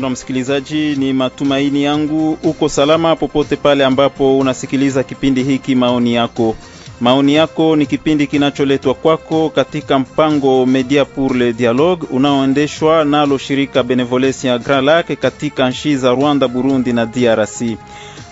mpendwa 0.00 0.10
msikilizaji, 0.10 0.96
ni 0.96 1.12
matumaini 1.12 1.84
yangu 1.84 2.38
uko 2.42 2.68
salama 2.68 3.16
popote 3.16 3.56
pale 3.56 3.84
ambapo 3.84 4.38
unasikiliza 4.38 5.02
kipindi 5.02 5.42
hiki. 5.42 5.74
Maoni 5.74 6.14
yako, 6.14 6.56
maoni 7.00 7.34
yako 7.34 7.76
ni 7.76 7.86
kipindi 7.86 8.26
kinacholetwa 8.26 8.94
kwako 8.94 9.50
katika 9.50 9.98
mpango 9.98 10.66
Media 10.66 11.04
pour 11.04 11.36
le 11.36 11.52
Dialogue 11.52 12.06
unaoendeshwa 12.10 13.04
nalo 13.04 13.38
shirika 13.38 13.82
Benevolencia 13.82 14.58
Grand 14.58 14.86
Lac 14.86 15.06
katika 15.18 15.70
nchi 15.70 15.96
za 15.96 16.10
Rwanda, 16.10 16.48
Burundi 16.48 16.92
na 16.92 17.06
DRC. 17.06 17.62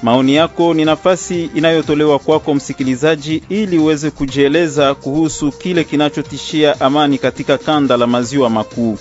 Maoni 0.02 0.34
yako 0.34 0.74
ni 0.74 0.84
nafasi 0.84 1.50
inayotolewa 1.55 2.19
kwako 2.19 2.55
msikilizaji, 2.55 3.42
ili 3.48 3.78
uweze 3.78 4.10
kujieleza 4.10 4.94
kuhusu 4.94 5.52
kile 5.52 5.84
kinachotishia 5.84 6.80
amani 6.80 7.19
katika 7.19 7.58
kanda 7.58 7.96
la 7.96 8.06
maziwa 8.06 8.50
makuu. 8.50 8.98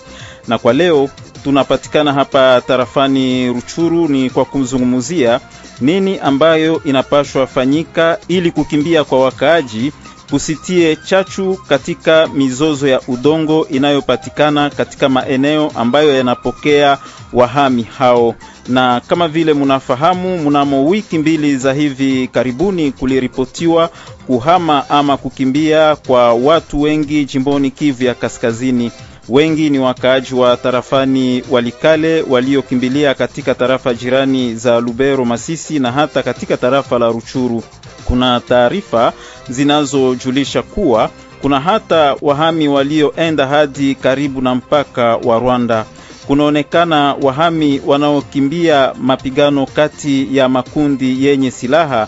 Na 0.48 0.58
kwa 0.58 0.74
leo 0.74 1.10
tunapatikana 1.48 2.14
hapa 2.14 2.62
tarafani 2.68 3.48
Ruchuru, 3.48 4.08
ni 4.08 4.30
kwa 4.30 4.46
kumzungumzia 4.46 5.40
nini 5.82 6.20
ambayo 6.20 6.82
inapashwa 6.84 7.48
fanyika 7.48 8.18
ili 8.28 8.52
kukimbia 8.52 9.04
kwa 9.04 9.20
wakaaji 9.24 9.92
kusitie 10.30 10.96
chachu 10.96 11.58
katika 11.70 12.28
mizozo 12.28 12.88
ya 12.88 13.02
udongo 13.08 13.68
inayopatikana 13.70 14.70
katika 14.70 15.10
maeneo 15.10 15.72
ambayo 15.76 16.16
yanapokea 16.18 16.98
wahami 17.34 17.84
hao. 17.84 18.36
Na 18.68 19.00
kama 19.08 19.28
vile 19.28 19.54
munafahamu, 19.54 20.38
mnamo 20.38 20.90
wiki 20.90 21.18
mbili 21.18 21.58
za 21.58 21.74
hivi 21.74 22.28
karibuni 22.28 22.92
kuliripotiwa 22.92 23.90
kuhama 24.28 24.90
ama 24.90 25.18
kukimbia 25.18 25.96
kwa 25.96 26.34
watu 26.34 26.82
wengi 26.82 27.26
jimboni 27.26 27.72
Kivu 27.72 28.04
ya 28.04 28.14
Kaskazini. 28.14 28.92
Wengi 29.30 29.70
ni 29.70 29.80
wakaaji 29.80 30.36
wa 30.36 30.58
tarafani 30.58 31.44
Walikale 31.52 32.22
waliokimbilia 32.22 33.14
katika 33.14 33.56
tarafa 33.56 33.94
jirani 33.94 34.56
za 34.56 34.80
Lubero, 34.80 35.26
Masisi 35.26 35.80
na 35.80 35.92
hata 35.92 36.24
katika 36.24 36.58
tarafa 36.58 37.00
la 37.00 37.08
Ruchuru. 37.12 37.64
Kuna 38.06 38.40
taarifa 38.40 39.14
zinazojulisha 39.50 40.62
kuwa 40.62 41.10
kuna 41.42 41.60
hata 41.60 42.16
wahami 42.22 42.68
walioenda 42.68 43.48
hadi 43.48 43.96
karibu 43.96 44.42
na 44.42 44.56
mpaka 44.56 45.16
wa 45.18 45.40
Rwanda. 45.40 45.86
Kunaonekana 46.28 47.16
wahami 47.22 47.82
wanaokimbia 47.86 48.94
mapigano 49.02 49.66
kati 49.66 50.38
ya 50.38 50.50
makundi 50.50 51.26
yenye 51.26 51.52
silaha 51.52 52.08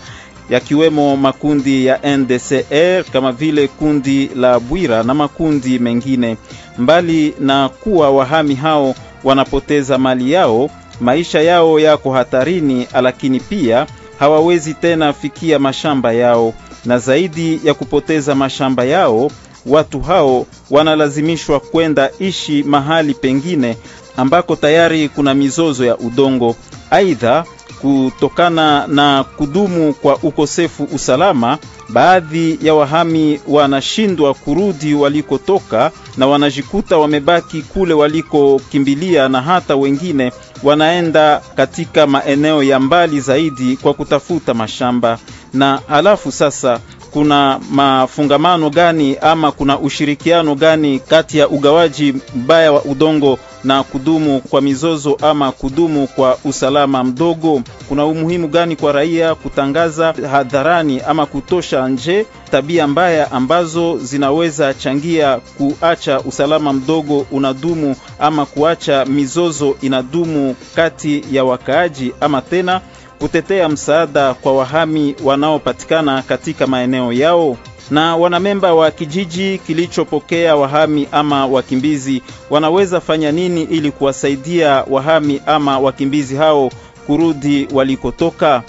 yakiwemo 0.50 1.16
makundi 1.16 1.86
ya 1.86 2.16
NDCR 2.16 3.04
kama 3.12 3.32
vile 3.32 3.68
kundi 3.68 4.30
la 4.36 4.60
Bwira 4.60 5.02
na 5.02 5.14
makundi 5.14 5.78
mengine. 5.78 6.36
Mbali 6.78 7.34
na 7.40 7.68
kuwa 7.68 8.10
wahami 8.10 8.54
hao 8.54 8.94
wanapoteza 9.24 9.98
mali 9.98 10.32
yao, 10.32 10.70
maisha 11.00 11.40
yao 11.40 11.80
yako 11.80 12.12
hatarini, 12.12 12.86
lakini 13.02 13.40
pia 13.40 13.86
hawawezi 14.18 14.74
tena 14.74 15.12
fikia 15.12 15.58
mashamba 15.58 16.12
yao, 16.12 16.54
na 16.84 16.98
zaidi 16.98 17.60
ya 17.64 17.74
kupoteza 17.74 18.34
mashamba 18.34 18.84
yao, 18.84 19.30
watu 19.66 20.00
hao 20.00 20.46
wanalazimishwa 20.70 21.60
kwenda 21.60 22.10
ishi 22.18 22.62
mahali 22.62 23.14
pengine 23.14 23.76
ambako 24.16 24.56
tayari 24.56 25.08
kuna 25.08 25.34
mizozo 25.34 25.84
ya 25.84 25.98
udongo. 25.98 26.56
Aidha, 26.90 27.44
kutokana 27.82 28.86
na 28.86 29.24
kudumu 29.24 29.94
kwa 29.94 30.16
ukosefu 30.16 30.84
usalama, 30.94 31.58
baadhi 31.88 32.58
ya 32.62 32.74
wahami 32.74 33.40
wanashindwa 33.48 34.34
kurudi 34.34 34.94
walikotoka 34.94 35.90
na 36.16 36.26
wanajikuta 36.26 36.98
wamebaki 36.98 37.62
kule 37.62 37.94
walikokimbilia, 37.94 39.28
na 39.28 39.42
hata 39.42 39.76
wengine 39.76 40.32
wanaenda 40.62 41.40
katika 41.56 42.06
maeneo 42.06 42.62
ya 42.62 42.80
mbali 42.80 43.20
zaidi 43.20 43.76
kwa 43.76 43.94
kutafuta 43.94 44.54
mashamba. 44.54 45.18
Na 45.54 45.80
alafu 45.88 46.32
sasa 46.32 46.80
kuna 47.10 47.60
mafungamano 47.70 48.70
gani 48.70 49.16
ama 49.20 49.52
kuna 49.52 49.78
ushirikiano 49.78 50.54
gani 50.54 50.98
kati 51.00 51.38
ya 51.38 51.48
ugawaji 51.48 52.14
mbaya 52.34 52.72
wa 52.72 52.82
udongo 52.84 53.38
na 53.64 53.82
kudumu 53.82 54.40
kwa 54.40 54.60
mizozo 54.60 55.16
ama 55.22 55.52
kudumu 55.52 56.06
kwa 56.06 56.38
usalama 56.44 57.04
mdogo? 57.04 57.62
Kuna 57.88 58.06
umuhimu 58.06 58.48
gani 58.48 58.76
kwa 58.76 58.92
raia 58.92 59.34
kutangaza 59.34 60.14
hadharani 60.30 61.00
ama 61.00 61.26
kutosha 61.26 61.88
nje 61.88 62.26
tabia 62.50 62.86
mbaya 62.86 63.32
ambazo 63.32 63.98
zinaweza 63.98 64.74
changia 64.74 65.38
kuacha 65.58 66.20
usalama 66.20 66.72
mdogo 66.72 67.26
unadumu 67.30 67.96
ama 68.20 68.46
kuacha 68.46 69.04
mizozo 69.04 69.76
inadumu 69.82 70.56
kati 70.76 71.24
ya 71.32 71.44
wakaaji 71.44 72.12
ama 72.20 72.42
tena 72.42 72.80
kutetea 73.20 73.68
msaada 73.68 74.34
kwa 74.34 74.52
wahami 74.56 75.14
wanaopatikana 75.24 76.22
katika 76.22 76.66
maeneo 76.66 77.12
yao. 77.12 77.56
Na 77.90 78.16
wanamemba 78.16 78.74
wa 78.74 78.90
kijiji 78.90 79.58
kilichopokea 79.58 80.56
wahami 80.56 81.08
ama 81.12 81.46
wakimbizi 81.46 82.22
wanaweza 82.50 83.00
fanya 83.00 83.32
nini 83.32 83.62
ili 83.62 83.90
kuwasaidia 83.92 84.84
wahami 84.90 85.40
ama 85.46 85.78
wakimbizi 85.78 86.36
hao 86.36 86.70
kurudi 87.06 87.68
walikotoka? 87.72 88.62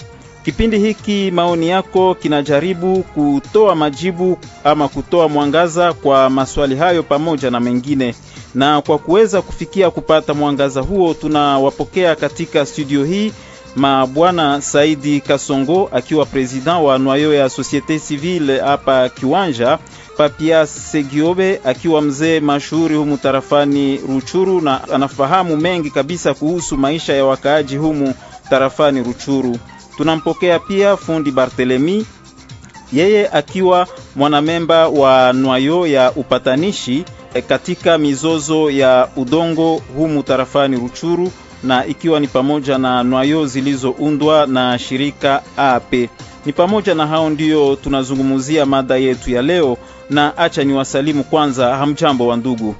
Kipindi 0.44 0.78
hiki 0.78 1.30
maoni 1.34 1.68
yako 1.68 2.14
kinajaribu 2.14 3.02
kutoa 3.02 3.74
majibu 3.74 4.38
ama 4.64 4.88
kutoa 4.88 5.28
mwangaza 5.28 5.92
kwa 5.92 6.30
maswali 6.30 6.76
hayo 6.76 7.02
pamoja 7.02 7.50
na 7.50 7.60
mengine. 7.60 8.14
Na 8.54 8.82
kwa 8.82 8.98
kuweza 8.98 9.42
kufikia 9.42 9.90
kupata 9.90 10.34
mwangaza 10.34 10.80
huo, 10.80 11.14
tunawapokea 11.14 12.16
katika 12.16 12.66
studio 12.66 13.04
hii 13.04 13.32
mabwana 13.76 14.60
Saidi 14.60 15.20
Kasongo 15.20 15.88
akiwa 15.92 16.26
president 16.26 16.82
wa 16.82 16.98
noyo 16.98 17.34
ya 17.34 17.48
Societe 17.48 17.98
Civile 18.00 18.60
hapa 18.60 19.08
Kiwanja, 19.08 19.78
Papia 20.16 20.66
Segiobe 20.66 21.60
akiwa 21.64 22.02
mzee 22.02 22.40
mashuhuri 22.40 22.94
humu 22.96 23.16
tarafani 23.16 23.96
Ruchuru 24.08 24.60
na 24.60 24.88
anafahamu 24.88 25.56
mengi 25.56 25.90
kabisa 25.90 26.34
kuhusu 26.34 26.76
maisha 26.76 27.12
ya 27.14 27.24
wakaaji 27.24 27.76
humu 27.76 28.14
tarafani 28.50 29.02
Ruchuru. 29.02 29.58
Tunampokea 29.96 30.58
pia 30.58 30.96
fundi 30.96 31.30
Barthelemy, 31.30 32.06
yeye 32.92 33.28
akiwa 33.28 33.86
mwanamemba 34.16 34.88
wa 34.88 35.32
nwayo 35.32 35.86
ya 35.86 36.12
upatanishi 36.12 37.04
katika 37.48 37.98
mizozo 37.98 38.70
ya 38.70 39.08
udongo 39.16 39.82
humu 39.96 40.22
tarafani 40.22 40.76
Ruchuru 40.76 41.32
na 41.64 41.86
ikiwa 41.86 42.20
ni 42.20 42.28
pamoja 42.28 42.78
na 42.78 43.02
nwayo 43.04 43.46
zilizoundwa 43.46 44.46
na 44.46 44.78
shirika 44.78 45.42
AP. 45.56 45.92
Ni 46.46 46.52
pamoja 46.52 46.94
na 46.94 47.06
hao 47.06 47.30
ndiyo 47.30 47.76
tunazungumzia 47.76 48.66
mada 48.66 48.96
yetu 48.96 49.30
ya 49.30 49.42
leo, 49.42 49.76
na 50.10 50.36
acha 50.38 50.64
ni 50.64 50.72
wasalimu 50.72 51.24
kwanza. 51.24 51.76
Hamjambo 51.76 52.26
wa 52.26 52.36
ndugu. 52.36 52.74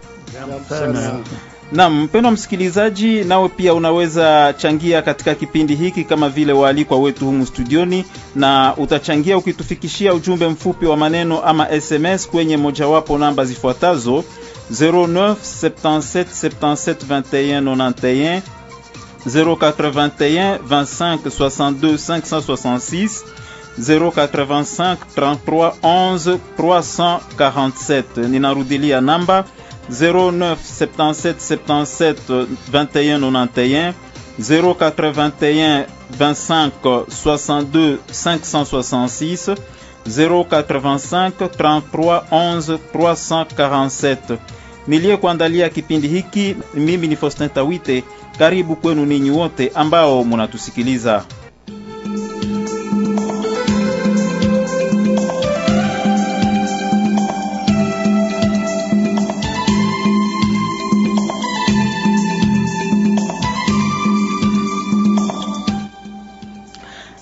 Naam, 1.73 2.03
mpendwa 2.03 2.33
msikilizaji, 2.33 3.25
nawe 3.25 3.49
pia 3.49 3.75
unaweza 3.75 4.55
changia 4.57 5.03
katika 5.03 5.35
kipindi 5.35 5.75
hiki 5.75 6.05
kama 6.05 6.29
vile 6.29 6.53
waalikwa 6.53 6.99
wetu 6.99 7.25
humu 7.27 7.47
studioni, 7.47 8.05
na 8.35 8.75
utachangia 8.77 9.39
ukitufikishia 9.39 10.15
ujumbe 10.15 10.49
mfupi 10.49 10.87
wa 10.87 10.97
maneno 10.97 11.41
ama 11.43 11.81
SMS 11.81 12.29
kwenye 12.29 12.57
mojawapo 12.57 13.19
namba 13.19 13.45
zifuatazo 13.45 14.25
09 14.73 15.35
77 15.63 16.25
77 16.25 17.21
21 17.21 17.61
91 17.61 18.41
081 19.27 20.59
25 20.69 21.31
62 21.31 21.99
566 21.99 23.25
085 23.79 24.97
33 25.15 25.73
11 25.83 26.39
347. 26.57 28.29
Ninarudilia 28.29 29.01
namba 29.01 29.45
09 29.91 30.57
77 30.57 31.35
77 31.41 32.47
21 32.73 33.19
91 33.19 33.95
081 34.39 35.87
25 36.19 37.05
62 37.09 37.99
566 38.13 39.57
085 40.07 41.49
33 41.49 42.23
11 42.31 42.79
347. 42.93 44.39
Niliyekuandalia 44.87 45.69
kipindi 45.69 46.09
hiki 46.09 46.57
mimi 46.75 47.09
ni 47.09 47.17
Faustin 47.17 47.49
Tawite. 47.51 48.05
Karibu 48.39 48.77
kwenu 48.77 49.07
ninyi 49.07 49.31
wote 49.31 49.73
ambao 49.75 50.25
munatusikiliza. 50.25 51.25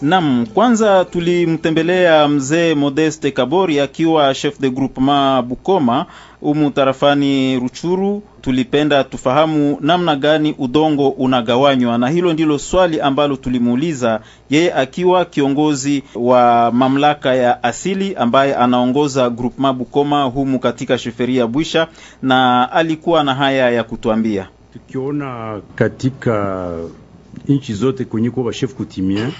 Nam, 0.02 0.46
kwanza 0.54 1.04
tulimtembelea 1.04 2.28
mzee 2.28 2.74
Modeste 2.74 3.30
Kabori 3.30 3.80
akiwa 3.80 4.34
chef 4.34 4.60
de 4.60 4.70
groupement 4.70 5.44
Bukoma 5.46 6.06
umu 6.42 6.70
tarafani 6.70 7.58
Ruchuru, 7.58 8.22
tulipenda 8.40 9.04
tufahamu 9.04 9.78
namna 9.80 10.16
gani 10.16 10.54
udongo 10.58 11.08
unagawanywa, 11.08 11.98
na 11.98 12.08
hilo 12.08 12.32
ndilo 12.32 12.58
swali 12.58 13.00
ambalo 13.00 13.36
tulimuuliza 13.36 14.20
yeye, 14.50 14.74
akiwa 14.74 15.24
kiongozi 15.24 16.02
wa 16.14 16.70
mamlaka 16.74 17.34
ya 17.34 17.62
asili 17.62 18.14
ambaye 18.14 18.54
anaongoza 18.56 19.30
groupement 19.30 19.76
Bukoma 19.76 20.22
humu 20.24 20.58
katika 20.58 20.98
sheferia 20.98 21.46
Bwisha, 21.46 21.88
na 22.22 22.72
alikuwa 22.72 23.24
na 23.24 23.34
haya 23.34 23.70
ya 23.70 23.84
kutuambia. 23.84 24.48
Tukiona 24.72 25.60
katika 25.74 26.66
nchi 27.48 27.74
zote 27.74 28.04
kwenye 28.04 28.30
kuwa 28.30 28.52
chef 28.52 28.74
kutimia 28.74 29.30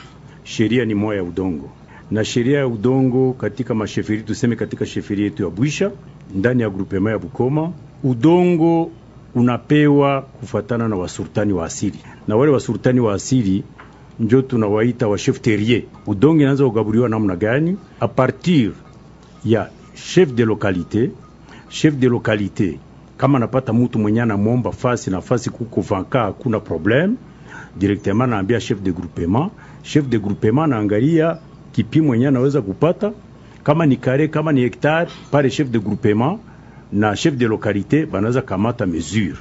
sheria 0.44 0.84
ni 0.84 0.94
moya 0.94 1.16
ya 1.18 1.24
udongo 1.24 1.70
na 2.10 2.24
sheria 2.24 2.58
ya 2.58 2.66
udongo 2.66 3.32
katika 3.32 3.74
masheferi, 3.74 4.22
tuseme 4.22 4.56
katika 4.56 4.86
sheferi 4.86 5.22
yetu 5.22 5.42
ya 5.42 5.50
Bwisha 5.50 5.90
ndani 6.34 6.62
ya 6.62 6.70
groupement 6.70 7.12
ya 7.12 7.18
Bukoma, 7.18 7.72
udongo 8.04 8.90
unapewa 9.34 10.22
kufuatana 10.22 10.88
na 10.88 10.96
wasultani 10.96 11.52
wa 11.52 11.66
asili, 11.66 11.98
na 12.28 12.36
wale 12.36 12.52
wasultani 12.52 13.00
wa 13.00 13.14
asili 13.14 13.64
njo 14.20 14.42
tunawaita 14.42 15.08
wa 15.08 15.18
chef 15.18 15.40
terrier. 15.40 15.82
Udongo 16.06 16.42
inaanza 16.42 16.64
kugabuliwa 16.64 17.08
namna 17.08 17.36
gani? 17.36 17.76
A 18.00 18.08
partir 18.08 18.72
ya 19.44 19.70
chef 19.94 20.32
de 20.34 20.44
localité. 20.44 21.10
Chef 21.68 21.94
de 21.94 22.08
localité 22.08 22.78
kama 23.16 23.38
napata 23.38 23.72
mutu 23.72 23.98
mwenye 23.98 24.22
anamwomba 24.22 24.72
fasi 24.72 25.10
na 25.10 25.20
fasi 25.20 25.50
kuko 25.50 25.80
vanka, 25.80 26.20
hakuna 26.22 26.60
probleme, 26.60 27.14
directement 27.76 28.26
naambia 28.30 28.60
chef 28.60 28.80
de 28.82 28.92
groupement. 28.92 29.50
Chef 29.82 30.04
de 30.08 30.18
groupement 30.18 30.66
naangalia 30.70 31.38
kipimo 31.72 32.06
mwenye 32.06 32.28
anaweza 32.28 32.62
kupata 32.62 33.12
kama 33.62 33.86
ni 33.86 33.96
kare, 33.96 34.28
kama 34.28 34.52
ni 34.52 34.60
hektari, 34.60 35.10
pale 35.30 35.50
chef 35.50 35.68
de 35.70 35.78
groupement 35.78 36.38
na 36.92 37.16
chef 37.16 37.34
de 37.36 37.46
localité 37.46 38.06
banaweza 38.06 38.42
kamata 38.42 38.86
mesure 38.86 39.36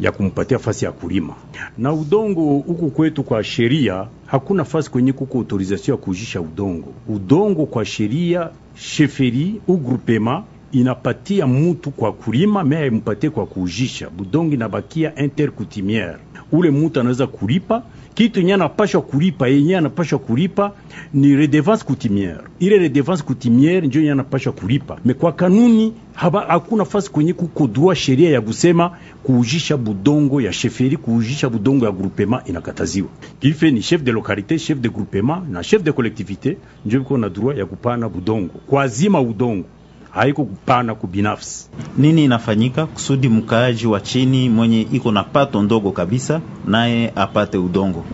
ya 0.00 0.12
kumpatia 0.12 0.58
fasi 0.58 0.84
ya 0.84 0.92
kulima. 0.92 1.34
Na 1.78 1.92
udongo 1.92 2.40
huku 2.58 2.90
kwetu 2.90 3.22
kwa 3.22 3.44
sheria 3.44 4.06
hakuna 4.26 4.64
fasi 4.64 4.90
kwenye 4.90 5.12
kuko 5.12 5.38
autorisation 5.38 5.96
ya 5.98 6.04
kujisha 6.04 6.40
udongo. 6.40 6.92
Udongo 7.08 7.66
kwa 7.66 7.84
sheria 7.84 8.50
sheferi 8.74 9.60
u 9.68 9.76
groupement 9.76 10.44
inapatia 10.72 11.46
mutu 11.46 11.90
kwa 11.90 12.12
kulima, 12.12 12.64
me 12.64 12.76
haimpatie 12.76 13.30
kwa 13.30 13.46
kujisha. 13.46 14.10
Budongo 14.10 14.54
inabakia 14.54 15.14
intercoutumiere, 15.24 16.16
ule 16.52 16.70
mutu 16.70 17.00
anaweza 17.00 17.26
kulipa 17.26 17.82
kitu 18.14 18.38
yenye 18.40 18.54
anapashwa 18.54 19.02
kulipa, 19.02 19.48
yenye 19.48 19.76
anapashwa 19.76 20.18
kulipa 20.18 20.72
ni 21.14 21.36
redevance 21.36 21.84
coutumiere. 21.84 22.40
Ile 22.58 22.78
redevance 22.78 23.22
coutumiere 23.22 23.86
ndio 23.86 24.00
yenye 24.00 24.12
anapashwa 24.12 24.52
kulipa, 24.52 24.98
me 25.04 25.14
kwa 25.14 25.32
kanuni 25.32 25.92
haba 26.14 26.40
hakuna 26.48 26.84
fasi 26.84 27.10
kwenye 27.10 27.32
kuko 27.32 27.66
droit 27.66 27.98
sheria 27.98 28.30
ya 28.30 28.40
kusema 28.40 28.90
kuujisha 29.22 29.76
budongo 29.76 30.40
ya 30.40 30.52
sheferi, 30.52 30.96
kuujisha 30.96 31.48
budongo 31.48 31.84
ya 31.86 31.92
groupement 31.92 32.48
inakataziwa. 32.48 33.08
Kife 33.40 33.70
ni 33.70 33.82
chef 33.82 34.02
de 34.02 34.12
localité, 34.12 34.58
chef 34.58 34.78
de 34.78 34.88
groupement 34.88 35.42
na 35.50 35.62
chef 35.62 35.82
de 35.82 35.90
collectivité 35.92 36.56
ndio 36.86 37.00
biko 37.00 37.18
na 37.18 37.28
droit 37.28 37.58
ya 37.58 37.66
kupana 37.66 38.08
budongo 38.08 38.52
kwa 38.66 38.88
zima 38.88 39.20
udongo 39.20 39.64
haiko 40.14 40.44
kupana 40.44 40.94
kubinafsi. 40.94 41.68
Nini 41.98 42.24
inafanyika 42.24 42.86
kusudi 42.86 43.28
mkaaji 43.28 43.86
wa 43.86 44.00
chini 44.00 44.48
mwenye 44.48 44.80
iko 44.92 45.12
na 45.12 45.22
pato 45.22 45.62
ndogo 45.62 45.90
kabisa 45.92 46.40
naye 46.66 47.12
apate 47.16 47.58
udongo? 47.58 48.04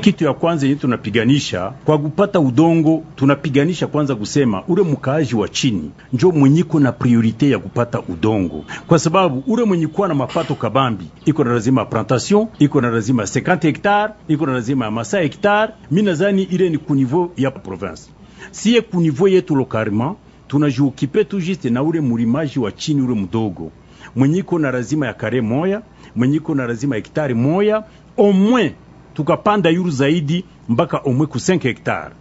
Kitu 0.00 0.24
ya 0.24 0.32
kwanza 0.34 0.66
yenye 0.66 0.78
tunapiganisha 0.78 1.72
kwa 1.84 1.98
kupata 1.98 2.40
udongo, 2.40 3.02
tunapiganisha 3.16 3.86
kwanza 3.86 4.14
kusema 4.14 4.62
ule 4.68 4.82
mkaaji 4.82 5.34
wa 5.34 5.48
chini 5.48 5.90
njo 6.12 6.30
mwenye 6.32 6.60
iko 6.60 6.80
na 6.80 6.92
priorite 6.92 7.50
ya 7.50 7.58
kupata 7.58 8.00
udongo, 8.08 8.64
kwa 8.86 8.98
sababu 8.98 9.44
ule 9.46 9.64
mwenye 9.64 9.86
kuwa 9.86 10.08
na 10.08 10.14
mapato 10.14 10.54
kabambi 10.54 11.04
iko 11.24 11.44
na 11.44 11.52
lazima 11.52 11.84
plantation, 11.84 12.46
iko 12.58 12.80
na 12.80 12.90
lazima 12.90 13.22
50 13.22 13.62
hectare, 13.66 14.12
iko 14.28 14.46
na 14.46 14.52
lazima 14.52 14.84
ya 14.84 14.90
masa 14.90 15.20
hectare. 15.20 15.72
Mi 15.90 16.02
nadhani 16.02 16.42
ile 16.42 16.68
ni 16.70 16.78
kunivo 16.78 17.32
ya 17.36 17.50
province, 17.50 18.02
siye 18.50 18.80
kuniveau 18.80 19.28
yetu 19.28 19.54
localement 19.56 20.16
tunajiukipe 20.48 21.24
tu 21.24 21.40
juste 21.40 21.70
na 21.70 21.82
ule 21.82 22.00
mulimaji 22.00 22.58
wa 22.58 22.72
chini 22.72 23.02
ule 23.02 23.14
mdogo. 23.14 23.70
Mwenye 24.16 24.38
iko 24.38 24.58
na 24.58 24.70
lazima 24.70 25.06
ya 25.06 25.14
kare 25.14 25.40
moya, 25.40 25.82
mwenye 26.16 26.36
iko 26.36 26.54
na 26.54 26.66
lazima 26.66 26.96
ya 26.96 27.02
hektari 27.02 27.34
moya 27.34 27.84
omwe, 28.16 28.74
tukapanda 29.14 29.70
yuru 29.70 29.90
zaidi 29.90 30.44
mpaka 30.68 30.98
omwe 30.98 31.26
ku 31.26 31.38
5 31.38 31.60
hektari 31.62 32.14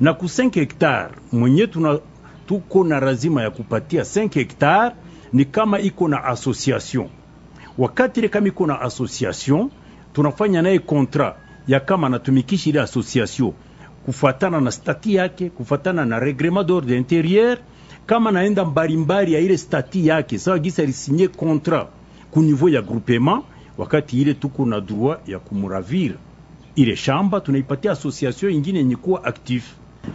na 0.00 0.14
ku 0.14 0.24
5 0.24 0.50
hektari 0.54 1.14
mwenye 1.32 1.66
tuna 1.66 1.98
tuko 2.46 2.84
na 2.84 3.00
lazima 3.00 3.42
ya 3.42 3.50
kupatia 3.50 4.02
5 4.02 4.34
hektari 4.34 4.94
ni 5.32 5.44
kama 5.44 5.80
iko 5.80 6.08
na 6.08 6.24
association. 6.24 7.08
Wakati 7.78 8.20
ile 8.20 8.28
kama 8.28 8.48
iko 8.48 8.66
na 8.66 8.80
association, 8.80 9.70
tunafanya 10.12 10.62
naye 10.62 10.78
contrat 10.78 11.34
ya 11.68 11.80
kama 11.80 12.06
anatumikisha 12.06 12.70
ile 12.70 12.80
association 12.80 13.52
kufatana 14.06 14.60
na 14.60 14.70
stati 14.70 15.14
yake, 15.14 15.50
kufuatana 15.50 16.04
na 16.04 16.18
reglement 16.18 16.66
d'ordre 16.66 16.96
interieur, 16.96 17.58
kama 18.06 18.30
naenda 18.30 18.64
mbalimbali 18.64 19.32
ya 19.32 19.40
ile 19.40 19.58
stati 19.58 20.06
yake, 20.06 20.38
sawa 20.38 20.58
gisa 20.58 20.82
alisinye 20.82 21.28
contrat 21.28 21.86
ku 22.30 22.42
niveau 22.42 22.68
ya 22.68 22.82
groupement. 22.82 23.42
Wakati 23.78 24.20
ile 24.20 24.34
tuko 24.34 24.66
na 24.66 24.80
droit 24.80 25.28
ya 25.28 25.38
kumuravira 25.38 26.14
ile 26.76 26.96
shamba, 26.96 27.40
tunaipatia 27.40 27.92
association 27.92 28.52
ingine 28.52 28.78
yenye 28.78 28.96
kuwa 28.96 29.24
active 29.24 29.64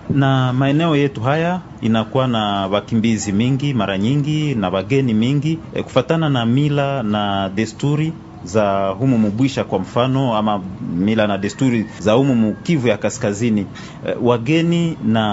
na 0.10 0.54
maeneo 0.54 0.96
yetu 0.96 1.22
haya 1.22 1.62
inakuwa 1.82 2.28
na 2.28 2.68
wakimbizi 2.68 3.32
mingi 3.32 3.74
mara 3.74 3.98
nyingi 3.98 4.56
na 4.56 4.70
wageni 4.70 5.14
mingi. 5.14 5.60
E, 5.74 5.84
kufatana 5.84 6.30
na 6.30 6.46
mila 6.46 7.04
na 7.04 7.50
desturi 7.50 8.14
za 8.44 8.88
humu 8.88 9.18
Mubwisha 9.18 9.64
kwa 9.64 9.80
mfano, 9.80 10.36
ama 10.38 10.62
mila 10.98 11.28
na 11.28 11.38
desturi 11.38 11.86
za 12.00 12.14
humu 12.14 12.36
Mukivu 12.36 12.88
ya 12.88 12.98
Kaskazini. 12.98 13.66
E, 14.08 14.16
wageni 14.22 14.98
na 15.06 15.24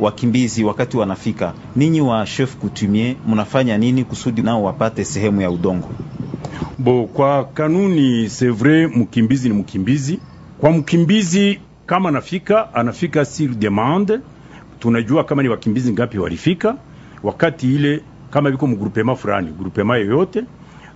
wakimbizi 0.00 0.64
wakati 0.64 0.96
wanafika, 0.96 1.52
ninyi 1.76 2.00
wa 2.00 2.26
chef 2.26 2.56
coutumier 2.56 3.14
mnafanya 3.28 3.78
nini 3.78 4.04
kusudi 4.04 4.42
nao 4.42 4.62
wapate 4.64 5.04
sehemu 5.04 5.40
ya 5.40 5.50
udongo? 5.50 5.88
Bo, 6.78 7.06
kwa 7.06 7.44
kanuni 7.44 8.26
vrai, 8.26 8.86
mkimbizi 8.86 9.48
ni 9.48 9.54
mkimbizi. 9.54 10.18
Kwa 10.60 10.70
mkimbizi 10.70 11.60
kama 11.86 12.08
anafika 12.08 12.74
anafika 12.74 13.24
sur 13.24 13.48
demande, 13.54 14.18
tunajua 14.78 15.24
kama 15.24 15.42
ni 15.42 15.48
wakimbizi 15.48 15.92
ngapi 15.92 16.18
walifika 16.18 16.76
wakati 17.22 17.74
ile, 17.74 18.00
kama 18.30 18.50
viko 18.50 18.66
mgrupema 18.66 19.16
fulani, 19.16 19.50
grupema 19.58 19.96
yoyote 19.96 20.44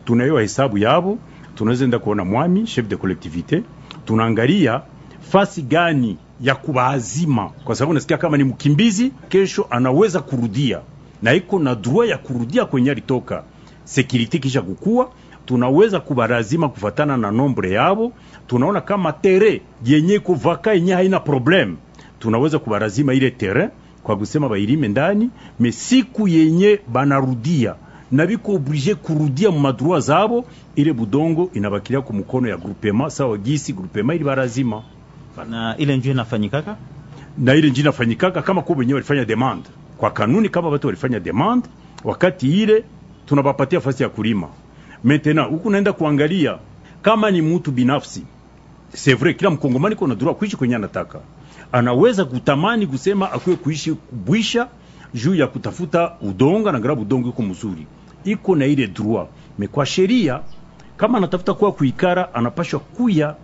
tunayo 0.08 0.38
hesabu 0.38 0.78
yabo, 0.78 1.18
tunaweza 1.58 1.84
enda 1.84 1.98
kuona 1.98 2.24
mwami 2.24 2.66
chef 2.66 2.86
de 2.88 2.96
collectivité, 2.96 3.62
tunaangalia 4.04 4.80
fasi 5.20 5.62
gani 5.62 6.16
ya 6.40 6.54
kubaazima, 6.54 7.50
kwa 7.64 7.74
sababu 7.74 7.94
nasikia 7.94 8.16
kama 8.18 8.36
ni 8.36 8.44
mkimbizi, 8.44 9.12
kesho 9.28 9.66
anaweza 9.70 10.20
kurudia. 10.20 10.80
Na 11.22 11.32
iko 11.34 11.58
na 11.58 11.74
droit 11.74 12.10
ya 12.10 12.18
kurudia 12.18 12.64
kwenye 12.64 12.90
alitoka. 12.90 13.44
Security 13.84 14.38
kisha 14.38 14.62
kukua, 14.62 15.10
tunaweza 15.46 16.00
kubarazima 16.00 16.68
kufatana 16.68 17.16
na 17.16 17.30
nombre 17.30 17.70
yabo. 17.70 18.12
Tunaona 18.46 18.80
kama 18.80 19.12
tere 19.12 19.62
yenye 19.84 20.18
kuvaka 20.18 20.48
vaka 20.50 20.72
yenye 20.72 20.94
haina 20.94 21.20
problem, 21.20 21.76
tunaweza 22.18 22.58
kubarazima 22.58 23.14
ile 23.14 23.30
tere 23.30 23.68
kwa 24.02 24.16
kusema 24.16 24.48
bailime 24.48 24.88
ndani, 24.88 25.30
mesiku 25.60 26.28
yenye 26.28 26.80
banarudia 26.92 27.74
na 28.12 28.26
biko 28.26 28.54
oblige 28.54 28.94
kurudia 28.94 29.50
mu 29.50 29.58
madroit 29.60 30.02
zabo, 30.04 30.44
ile 30.76 30.92
budongo 30.92 31.50
inabakilia 31.54 32.00
ku 32.00 32.12
mukono 32.12 32.48
ya 32.48 32.56
groupement 32.56 33.10
sawa 33.10 33.38
gisi 33.38 33.72
groupement 33.72 34.14
ili 34.16 34.24
barazima. 34.24 34.82
Na 35.50 35.76
ile 35.76 35.96
njoo 35.96 36.10
inafanyikaka? 36.10 36.76
Na 37.38 37.54
ile 37.54 37.70
njoo 37.70 37.80
inafanyikaka 37.80 38.42
kama 38.42 38.62
kwa 38.62 38.76
wenyewe 38.76 38.94
walifanya 38.96 39.24
demand. 39.24 39.64
Kwa 39.98 40.10
kanuni, 40.10 40.48
kama 40.48 40.68
watu 40.68 40.86
walifanya 40.86 41.20
demand 41.20 41.64
wakati 42.04 42.62
ile 42.62 42.84
tunabapatia 43.26 43.80
fasi 43.80 44.02
ya 44.02 44.08
kulima. 44.08 44.48
Maintenant 45.04 45.50
huku 45.50 45.70
naenda 45.70 45.92
kuangalia 45.92 46.58
kama 47.02 47.30
ni 47.30 47.42
mtu 47.42 47.70
binafsi, 47.72 48.22
c'est 48.94 49.14
vrai, 49.18 49.34
kila 49.34 49.50
mkongomani 49.50 49.94
kuna 49.96 50.14
droit 50.14 50.36
kuishi 50.38 50.56
kwenye 50.56 50.76
anataka, 50.76 51.18
anaweza 51.72 52.24
kutamani 52.24 52.86
kusema 52.86 53.32
akuwe 53.32 53.56
kuishi 53.56 53.92
kubwisha 53.92 54.68
juu 55.14 55.34
ya 55.34 55.46
kutafuta 55.46 56.12
udongo 56.22 56.72
na 56.72 56.80
grabu 56.80 57.02
udongo 57.02 57.28
iko 57.28 57.42
mzuri, 57.42 57.86
iko 58.24 58.56
na 58.56 58.66
ile 58.66 58.86
droit. 58.86 59.28
Me 59.58 59.66
kwa 59.68 59.86
sheria 59.86 60.40
kama 60.96 61.18
anatafuta 61.18 61.54
kuwa 61.54 61.72
kuikara, 61.72 62.34
anapashwa 62.34 62.80
kuya 62.80 63.36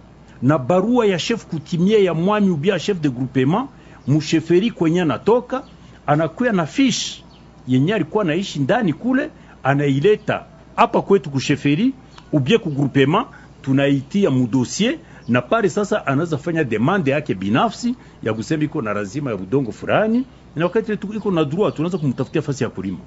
na 0.43 0.59
barua 0.59 1.07
ya 1.07 1.19
chef 1.19 1.47
kutimia 1.47 1.99
ya 1.99 2.15
mwami 2.15 2.51
ubia 2.51 2.79
chef 2.81 3.01
de 3.01 3.09
groupement 3.09 3.69
musheferi 4.07 4.71
kwenye 4.71 5.03
anatoka, 5.03 5.63
anakuya 6.07 6.53
na 6.53 6.67
fish 6.67 7.25
yenye 7.69 7.95
alikuwa 7.95 8.25
naishi 8.25 8.59
ndani 8.59 8.93
kule, 8.93 9.31
anaileta 9.63 10.45
hapa 10.77 11.03
kwetu 11.03 11.31
kusheferi 11.31 11.93
ubia 12.33 12.59
ku 12.59 12.71
groupement, 12.71 13.27
tunaitia 13.63 14.31
mudosie 14.31 14.99
na 15.29 15.43
pale 15.43 15.69
sasa 15.69 16.07
anaweza 16.07 16.39
fanya 16.39 16.65
demande 16.65 17.11
yake 17.11 17.35
binafsi 17.35 17.95
ya 18.23 18.35
kusema 18.35 18.65
iko 18.65 18.83
na 18.83 18.93
lazima 18.95 19.31
ya 19.31 19.37
udongo 19.37 19.73
fulani, 19.73 20.25
na 20.57 20.65
wakati 20.65 20.93
iko 20.93 21.31
na 21.31 21.45
droit 21.45 21.75
tunaweza 21.75 21.99
kumtafutia 21.99 22.43
fasi 22.43 22.65
ya 22.65 22.71
kulima. 22.71 22.99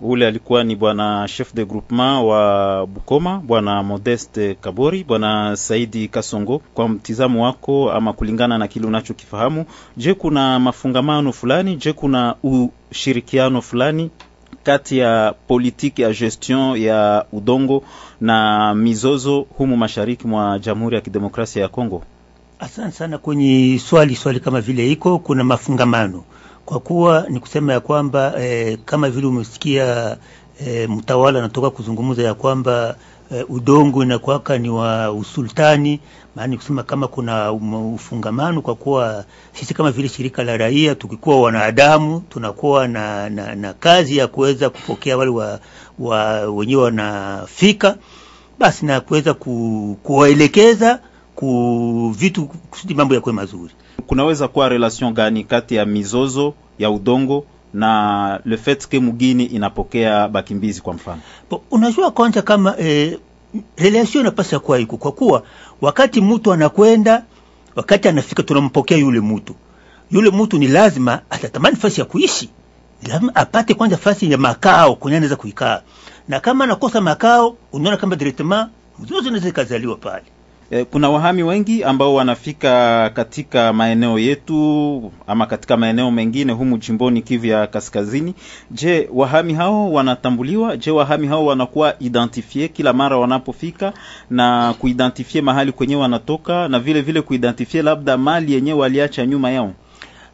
Ule 0.00 0.26
alikuwa 0.26 0.64
ni 0.64 0.76
bwana 0.76 1.28
chef 1.28 1.54
de 1.54 1.64
groupement 1.64 2.24
wa 2.24 2.86
Bukoma, 2.86 3.38
bwana 3.38 3.82
Modeste 3.82 4.54
Kabori. 4.54 5.04
Bwana 5.04 5.56
Saidi 5.56 6.08
Kasongo, 6.08 6.58
kwa 6.74 6.88
mtizamo 6.88 7.44
wako 7.44 7.92
ama 7.92 8.12
kulingana 8.12 8.58
na 8.58 8.68
kile 8.68 8.86
unachokifahamu, 8.86 9.64
je, 9.96 10.14
kuna 10.14 10.58
mafungamano 10.58 11.32
fulani? 11.32 11.76
Je, 11.76 11.92
kuna 11.92 12.34
ushirikiano 12.90 13.62
fulani 13.62 14.10
kati 14.62 14.98
ya 14.98 15.34
politiki 15.48 16.02
ya 16.02 16.12
gestion 16.12 16.76
ya 16.82 17.24
udongo 17.32 17.82
na 18.20 18.74
mizozo 18.74 19.46
humu 19.56 19.76
mashariki 19.76 20.26
mwa 20.26 20.58
Jamhuri 20.58 20.96
ya 20.96 21.00
Kidemokrasia 21.02 21.62
ya 21.62 21.68
Kongo? 21.68 22.02
Asante 22.60 22.92
sana 22.92 23.18
kwenye 23.18 23.78
swali 23.84 24.16
swali 24.16 24.40
kama 24.40 24.60
vile 24.60 24.92
iko 24.92 25.18
kuna 25.18 25.44
mafungamano 25.44 26.24
kwa 26.68 26.80
kuwa 26.80 27.26
ni 27.28 27.40
kusema 27.40 27.72
ya 27.72 27.80
kwamba 27.80 28.34
eh, 28.42 28.78
kama 28.84 29.10
vile 29.10 29.26
umesikia 29.26 30.16
eh, 30.66 30.90
mtawala 30.90 31.38
anatoka 31.38 31.70
kuzungumza 31.70 32.22
ya 32.22 32.34
kwamba 32.34 32.96
eh, 33.32 33.44
udongo 33.50 34.02
inakwaka 34.02 34.58
ni 34.58 34.70
wa 34.70 35.12
usultani, 35.12 36.00
maana 36.36 36.56
kusema 36.56 36.82
kama 36.82 37.08
kuna 37.08 37.52
ufungamano, 37.94 38.62
kwa 38.62 38.74
kuwa 38.74 39.24
sisi 39.52 39.74
kama 39.74 39.90
vile 39.90 40.08
shirika 40.08 40.44
la 40.44 40.56
raia 40.56 40.94
tukikuwa 40.94 41.40
wanadamu 41.40 42.20
tunakuwa 42.28 42.88
na, 42.88 43.30
na, 43.30 43.54
na 43.54 43.72
kazi 43.72 44.16
ya 44.16 44.26
kuweza 44.26 44.70
kupokea 44.70 45.16
wale 45.16 45.30
wa, 45.30 45.60
wa 45.98 46.40
wenyewe 46.50 46.82
wanafika 46.82 47.96
basi 48.58 48.86
na 48.86 49.00
kuweza 49.00 49.34
ku, 49.34 49.96
kuwaelekeza 50.02 51.00
ku 51.34 52.14
vitu 52.18 52.46
kusudi 52.46 52.94
mambo 52.94 53.14
yakuwe 53.14 53.34
mazuri. 53.34 53.72
Kunaweza 54.06 54.48
kuwa 54.48 54.68
relation 54.68 55.12
gani 55.14 55.44
kati 55.44 55.74
ya 55.74 55.86
mizozo 55.86 56.54
ya 56.78 56.90
udongo 56.90 57.44
na 57.74 58.40
le 58.44 58.56
fait 58.56 58.88
que 58.88 59.00
mugini 59.00 59.44
inapokea 59.44 60.28
bakimbizi 60.28 60.80
kwa 60.80 60.94
mfano? 60.94 61.20
Bo, 61.50 61.62
unajua 61.70 62.10
kwanza 62.10 62.42
kama 62.42 62.74
eh, 62.78 63.18
relation 63.76 64.20
inapasa 64.20 64.58
kuwa 64.58 64.78
iko 64.78 64.96
kwa 64.96 65.12
kuwa 65.12 65.42
wakati 65.80 66.20
mtu 66.20 66.52
anakwenda, 66.52 67.24
wakati 67.76 68.08
anafika, 68.08 68.42
tunampokea 68.42 68.96
yule 68.98 69.20
mtu. 69.20 69.54
Yule 70.10 70.30
mtu 70.30 70.58
ni 70.58 70.68
lazima 70.68 71.20
atatamani 71.30 71.76
fasi 71.76 72.00
ya 72.00 72.04
kuishi, 72.06 72.48
lazima 73.08 73.34
apate 73.34 73.74
kwanza 73.74 73.96
fasi 73.96 74.32
ya 74.32 74.38
makao 74.38 74.96
kwenye 74.96 75.16
anaweza 75.16 75.36
kuikaa, 75.36 75.82
na 76.28 76.40
kama 76.40 76.64
anakosa 76.64 77.00
makao, 77.00 77.56
unaona 77.72 77.96
kama 77.96 78.16
directement 78.16 78.68
mzozo 78.98 79.28
unaweza 79.28 79.48
ikazaliwa 79.48 79.96
pale. 79.96 80.24
Kuna 80.90 81.10
wahami 81.10 81.42
wengi 81.42 81.84
ambao 81.84 82.14
wanafika 82.14 83.10
katika 83.14 83.72
maeneo 83.72 84.18
yetu 84.18 85.12
ama 85.26 85.46
katika 85.46 85.76
maeneo 85.76 86.10
mengine 86.10 86.52
humu 86.52 86.78
jimboni 86.78 87.22
Kivu 87.22 87.46
ya 87.46 87.66
Kaskazini. 87.66 88.34
Je, 88.70 89.08
wahami 89.12 89.54
hao 89.54 89.92
wanatambuliwa? 89.92 90.76
Je, 90.76 90.90
wahami 90.90 91.26
hao 91.26 91.46
wanakuwa 91.46 91.94
identifie 92.00 92.68
kila 92.68 92.92
mara 92.92 93.16
wanapofika 93.16 93.92
na 94.30 94.74
kuidentifie 94.78 95.40
mahali 95.40 95.72
kwenye 95.72 95.96
wanatoka 95.96 96.68
na 96.68 96.78
vile 96.78 97.00
vile 97.00 97.22
kuidentifie 97.22 97.82
labda 97.82 98.16
mali 98.18 98.52
yenyewe 98.52 98.78
waliacha 98.80 99.26
nyuma 99.26 99.50
yao? 99.50 99.72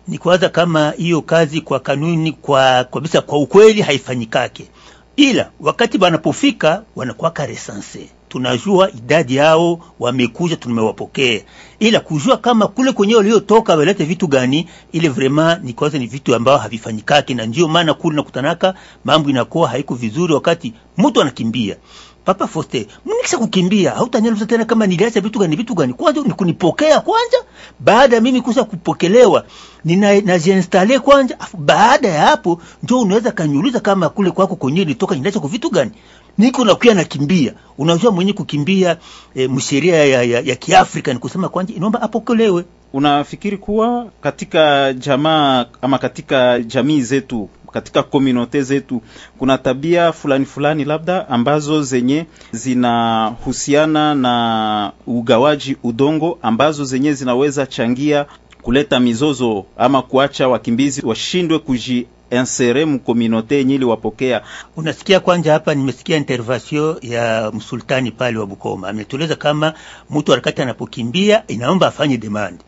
Ni 0.08 0.18
kwanza 0.18 0.48
kama 0.48 0.90
hiyo 0.90 1.22
kazi 1.22 1.60
kwa 1.60 1.80
kanuni, 1.80 2.32
kwa 2.32 2.84
kabisa, 2.84 3.20
kwa 3.20 3.38
ukweli 3.38 3.82
haifanyikake, 3.82 4.68
ila 5.16 5.50
wakati 5.60 5.98
wanapofika 5.98 6.82
wanakuwa 6.96 7.32
resanse 7.46 8.08
tunajua 8.34 8.90
idadi 8.90 9.36
yao 9.36 9.78
wamekuja, 10.00 10.56
tumewapokea, 10.56 11.40
ila 11.78 12.00
kujua 12.00 12.36
kama 12.36 12.66
kule 12.66 12.92
kwenye 12.92 13.14
waliotoka 13.14 13.74
walete 13.76 14.04
vitu 14.04 14.26
gani, 14.26 14.68
ile 14.92 15.08
vraiment 15.08 15.62
ni 15.64 15.72
kwanza 15.72 15.98
ni 15.98 16.06
vitu 16.06 16.34
ambao 16.34 16.58
havifanyikaki, 16.58 17.34
na 17.34 17.46
ndio 17.46 17.68
maana 17.68 17.94
kule 17.94 18.16
nakutanaka 18.16 18.74
mambo 19.04 19.30
inakuwa 19.30 19.68
haiko 19.68 19.94
vizuri, 19.94 20.32
wakati 20.34 20.72
mtu 20.98 21.20
anakimbia 21.22 21.76
Papa 22.24 22.46
Foste, 22.46 22.86
mnikisha 23.06 23.38
kukimbia 23.38 23.90
hautanieleza 23.90 24.46
tena 24.46 24.64
kama 24.64 24.86
niliacha 24.86 25.20
vitu 25.20 25.38
gani 25.38 25.56
vitu 25.56 25.74
gani. 25.74 25.92
Kwanza 25.94 26.20
ni 26.20 26.32
kunipokea 26.32 27.00
kwanza, 27.00 27.36
baada 27.80 28.16
ya 28.16 28.22
mimi 28.22 28.40
kusha 28.40 28.64
kupokelewa 28.64 29.44
nina 29.84 30.20
najiinstale 30.20 30.98
kwanza, 30.98 31.40
afu 31.40 31.56
baada 31.56 32.08
ya 32.08 32.26
hapo 32.26 32.60
ndio 32.82 33.00
unaweza 33.00 33.32
kaniuliza 33.32 33.80
kama 33.80 34.08
kule 34.08 34.30
kwako 34.30 34.56
kwenyewe 34.56 34.84
nilitoka 34.84 35.14
niliacha 35.14 35.40
kwa 35.40 35.48
vitu 35.48 35.70
gani. 35.70 35.90
Niko 36.38 36.64
nakuya 36.64 36.94
nakimbia. 36.94 37.52
Unajua 37.78 38.12
mwenye 38.12 38.32
kukimbia 38.32 38.96
e, 39.34 39.48
msheria 39.48 39.96
ya, 40.04 40.22
ya, 40.22 40.40
ya 40.40 40.56
Kiafrika 40.56 41.12
ni 41.12 41.18
kusema 41.18 41.48
kwanje 41.48 41.72
inaomba 41.72 42.02
apokolewe. 42.02 42.64
Unafikiri 42.92 43.56
kuwa 43.56 44.06
katika 44.20 44.92
jamaa 44.92 45.66
ama 45.82 45.98
katika 45.98 46.60
jamii 46.60 47.02
zetu 47.02 47.48
katika 47.72 48.02
komunote 48.02 48.62
zetu 48.62 49.02
kuna 49.38 49.58
tabia 49.58 50.12
fulani 50.12 50.44
fulani 50.44 50.84
labda 50.84 51.28
ambazo 51.28 51.82
zenye 51.82 52.26
zinahusiana 52.52 54.14
na 54.14 54.92
ugawaji 55.06 55.76
udongo 55.82 56.38
ambazo 56.42 56.84
zenye 56.84 57.12
zinaweza 57.12 57.66
changia 57.66 58.26
kuleta 58.62 59.00
mizozo 59.00 59.64
ama 59.76 60.02
kuacha 60.02 60.48
wakimbizi 60.48 61.06
washindwe 61.06 61.58
kuji 61.58 62.06
insere 62.40 62.84
mkominote 62.84 63.56
yenye 63.56 63.74
iliwapokea. 63.74 64.42
Unasikia 64.76 65.20
kwanja 65.20 65.52
hapa, 65.52 65.74
nimesikia 65.74 66.16
intervention 66.16 66.96
ya 67.02 67.50
msultani 67.54 68.10
pale 68.10 68.38
wa 68.38 68.46
Bukoma, 68.46 68.88
ametueleza 68.88 69.36
kama 69.36 69.74
mtu 70.10 70.32
harakati 70.32 70.62
anapokimbia 70.62 71.46
inaomba 71.46 71.86
afanye 71.86 72.16
demand. 72.16 72.60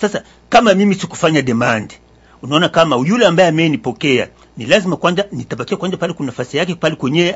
Sasa 0.00 0.22
kama 0.48 0.74
mimi 0.74 0.94
sikufanya 0.94 1.42
demand 1.42 1.92
unaona 2.42 2.68
kama 2.68 2.96
yule 2.96 3.26
ambaye 3.26 3.48
amenipokea 3.48 4.28
ni 4.58 4.66
lazima 4.66 4.96
kwanza 4.96 5.24
nitabakia 5.32 5.76
kwanza 5.76 5.96
pale 5.96 6.12
kuna 6.12 6.26
nafasi 6.26 6.56
yake 6.56 6.74
pale 6.74 6.96
kwenye 6.96 7.34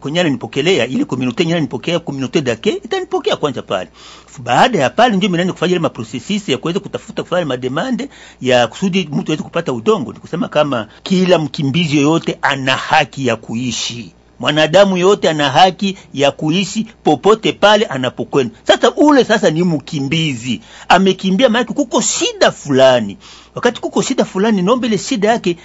kwenye 0.00 0.20
ananipokelea 0.20 0.86
ile 0.86 1.04
community 1.04 1.42
yenyewe 1.42 1.56
ananipokea 1.58 1.98
community 1.98 2.40
dake 2.40 2.70
itanipokea 2.70 3.36
kwanza 3.36 3.62
pale. 3.62 3.90
Baada 4.38 4.78
ya 4.78 4.90
pale 4.90 5.16
ndio 5.16 5.28
mimi 5.28 5.52
kufanya 5.52 5.70
ile 5.70 5.78
maprocesses 5.80 6.48
ya 6.48 6.58
kuweza 6.58 6.80
kutafuta 6.80 7.22
kufanya 7.22 7.46
mademande 7.46 8.08
ya 8.40 8.66
kusudi 8.66 9.08
mtu 9.12 9.32
aweze 9.32 9.42
kupata 9.42 9.72
udongo. 9.72 10.12
Ni 10.12 10.18
kusema 10.18 10.48
kama 10.48 10.88
kila 11.02 11.38
mkimbizi 11.38 11.96
yoyote 11.96 12.38
ana 12.42 12.76
haki 12.76 13.26
ya 13.26 13.36
kuishi 13.36 14.12
mwanadamu 14.38 14.96
yote 14.96 15.30
ana 15.30 15.50
haki 15.50 15.98
ya 16.14 16.30
kuishi 16.30 16.86
popote 17.04 17.52
pale 17.52 17.84
anapokwenda. 17.86 18.54
Sasa 18.66 18.92
ule 18.94 19.24
sasa 19.24 19.50
ni 19.50 19.62
mkimbizi, 19.62 20.60
amekimbia 20.88 21.48
maana 21.48 21.64
kuko 21.64 22.00
shida 22.00 22.50
fulani. 22.52 23.18
Wakati 23.54 23.80
kuko 23.80 24.02
shida 24.02 24.24
fulani, 24.24 24.62
nombe 24.62 24.86
ile 24.86 24.98
shida 24.98 25.28
yake 25.28 25.56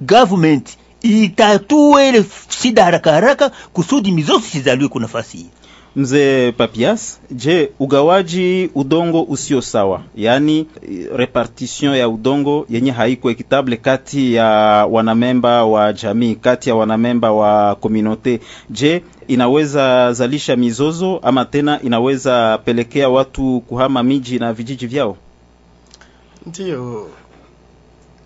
government 0.00 0.76
itatue 1.02 2.08
ile 2.08 2.24
shida 2.48 2.84
haraka 2.84 3.12
haraka, 3.12 3.50
kusudi 3.72 4.12
mizozo 4.12 4.40
sizaliwe 4.40 4.88
kwa 4.88 5.00
nafasi 5.00 5.36
hii. 5.36 5.46
Mzee 5.96 6.52
Papias, 6.52 7.20
je, 7.30 7.70
ugawaji 7.80 8.70
udongo 8.74 9.22
usio 9.22 9.62
sawa, 9.62 10.02
yaani 10.16 10.66
repartition 11.16 11.94
ya 11.96 12.08
udongo 12.08 12.66
yenye 12.70 12.90
haiko 12.90 13.30
ekitable 13.30 13.76
kati 13.76 14.34
ya 14.34 14.46
wanamemba 14.90 15.64
wa 15.64 15.92
jamii, 15.92 16.34
kati 16.34 16.68
ya 16.68 16.74
wanamemba 16.74 17.32
wa 17.32 17.74
komunote, 17.74 18.40
je, 18.70 19.02
inaweza 19.28 20.12
zalisha 20.12 20.56
mizozo 20.56 21.18
ama 21.22 21.44
tena 21.44 21.82
inaweza 21.82 22.58
pelekea 22.64 23.08
watu 23.08 23.60
kuhama 23.68 24.02
miji 24.02 24.38
na 24.38 24.52
vijiji 24.52 24.86
vyao? 24.86 25.16
Ndiyo, 26.46 27.10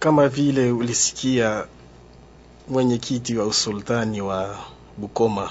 kama 0.07 0.29
vile 0.29 0.71
ulisikia 0.71 1.67
mwenyekiti 2.69 3.37
wa 3.37 3.47
usultani 3.47 4.21
wa 4.21 4.59
Bukoma 4.97 5.51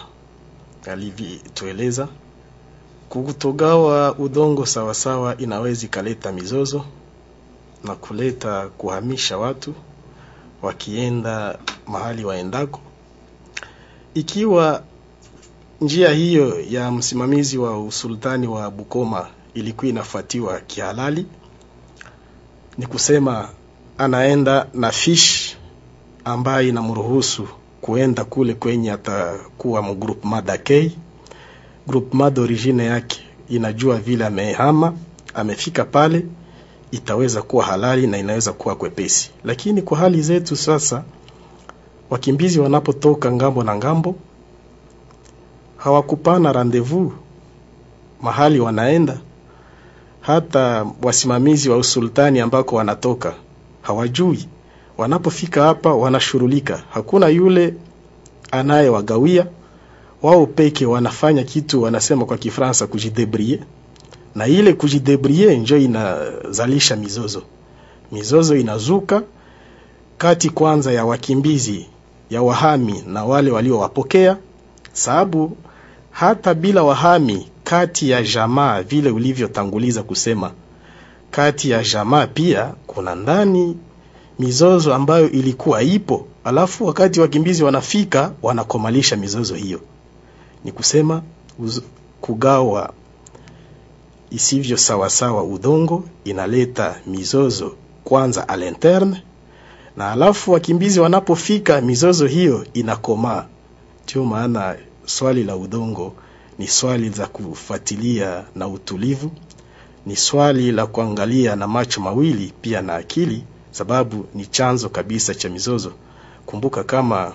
alivyotueleza, 0.85 2.07
kutogawa 3.09 4.15
udongo 4.17 4.65
sawasawa 4.65 5.37
inaweza 5.37 5.85
ikaleta 5.85 6.31
mizozo 6.31 6.85
na 7.83 7.95
kuleta 7.95 8.67
kuhamisha 8.67 9.37
watu 9.37 9.73
wakienda 10.61 11.59
mahali 11.87 12.25
waendako. 12.25 12.79
Ikiwa 14.13 14.83
njia 15.81 16.11
hiyo 16.11 16.61
ya 16.69 16.91
msimamizi 16.91 17.57
wa 17.57 17.83
usultani 17.83 18.47
wa 18.47 18.71
Bukoma 18.71 19.27
ilikuwa 19.53 19.87
inafuatiwa 19.89 20.59
kihalali, 20.59 21.25
ni 22.77 22.85
kusema 22.87 23.49
anaenda 23.97 24.67
na 24.73 24.91
fish 24.91 25.57
ambayo 26.25 26.67
inamruhusu 26.69 27.47
kuenda 27.81 28.25
kule 28.25 28.53
kwenye 28.53 28.91
atakuwa 28.91 29.81
mu 29.81 29.95
groupement 29.95 30.45
d'accueil. 30.45 30.91
Groupement 31.87 32.33
d'origine 32.33 32.85
yake 32.85 33.19
inajua 33.49 33.97
vile 33.97 34.25
amehama, 34.25 34.93
amefika 35.33 35.85
pale, 35.85 36.25
itaweza 36.91 37.41
kuwa 37.41 37.65
halali 37.65 38.07
na 38.07 38.17
inaweza 38.17 38.53
kuwa 38.53 38.75
kwepesi. 38.75 39.31
Lakini 39.43 39.81
kwa 39.81 39.97
hali 39.97 40.21
zetu 40.21 40.55
sasa, 40.55 41.03
wakimbizi 42.09 42.59
wanapotoka 42.59 43.31
ng'ambo 43.31 43.63
na 43.63 43.75
ng'ambo, 43.75 44.15
hawakupana 45.77 46.51
rendezvous 46.53 47.11
mahali 48.21 48.59
wanaenda. 48.59 49.17
Hata 50.21 50.85
wasimamizi 51.03 51.69
wa 51.69 51.77
usultani 51.77 52.39
ambako 52.39 52.75
wanatoka 52.75 53.33
hawajui 53.87 54.47
wanapofika 54.97 55.63
hapa 55.63 55.93
wanashurulika. 55.93 56.83
Hakuna 56.93 57.27
yule 57.27 57.73
anayewagawia 58.51 59.47
wao 60.21 60.45
peke 60.45 60.85
wanafanya 60.85 61.43
kitu 61.43 61.81
wanasema 61.81 62.25
kwa 62.25 62.37
Kifaransa 62.37 62.87
kujidebrie, 62.87 63.59
na 64.35 64.47
ile 64.47 64.73
kujidebrie 64.73 65.57
njo 65.57 65.77
inazalisha 65.77 66.95
mizozo. 66.95 67.41
Mizozo 68.11 68.55
inazuka 68.57 69.21
kati 70.17 70.49
kwanza 70.49 70.91
ya 70.91 71.05
wakimbizi 71.05 71.85
ya 72.29 72.41
wahami 72.41 73.03
na 73.07 73.25
wale 73.25 73.51
waliowapokea, 73.51 74.37
sababu 74.93 75.57
hata 76.11 76.53
bila 76.53 76.83
wahami, 76.83 77.47
kati 77.63 78.09
ya 78.09 78.23
jamaa, 78.23 78.81
vile 78.81 79.09
ulivyotanguliza 79.09 80.03
kusema, 80.03 80.51
kati 81.35 81.69
ya 81.69 81.83
jamaa 81.83 82.27
pia 82.27 82.73
kuna 82.87 83.15
ndani 83.15 83.77
mizozo 84.39 84.93
ambayo 84.95 85.29
ilikuwa 85.31 85.83
ipo, 85.83 86.27
alafu 86.43 86.85
wakati 86.85 87.19
wakimbizi 87.21 87.63
wanafika 87.63 88.31
wanakomalisha 88.41 89.15
mizozo 89.15 89.55
hiyo. 89.55 89.79
Ni 90.65 90.71
kusema 90.71 91.21
uz, 91.59 91.79
kugawa 92.21 92.93
isivyo 94.31 94.77
sawasawa 94.77 95.43
udongo 95.43 96.03
inaleta 96.23 96.95
mizozo 97.07 97.75
kwanza 98.03 98.49
a 98.49 98.57
l'interne, 98.57 99.23
na 99.97 100.11
alafu 100.11 100.51
wakimbizi 100.51 100.99
wanapofika 100.99 101.81
mizozo 101.81 102.27
hiyo 102.27 102.65
inakomaa. 102.73 103.45
Ndio 104.05 104.25
maana 104.25 104.75
swali 105.05 105.43
la 105.43 105.55
udongo 105.55 106.13
ni 106.59 106.67
swali 106.67 107.09
za 107.09 107.27
kufuatilia 107.27 108.43
na 108.55 108.67
utulivu, 108.67 109.31
ni 110.05 110.15
swali 110.15 110.71
la 110.71 110.85
kuangalia 110.87 111.55
na 111.55 111.67
macho 111.67 112.01
mawili 112.01 112.53
pia 112.61 112.81
na 112.81 112.95
akili, 112.95 113.43
sababu 113.71 114.25
ni 114.33 114.45
chanzo 114.45 114.89
kabisa 114.89 115.35
cha 115.35 115.49
mizozo. 115.49 115.91
Kumbuka 116.45 116.83
kama 116.83 117.33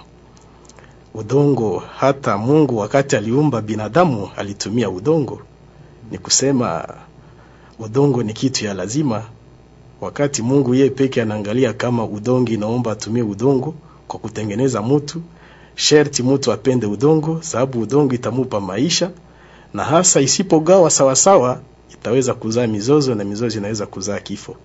udongo, 1.15 1.83
hata 1.97 2.39
Mungu 2.39 2.77
wakati 2.79 3.17
aliumba 3.17 3.61
binadamu 3.61 4.29
alitumia 4.37 4.91
udongo. 4.91 5.41
Ni 6.11 6.19
kusema 6.19 6.89
udongo 7.79 8.23
ni 8.23 8.33
kitu 8.33 8.65
ya 8.65 8.75
lazima. 8.75 9.23
Wakati 10.01 10.43
Mungu 10.43 10.75
yeye 10.75 10.91
peke 10.91 11.23
anaangalia 11.23 11.73
kama 11.73 12.05
udongo 12.05 12.51
inaomba 12.53 12.93
atumie 12.93 13.23
udongo 13.23 13.75
kwa 14.09 14.21
kutengeneza 14.21 14.83
mtu, 14.83 15.23
sherti 15.75 16.23
mtu 16.23 16.53
apende 16.53 16.87
udongo, 16.87 17.39
sababu 17.43 17.81
udongo 17.81 18.15
itamupa 18.15 18.61
maisha, 18.61 19.11
na 19.75 19.85
hasa 19.85 20.21
isipogawa 20.21 20.91
sawasawa 20.91 21.61
itaweza 22.01 22.35
kuzaa 22.35 22.67
mizozo 22.67 23.15
na 23.15 23.25
mizozo 23.25 23.59
inaweza 23.59 23.87
kuzaa 23.87 24.19
kifo. 24.19 24.57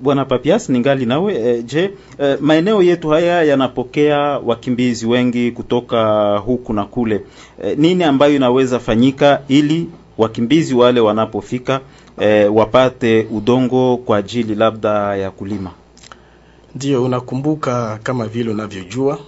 Bwana 0.00 0.24
Papias, 0.24 0.68
ningali 0.68 1.06
nawe 1.06 1.34
e, 1.34 1.62
je, 1.62 1.90
e, 2.20 2.36
maeneo 2.40 2.82
yetu 2.82 3.08
haya 3.08 3.42
yanapokea 3.42 4.18
wakimbizi 4.18 5.06
wengi 5.06 5.52
kutoka 5.52 6.36
huku 6.38 6.72
na 6.72 6.84
kule. 6.84 7.20
E, 7.64 7.74
nini 7.74 8.04
ambayo 8.04 8.34
inaweza 8.36 8.78
fanyika 8.78 9.42
ili 9.48 9.88
wakimbizi 10.18 10.74
wale 10.74 11.00
wanapofika 11.00 11.80
e, 12.20 12.44
wapate 12.44 13.26
udongo 13.30 13.96
kwa 13.96 14.16
ajili 14.18 14.54
labda 14.54 15.16
ya 15.16 15.30
kulima? 15.30 15.70
Ndiyo, 16.74 17.04
unakumbuka 17.04 17.98
kama 18.02 18.26
vile 18.26 18.50
unavyojua 18.50 19.18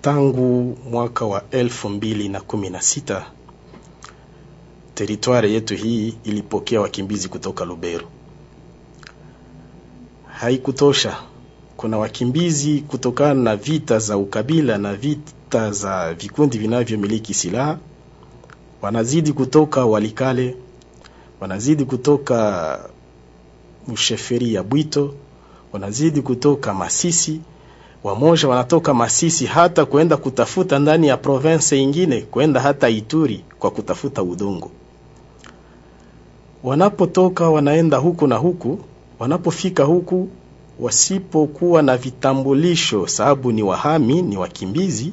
tangu 0.00 0.78
mwaka 0.90 1.24
wa 1.24 1.42
elfu 1.50 1.88
mbili 1.88 2.28
na 2.28 2.40
kumi 2.40 2.70
na 2.70 2.80
sita 2.80 3.26
teritwari 4.94 5.54
yetu 5.54 5.74
hii 5.76 6.14
ilipokea 6.24 6.80
wakimbizi 6.80 7.28
kutoka 7.28 7.64
Lubero. 7.64 8.08
Haikutosha, 10.26 11.16
kuna 11.76 11.98
wakimbizi 11.98 12.80
kutokana 12.80 13.34
na 13.34 13.56
vita 13.56 13.98
za 13.98 14.16
ukabila 14.16 14.78
na 14.78 14.94
vita 14.94 15.70
za 15.70 16.14
vikundi 16.14 16.58
vinavyomiliki 16.58 17.34
silaha, 17.34 17.78
wanazidi 18.82 19.32
kutoka 19.32 19.84
Walikale, 19.86 20.56
wanazidi 21.40 21.84
kutoka 21.84 22.78
msheferi 23.88 24.54
ya 24.54 24.62
Bwito, 24.62 25.14
wanazidi 25.72 26.22
kutoka 26.22 26.74
Masisi, 26.74 27.40
wamoja 28.04 28.48
wanatoka 28.48 28.94
Masisi 28.94 29.46
hata 29.46 29.84
kwenda 29.86 30.16
kutafuta 30.16 30.78
ndani 30.78 31.06
ya 31.06 31.16
province 31.16 31.82
ingine, 31.82 32.20
kwenda 32.20 32.60
hata 32.60 32.88
Ituri 32.88 33.44
kwa 33.58 33.70
kutafuta 33.70 34.22
udongo. 34.22 34.70
Wanapotoka 36.64 37.50
wanaenda 37.50 37.96
huku 37.96 38.26
na 38.26 38.36
huku, 38.36 38.78
wanapofika 39.18 39.84
huku 39.84 40.28
wasipokuwa 40.80 41.82
na 41.82 41.96
vitambulisho, 41.96 43.06
sababu 43.06 43.52
ni 43.52 43.62
wahami, 43.62 44.22
ni 44.22 44.36
wakimbizi, 44.36 45.12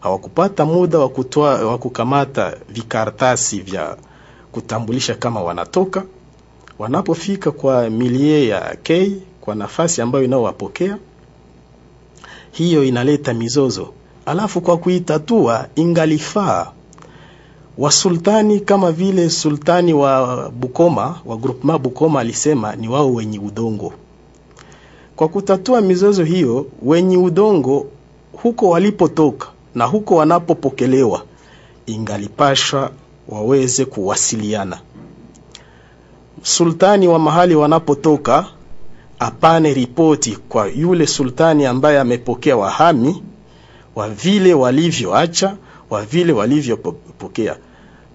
hawakupata 0.00 0.64
muda 0.64 0.98
wa 0.98 1.08
kutoa 1.08 1.54
wa 1.66 1.78
kukamata 1.78 2.56
vikaratasi 2.68 3.60
vya 3.60 3.96
kutambulisha 4.52 5.14
kama 5.14 5.42
wanatoka. 5.42 6.04
Wanapofika 6.78 7.50
kwa 7.50 7.90
milie 7.90 8.46
ya 8.48 8.76
K, 8.82 9.12
kwa 9.40 9.54
nafasi 9.54 10.00
ambayo 10.02 10.24
inaowapokea 10.24 10.98
hiyo 12.52 12.84
inaleta 12.84 13.34
mizozo. 13.34 13.92
Alafu 14.26 14.60
kwa 14.60 14.76
kuitatua 14.78 15.68
ingalifaa 15.74 16.72
wasultani 17.78 18.60
kama 18.60 18.92
vile 18.92 19.30
sultani 19.30 19.94
wa 19.94 20.50
Bukoma 20.50 21.20
wa 21.26 21.36
groupement 21.36 21.80
Bukoma 21.82 22.20
alisema 22.20 22.76
ni 22.76 22.88
wao 22.88 23.14
wenye 23.14 23.38
udongo. 23.38 23.92
Kwa 25.16 25.28
kutatua 25.28 25.80
mizozo 25.80 26.24
hiyo, 26.24 26.66
wenye 26.82 27.16
udongo 27.16 27.86
huko 28.42 28.68
walipotoka 28.68 29.46
na 29.74 29.84
huko 29.84 30.16
wanapopokelewa, 30.16 31.22
ingalipashwa 31.86 32.90
waweze 33.28 33.84
kuwasiliana. 33.84 34.78
Sultani 36.42 37.08
wa 37.08 37.18
mahali 37.18 37.54
wanapotoka 37.54 38.46
apane 39.18 39.74
ripoti 39.74 40.38
kwa 40.48 40.68
yule 40.68 41.06
sultani 41.06 41.66
ambaye 41.66 42.00
amepokea 42.00 42.56
wahami 42.56 43.22
wa 43.94 44.08
vile 44.08 44.54
walivyoacha, 44.54 45.56
wa 45.92 46.02
vile 46.04 46.32
walivyopokea. 46.32 47.56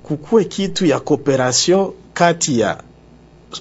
Kukuwe 0.03 0.43
kitu 0.45 0.85
ya 0.85 0.99
kooperasion 0.99 1.91
kati 2.13 2.59
ya 2.59 2.77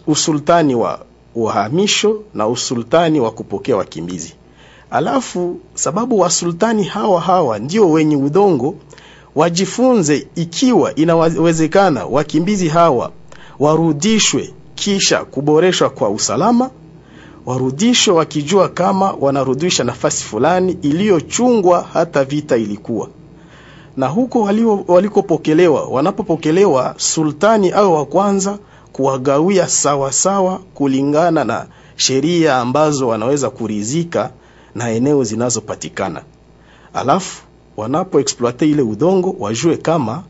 usultani 0.06 0.74
wa 0.74 1.00
uhamisho 1.34 2.22
na 2.34 2.48
usultani 2.48 3.20
wa 3.20 3.30
kupokea 3.30 3.76
wakimbizi. 3.76 4.34
Alafu 4.90 5.60
sababu 5.74 6.18
wasultani 6.18 6.84
hawa 6.84 7.20
hawa 7.20 7.58
ndio 7.58 7.90
wenye 7.90 8.16
udongo, 8.16 8.74
wajifunze 9.34 10.26
ikiwa 10.34 10.94
inawezekana 10.94 12.06
wakimbizi 12.06 12.68
hawa 12.68 13.12
warudishwe 13.58 14.54
kisha 14.74 15.24
kuboreshwa 15.24 15.90
kwa 15.90 16.10
usalama 16.10 16.70
warudishwe 17.46 18.14
wakijua 18.14 18.68
kama 18.68 19.12
wanarudisha 19.20 19.84
nafasi 19.84 20.24
fulani 20.24 20.78
iliyochungwa 20.82 21.86
hata 21.92 22.24
vita 22.24 22.56
ilikuwa 22.56 23.08
na 23.96 24.06
huko 24.08 24.42
walikopokelewa 24.88 25.84
wanapopokelewa 25.84 26.94
sultani 26.96 27.70
au 27.70 27.94
wa 27.94 28.06
kwanza 28.06 28.58
kuwagawia 28.92 29.68
sawasawa 29.68 30.12
sawa 30.12 30.60
kulingana 30.74 31.44
na 31.44 31.66
sheria 31.96 32.56
ambazo 32.56 33.08
wanaweza 33.08 33.50
kurizika 33.50 34.30
na 34.74 34.90
eneo 34.90 35.24
zinazopatikana. 35.24 36.22
Alafu 36.94 37.42
wanapoexploite 37.76 38.70
ile 38.70 38.82
udongo 38.82 39.36
wajue 39.38 39.76
kama 39.76 40.22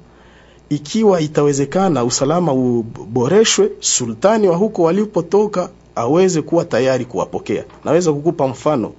ikiwa 0.69 1.21
itawezekana 1.21 2.05
usalama 2.05 2.53
uboreshwe 2.53 3.71
sultani 3.81 4.49
wa 4.49 4.57
huko 4.57 4.83
walipotoka 4.83 5.69
aweze 5.95 6.43
kuwa 6.43 6.65
tayari 6.65 7.05
kuwapokea. 7.05 7.65
Naweza 7.85 8.13
kukupa 8.13 8.49
mfano. 8.49 8.93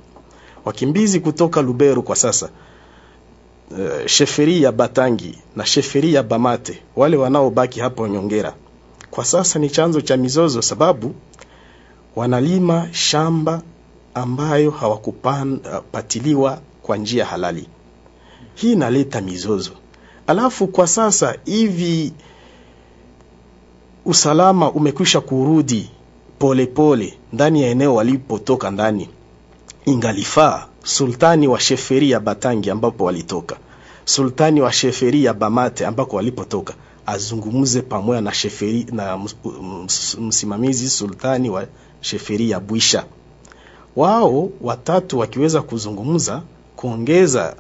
Wakimbizi 0.65 1.19
kutoka 1.19 1.61
Lubero 1.61 2.01
kwa 2.01 2.15
sasa 2.15 2.49
uh, 3.71 4.05
sheferi 4.05 4.63
ya 4.63 4.71
Batangi 4.71 5.37
na 5.55 5.65
sheferi 5.65 6.13
ya 6.13 6.23
Bamate, 6.23 6.81
wale 6.95 7.17
wanaobaki 7.17 7.79
hapo 7.79 8.07
Nyongera, 8.07 8.53
kwa 9.11 9.25
sasa 9.25 9.59
ni 9.59 9.69
chanzo 9.69 10.01
cha 10.01 10.17
mizozo, 10.17 10.61
sababu 10.61 11.15
wanalima 12.15 12.89
shamba 12.91 13.61
ambayo 14.13 14.71
hawakupatiliwa 14.71 16.61
kwa 16.83 16.97
njia 16.97 17.25
halali. 17.25 17.67
Hii 18.55 18.71
inaleta 18.71 19.21
mizozo. 19.21 19.71
Alafu 20.27 20.67
kwa 20.67 20.87
sasa 20.87 21.35
hivi 21.45 22.13
usalama 24.05 24.71
umekwisha 24.71 25.21
kurudi 25.21 25.89
polepole 26.39 26.65
pole, 27.07 27.17
ndani 27.33 27.61
ya 27.63 27.69
eneo 27.69 27.95
walipotoka 27.95 28.71
ndani, 28.71 29.09
ingalifaa 29.85 30.67
sultani 30.83 31.47
wa 31.47 31.59
sheferi 31.59 32.11
ya 32.11 32.19
Batangi 32.19 32.69
ambapo 32.69 33.03
walitoka, 33.03 33.57
sultani 34.05 34.61
wa 34.61 34.71
sheferi 34.73 35.23
ya 35.23 35.33
Bamate 35.33 35.85
ambako 35.85 36.15
walipotoka, 36.15 36.73
azungumze 37.05 37.81
pamoja 37.81 38.21
na 38.21 38.33
sheferi 38.33 38.85
na 38.91 39.19
msimamizi 40.19 40.89
sultani 40.89 41.49
wa 41.49 41.67
sheferi 42.01 42.49
ya 42.49 42.59
Bwisha. 42.59 43.05
Wao 43.95 44.49
watatu 44.61 45.19
wakiweza 45.19 45.61
kuzungumza, 45.61 46.41
kuongeza 46.75 47.55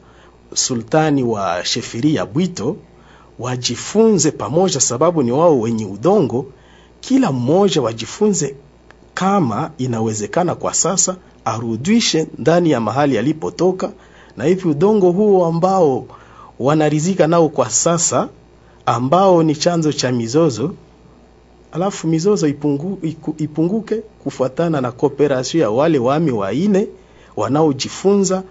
sultani 0.53 1.23
wa 1.23 1.65
Sheferi 1.65 2.15
ya 2.15 2.25
Bwito 2.25 2.77
wajifunze 3.39 4.31
pamoja, 4.31 4.79
sababu 4.79 5.23
ni 5.23 5.31
wao 5.31 5.59
wenye 5.59 5.85
udongo. 5.85 6.45
Kila 7.01 7.31
mmoja 7.31 7.81
wajifunze 7.81 8.55
kama 9.13 9.71
inawezekana 9.77 10.55
kwa 10.55 10.73
sasa 10.73 11.15
arudishe 11.47 12.27
ndani 12.37 12.71
ya 12.71 12.79
mahali 12.79 13.17
alipotoka, 13.17 13.91
na 14.37 14.43
hivi 14.43 14.67
udongo 14.67 15.11
huo 15.11 15.45
ambao 15.45 16.05
wanarizika 16.59 17.27
nao 17.27 17.49
kwa 17.49 17.69
sasa, 17.69 18.29
ambao 18.85 19.43
ni 19.43 19.55
chanzo 19.55 19.93
cha 19.93 20.11
mizozo, 20.11 20.73
alafu 21.71 22.07
mizozo 22.07 22.47
ipungu, 22.47 22.99
ipunguke 23.37 23.95
kufuatana 24.23 24.81
na 24.81 24.91
kooperasio 24.91 25.61
ya 25.61 25.69
wale 25.69 25.99
wami 25.99 26.31
waine 26.31 26.87
wanaojifunza 27.35 28.43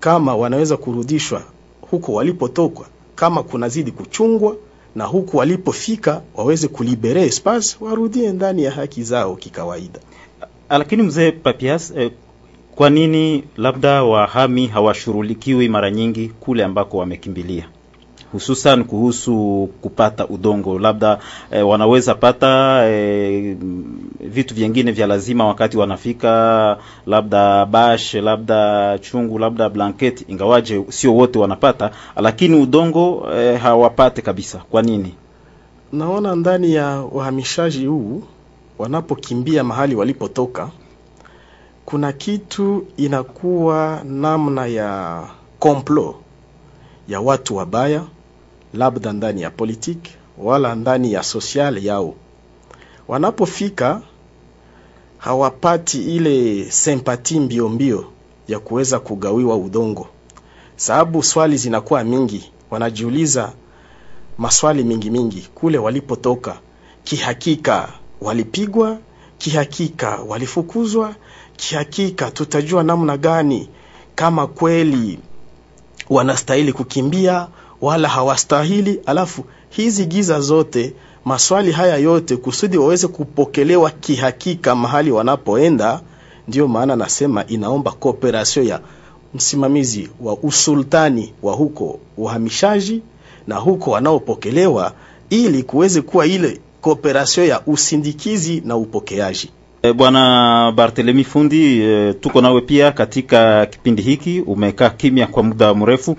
kama 0.00 0.36
wanaweza 0.36 0.76
kurudishwa 0.76 1.42
huko 1.90 2.12
walipotoka, 2.12 2.84
kama 3.14 3.42
kunazidi 3.42 3.90
kuchungwa 3.90 4.56
na 4.94 5.04
huku 5.04 5.36
walipofika 5.36 6.22
waweze 6.34 6.68
kulibere 6.68 7.22
espace 7.26 7.76
warudie 7.80 8.32
ndani 8.32 8.62
ya 8.64 8.70
haki 8.70 9.02
zao 9.02 9.36
kikawaida. 9.36 10.00
Lakini 10.70 11.02
mzee 11.02 11.32
Papias, 11.32 11.92
eh, 11.96 12.10
kwa 12.74 12.90
nini 12.90 13.44
labda 13.56 14.02
wahami 14.04 14.66
hawashughulikiwi 14.66 15.68
mara 15.68 15.90
nyingi 15.90 16.28
kule 16.28 16.64
ambako 16.64 16.98
wamekimbilia, 16.98 17.68
hususan 18.32 18.84
kuhusu 18.84 19.68
kupata 19.82 20.26
udongo? 20.28 20.78
Labda 20.78 21.18
eh, 21.50 21.68
wanaweza 21.68 22.14
pata 22.14 22.82
eh, 22.88 23.56
vitu 24.20 24.54
vingine 24.54 24.92
vya 24.92 25.06
lazima 25.06 25.46
wakati 25.46 25.76
wanafika, 25.78 26.76
labda 27.06 27.66
bash, 27.66 28.14
labda 28.14 28.98
chungu, 28.98 29.38
labda 29.38 29.68
blanketi, 29.68 30.24
ingawaje 30.28 30.84
sio 30.88 31.14
wote 31.14 31.38
wanapata, 31.38 31.90
lakini 32.16 32.56
udongo 32.62 33.28
eh, 33.36 33.60
hawapate 33.60 34.22
kabisa. 34.22 34.58
Kwa 34.70 34.82
nini? 34.82 35.14
Naona 35.92 36.34
ndani 36.36 36.74
ya 36.74 37.00
uhamishaji 37.02 37.86
huu 37.86 38.22
wanapokimbia 38.78 39.64
mahali 39.64 39.94
walipotoka, 39.94 40.70
kuna 41.84 42.12
kitu 42.12 42.86
inakuwa 42.96 44.02
namna 44.04 44.66
ya 44.66 45.22
komplo 45.58 46.14
ya 47.08 47.20
watu 47.20 47.56
wabaya, 47.56 48.04
labda 48.74 49.12
ndani 49.12 49.42
ya 49.42 49.50
politiki 49.50 50.12
wala 50.38 50.74
ndani 50.74 51.12
ya 51.12 51.22
sosiali 51.22 51.86
yao. 51.86 52.14
Wanapofika 53.08 54.02
hawapati 55.18 56.16
ile 56.16 56.64
sempati 56.70 57.40
mbio 57.40 57.68
mbio 57.68 58.04
ya 58.48 58.58
kuweza 58.58 58.98
kugawiwa 59.00 59.56
udongo, 59.56 60.08
sababu 60.76 61.22
swali 61.22 61.56
zinakuwa 61.56 62.04
mingi, 62.04 62.52
wanajiuliza 62.70 63.52
maswali 64.38 64.84
mingi 64.84 65.10
mingi 65.10 65.48
kule 65.54 65.78
walipotoka. 65.78 66.58
Kihakika 67.04 67.88
walipigwa, 68.20 68.98
kihakika 69.38 70.18
walifukuzwa, 70.28 71.14
kihakika 71.56 72.30
tutajua 72.30 72.82
namna 72.82 73.16
gani 73.16 73.68
kama 74.14 74.46
kweli 74.46 75.18
wanastahili 76.10 76.72
kukimbia 76.72 77.48
wala 77.80 78.08
hawastahili. 78.08 79.00
Alafu 79.06 79.44
hizi 79.68 80.06
giza 80.06 80.40
zote, 80.40 80.92
maswali 81.24 81.72
haya 81.72 81.96
yote, 81.96 82.36
kusudi 82.36 82.78
waweze 82.78 83.08
kupokelewa 83.08 83.90
kihakika 83.90 84.74
mahali 84.74 85.10
wanapoenda. 85.10 86.00
Ndiyo 86.48 86.68
maana 86.68 86.96
nasema 86.96 87.46
inaomba 87.46 87.92
kooperasio 87.92 88.62
ya 88.62 88.80
msimamizi 89.34 90.08
wa 90.20 90.34
usultani 90.38 91.32
wa 91.42 91.54
huko 91.54 91.98
uhamishaji 92.16 93.02
na 93.46 93.56
huko 93.56 93.90
wanaopokelewa, 93.90 94.92
ili 95.30 95.62
kuweze 95.62 96.02
kuwa 96.02 96.26
ile 96.26 96.60
kooperasio 96.86 97.44
ya 97.44 97.60
usindikizi 97.66 98.62
na 98.64 98.76
upokeaji. 98.76 99.50
E, 99.82 99.92
Bwana 99.92 100.72
Barthelemy 100.76 101.24
Fundi, 101.24 101.80
e, 101.82 102.12
tuko 102.12 102.40
nawe 102.40 102.60
pia 102.60 102.92
katika 102.92 103.66
kipindi 103.66 104.02
hiki. 104.02 104.40
Umekaa 104.40 104.90
kimya 104.90 105.26
kwa 105.26 105.42
muda 105.42 105.74
mrefu, 105.74 106.16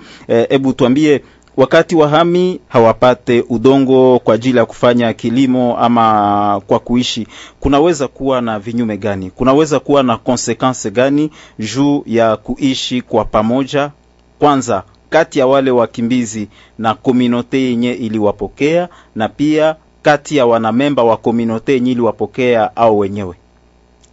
hebu 0.48 0.70
e, 0.70 0.72
tuambie, 0.72 1.22
wakati 1.56 1.96
wahami 1.96 2.60
hawapate 2.68 3.44
udongo 3.48 4.18
kwa 4.18 4.34
ajili 4.34 4.58
ya 4.58 4.64
kufanya 4.66 5.12
kilimo 5.12 5.78
ama 5.78 6.60
kwa 6.66 6.78
kuishi, 6.78 7.26
kunaweza 7.60 8.08
kuwa 8.08 8.40
na 8.40 8.58
vinyume 8.58 8.96
gani? 8.96 9.30
Kunaweza 9.30 9.80
kuwa 9.80 10.02
na 10.02 10.16
konsekanse 10.16 10.90
gani 10.90 11.30
juu 11.58 12.02
ya 12.06 12.36
kuishi 12.36 13.02
kwa 13.02 13.24
pamoja, 13.24 13.90
kwanza 14.38 14.82
kati 15.10 15.38
ya 15.38 15.46
wale 15.46 15.70
wakimbizi 15.70 16.48
na 16.78 16.94
kominote 16.94 17.62
yenye 17.62 17.92
iliwapokea 17.92 18.88
na 19.14 19.28
pia 19.28 19.76
kati 20.08 20.36
ya 20.36 20.46
wanamemba 20.46 21.02
wa 21.04 21.16
kominote 21.16 21.72
yenye 21.72 21.90
iliwapokea 21.90 22.76
au 22.76 22.98
wenyewe? 22.98 23.34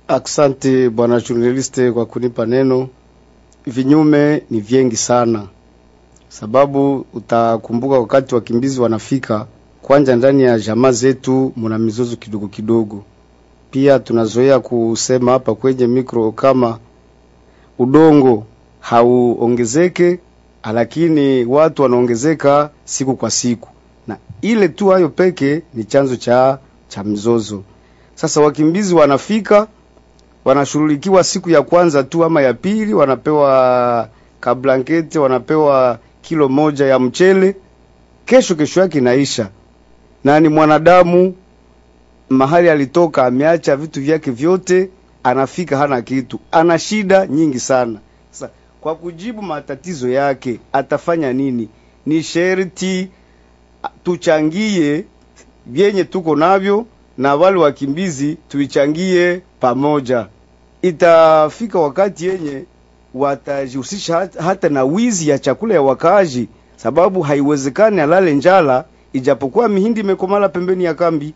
Asante 0.07 0.89
bwana 0.89 1.19
journaliste 1.21 1.91
kwa 1.91 2.05
kunipa 2.05 2.45
neno. 2.45 2.87
Vinyume 3.65 4.43
ni 4.49 4.59
vyengi 4.59 4.95
sana, 4.95 5.47
sababu 6.29 7.05
utakumbuka 7.13 7.99
wakati 7.99 8.35
wakimbizi 8.35 8.81
wanafika, 8.81 9.47
kwanja 9.81 10.15
ndani 10.15 10.43
ya 10.43 10.59
jamaa 10.59 10.91
zetu 10.91 11.53
muna 11.55 11.77
mizozo 11.77 12.15
kidogo 12.15 12.47
kidogo. 12.47 13.03
Pia 13.71 13.99
tunazoea 13.99 14.59
kusema 14.59 15.31
hapa 15.31 15.55
kwenye 15.55 15.87
mikro 15.87 16.31
kama 16.31 16.79
udongo 17.79 18.43
hauongezeke, 18.79 20.19
lakini 20.73 21.45
watu 21.45 21.81
wanaongezeka 21.81 22.69
siku 22.85 23.15
kwa 23.15 23.31
siku, 23.31 23.69
ile 24.41 24.67
tu 24.69 24.87
hayo 24.87 25.09
peke 25.09 25.61
ni 25.73 25.83
chanzo 25.83 26.15
cha 26.15 26.59
cha 26.87 27.03
mzozo. 27.03 27.63
Sasa 28.15 28.41
wakimbizi 28.41 28.95
wanafika 28.95 29.67
wanashughulikiwa 30.45 31.23
siku 31.23 31.49
ya 31.49 31.61
kwanza 31.61 32.03
tu 32.03 32.23
ama 32.23 32.41
ya 32.41 32.53
pili, 32.53 32.93
wanapewa 32.93 34.09
kablankete, 34.39 35.19
wanapewa 35.19 35.99
kilo 36.21 36.49
moja 36.49 36.85
ya 36.85 36.99
mchele, 36.99 37.55
kesho 38.25 38.55
kesho 38.55 38.79
yake 38.81 38.97
inaisha. 38.97 39.49
Na 40.23 40.39
ni 40.39 40.49
mwanadamu 40.49 41.35
mahali 42.29 42.69
alitoka, 42.69 43.25
ameacha 43.25 43.75
vitu 43.75 44.01
vyake 44.01 44.31
vyote, 44.31 44.89
anafika 45.23 45.77
hana 45.77 46.01
kitu, 46.01 46.39
ana 46.51 46.79
shida 46.79 47.27
nyingi 47.27 47.59
sana. 47.59 47.99
Sasa 48.31 48.49
kwa 48.81 48.95
kujibu 48.95 49.41
matatizo 49.41 50.09
yake 50.09 50.59
atafanya 50.73 51.33
nini? 51.33 51.69
Ni 52.05 52.23
sherti 52.23 53.09
tuchangie 54.03 55.05
vyenye 55.65 56.03
tuko 56.03 56.35
navyo 56.35 56.85
na 57.17 57.35
wale 57.35 57.57
wakimbizi 57.59 58.37
tuichangie 58.49 59.41
pamoja. 59.59 60.27
Itafika 60.81 61.79
wakati 61.79 62.25
yenye 62.27 62.63
watajihusisha 63.13 64.29
hata, 64.39 64.69
na 64.69 64.83
wizi 64.83 65.29
ya 65.29 65.39
chakula 65.39 65.73
ya 65.73 65.81
wakaaji, 65.81 66.47
sababu 66.75 67.21
haiwezekani 67.21 68.01
alale 68.01 68.33
njala 68.35 68.85
ijapokuwa 69.13 69.69
mihindi 69.69 69.99
imekomala 70.01 70.49
pembeni 70.49 70.83
ya 70.83 70.93
kambi. 70.93 71.33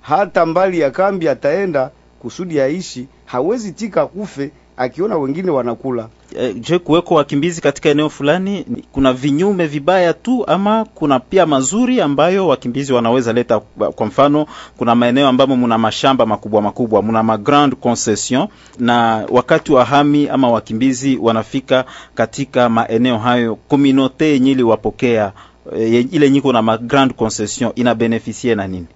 Hata 0.00 0.46
mbali 0.46 0.80
ya 0.80 0.90
kambi 0.90 1.28
ataenda 1.28 1.90
kusudi 2.22 2.60
aishi, 2.60 3.06
hawezi 3.24 3.72
tika 3.72 4.06
kufe 4.06 4.50
akiona 4.76 5.18
wengine 5.18 5.50
wanakula. 5.50 6.08
E, 6.38 6.52
je, 6.54 6.78
kuweko 6.78 7.14
wakimbizi 7.14 7.60
katika 7.60 7.88
eneo 7.88 8.08
fulani 8.08 8.66
kuna 8.92 9.12
vinyume 9.12 9.66
vibaya 9.66 10.12
tu 10.12 10.44
ama 10.46 10.84
kuna 10.94 11.20
pia 11.20 11.46
mazuri 11.46 12.00
ambayo 12.00 12.48
wakimbizi 12.48 12.92
wanaweza 12.92 13.32
leta? 13.32 13.60
Kwa 13.94 14.06
mfano, 14.06 14.46
kuna 14.76 14.94
maeneo 14.94 15.28
ambamo 15.28 15.56
muna 15.56 15.78
mashamba 15.78 16.26
makubwa 16.26 16.62
makubwa, 16.62 17.02
muna 17.02 17.22
ma 17.22 17.38
grand 17.38 17.74
concession, 17.76 18.48
na 18.78 19.26
wakati 19.30 19.72
wa 19.72 19.84
hami 19.84 20.28
ama 20.28 20.50
wakimbizi 20.50 21.16
wanafika 21.16 21.84
katika 22.14 22.68
maeneo 22.68 23.18
hayo, 23.18 23.54
kominote 23.68 24.26
yenye 24.32 24.50
iliwapokea 24.50 25.32
e, 25.76 26.00
ile 26.12 26.30
nyiko 26.30 26.52
na 26.52 26.62
ma 26.62 26.78
grand 26.78 27.14
concession 27.14 27.72
ina 27.74 27.94
beneficie 27.94 28.54
na 28.54 28.66
nini? 28.66 28.86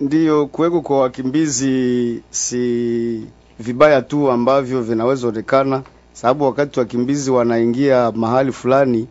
Ndiyo, 0.00 0.46
kuweko 0.46 0.80
kwa 0.80 1.00
wakimbizi 1.00 2.22
si 2.30 3.26
vibaya 3.60 4.02
tu 4.02 4.30
ambavyo 4.30 4.82
vinaweza 4.82 5.28
onekana, 5.28 5.82
sababu 6.12 6.44
wakati 6.44 6.78
wakimbizi 6.80 7.30
wanaingia 7.30 8.12
mahali 8.12 8.52
fulani, 8.52 9.06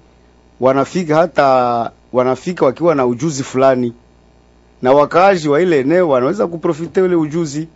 wanafika 0.59 1.15
hata 1.15 1.91
wanafika 2.13 2.65
wakiwa 2.65 2.95
na 2.95 3.05
ujuzi 3.05 3.43
fulani, 3.43 3.93
na 4.81 4.91
wakaaji 4.91 5.49
wa 5.49 5.61
ile 5.61 5.79
eneo 5.79 6.09
wanaweza 6.09 6.47
kuprofite 6.47 7.01
ule 7.01 7.15
ujuzi. 7.15 7.67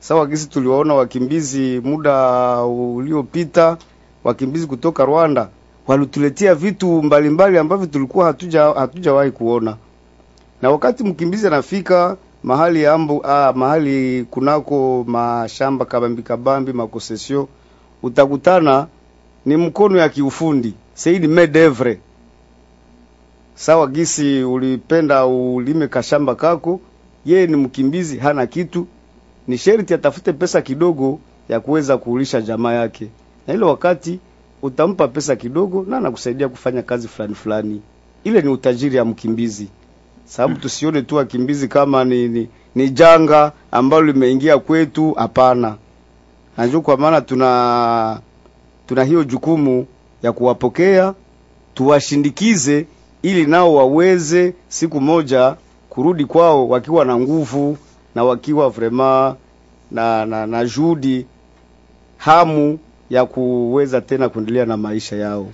Sawa 0.00 0.26
kisi 0.28 0.48
tuliwaona 0.48 0.94
wakimbizi 0.94 1.80
muda 1.84 2.56
uliopita, 2.62 3.76
wakimbizi 4.24 4.66
kutoka 4.66 5.04
Rwanda 5.04 5.48
walituletea 5.86 6.54
vitu 6.54 7.02
mbalimbali 7.02 7.58
ambavyo 7.58 7.86
tulikuwa 7.86 8.26
hatuja 8.26 8.64
hatujawahi 8.64 9.30
kuona, 9.30 9.76
na 10.62 10.70
wakati 10.70 11.04
mkimbizi 11.04 11.46
anafika 11.46 12.16
mahali 12.42 12.86
ambu 12.86 13.26
ah, 13.26 13.52
mahali 13.52 14.24
kunako 14.30 15.04
mashamba 15.08 15.84
kabambi 15.84 16.22
kabambi 16.22 16.72
makosesio, 16.72 17.48
utakutana 18.02 18.86
ni 19.46 19.56
mkono 19.56 19.98
ya 19.98 20.08
kiufundi, 20.08 20.74
c'est 20.94 21.26
medevre. 21.28 22.00
Sawa 23.54 23.86
gisi 23.86 24.42
ulipenda 24.44 25.26
ulime 25.26 25.88
kashamba 25.88 26.34
kako, 26.34 26.80
yeye 27.26 27.46
ni 27.46 27.56
mkimbizi, 27.56 28.18
hana 28.18 28.46
kitu, 28.46 28.86
ni 29.48 29.58
sherti 29.58 29.94
atafute 29.94 30.32
pesa 30.32 30.62
kidogo 30.62 31.18
ya 31.48 31.60
kuweza 31.60 31.96
kuulisha 31.98 32.40
jamaa 32.40 32.72
yake, 32.72 33.08
na 33.46 33.54
ile 33.54 33.64
wakati 33.64 34.18
utampa 34.62 35.08
pesa 35.08 35.36
kidogo 35.36 35.84
na 35.88 35.96
anakusaidia 35.96 36.48
kufanya 36.48 36.82
kazi 36.82 37.08
fulani 37.08 37.34
fulani. 37.34 37.82
Ile 38.24 38.42
ni 38.42 38.48
utajiri 38.48 38.96
ya 38.96 39.04
mkimbizi, 39.04 39.68
sababu 40.30 40.60
tusione 40.60 41.02
tu 41.02 41.16
wakimbizi 41.16 41.68
kama 41.68 42.04
ni, 42.04 42.28
ni, 42.28 42.48
ni 42.74 42.90
janga 42.90 43.52
ambalo 43.72 44.02
limeingia 44.02 44.58
kwetu. 44.58 45.12
Hapana, 45.12 45.76
najua 46.56 46.80
kwa 46.80 46.96
maana 46.96 47.20
tuna 47.20 48.20
tuna 48.86 49.04
hiyo 49.04 49.24
jukumu 49.24 49.86
ya 50.22 50.32
kuwapokea 50.32 51.14
tuwashindikize 51.74 52.86
ili 53.22 53.46
nao 53.46 53.74
waweze 53.74 54.54
siku 54.68 55.00
moja 55.00 55.56
kurudi 55.88 56.24
kwao 56.24 56.68
wakiwa 56.68 57.04
na 57.04 57.16
nguvu 57.18 57.76
na 58.14 58.24
wakiwa 58.24 58.68
vrema 58.70 59.36
na, 59.90 60.26
na, 60.26 60.46
na 60.46 60.64
juhudi 60.64 61.26
hamu 62.16 62.78
ya 63.10 63.26
kuweza 63.26 64.00
tena 64.00 64.28
kuendelea 64.28 64.66
na 64.66 64.76
maisha 64.76 65.16
yao. 65.16 65.46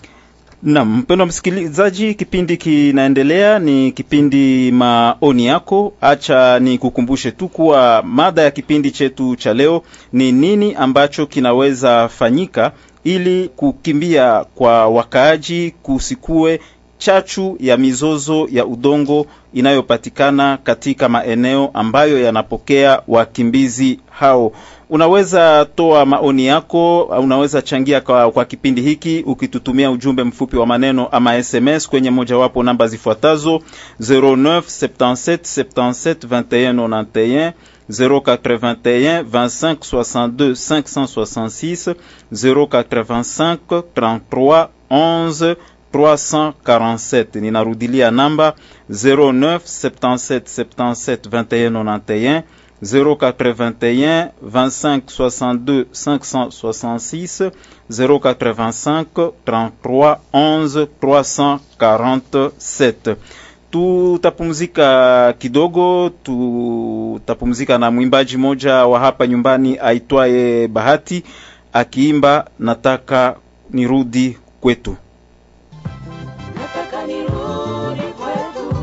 Naam, 0.62 0.96
mpendwa 0.98 1.26
msikilizaji, 1.26 2.14
kipindi 2.14 2.56
kinaendelea, 2.56 3.58
ni 3.58 3.92
kipindi 3.92 4.72
maoni 4.72 5.46
yako. 5.46 5.92
Acha 6.00 6.58
ni 6.58 6.78
kukumbushe 6.78 7.30
tu 7.30 7.48
kuwa 7.48 8.02
mada 8.06 8.42
ya 8.42 8.50
kipindi 8.50 8.90
chetu 8.90 9.36
cha 9.36 9.54
leo 9.54 9.82
ni 10.12 10.32
nini 10.32 10.74
ambacho 10.74 11.26
kinaweza 11.26 12.08
fanyika 12.08 12.72
ili 13.04 13.48
kukimbia 13.48 14.44
kwa 14.54 14.86
wakaaji 14.88 15.74
kusikue 15.82 16.60
chachu 16.98 17.56
ya 17.60 17.76
mizozo 17.76 18.48
ya 18.52 18.66
udongo 18.66 19.26
inayopatikana 19.54 20.56
katika 20.64 21.08
maeneo 21.08 21.70
ambayo 21.74 22.20
yanapokea 22.22 23.02
wakimbizi 23.08 24.00
hao. 24.10 24.52
Unaweza 24.90 25.66
toa 25.74 26.06
maoni 26.06 26.46
yako, 26.46 27.02
unaweza 27.02 27.62
changia 27.62 28.00
kwa, 28.00 28.32
kwa 28.32 28.44
kipindi 28.44 28.82
hiki 28.82 29.22
ukitutumia 29.26 29.90
ujumbe 29.90 30.24
mfupi 30.24 30.56
wa 30.56 30.66
maneno 30.66 31.06
ama 31.06 31.42
SMS 31.42 31.88
kwenye 31.88 32.10
mojawapo 32.10 32.62
namba 32.62 32.86
zifuatazo 32.88 33.62
09 34.00 34.58
77 34.60 35.36
77 35.36 36.14
21 36.72 37.02
91 37.02 37.52
081 37.90 39.22
25 39.22 39.74
62 39.74 40.54
566 40.54 41.94
085 42.32 43.82
33 43.96 44.68
11 44.90 45.56
347 45.92 47.40
ninarudilia 47.40 48.10
namba 48.10 48.54
09 48.90 49.56
77 49.56 50.40
77 50.40 51.16
21 51.44 51.98
91 51.98 52.42
081 52.82 54.28
25 54.42 55.00
62 55.06 55.84
566 55.92 57.50
085 57.90 59.32
33 59.46 60.16
11 60.32 61.58
347 61.80 63.16
tutapumzika 63.70 65.34
kidogo, 65.38 66.10
tutapumzika 66.22 67.78
na 67.78 67.90
mwimbaji 67.90 68.36
moja 68.36 68.74
wa 68.86 69.00
hapa 69.00 69.26
nyumbani 69.26 69.78
aitwaye 69.78 70.68
Bahati 70.68 71.22
akiimba 71.72 72.44
nataka 72.58 73.36
nirudi 73.70 74.38
kwetu. 74.60 74.96
Nataka 76.54 77.06
nirudi 77.06 78.02
kwetu, 78.02 78.74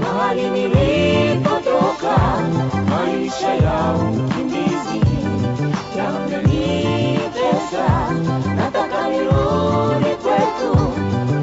mahali 0.00 0.50
nilipotoka. 0.50 2.16
Maisha 3.26 3.54
ya 3.54 3.94
ukimbizi 3.94 5.00
yamenitesa. 5.98 7.86
Nataka 8.56 9.08
nirudi 9.08 10.14
kwetu, 10.22 10.92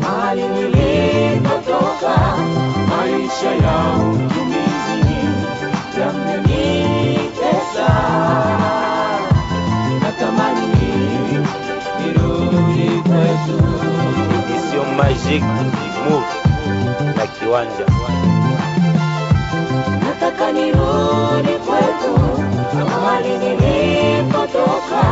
mahali 0.01 0.41
nilipotoka. 0.47 2.15
Maisha 2.89 3.51
ya 3.65 3.75
ukimbizi 4.13 4.99
yamenitesa. 5.99 7.89
Natamani 10.01 10.67
nirudi 11.99 13.01
kwetu. 13.01 13.63
Edition 14.39 14.95
magic 14.97 15.43
Move 16.09 16.33
na 17.17 17.27
Kiwanja. 17.27 17.85
Nataka 20.51 21.57
kwetu, 21.65 22.13
mahali 22.89 23.29
nilipotoka. 23.37 25.03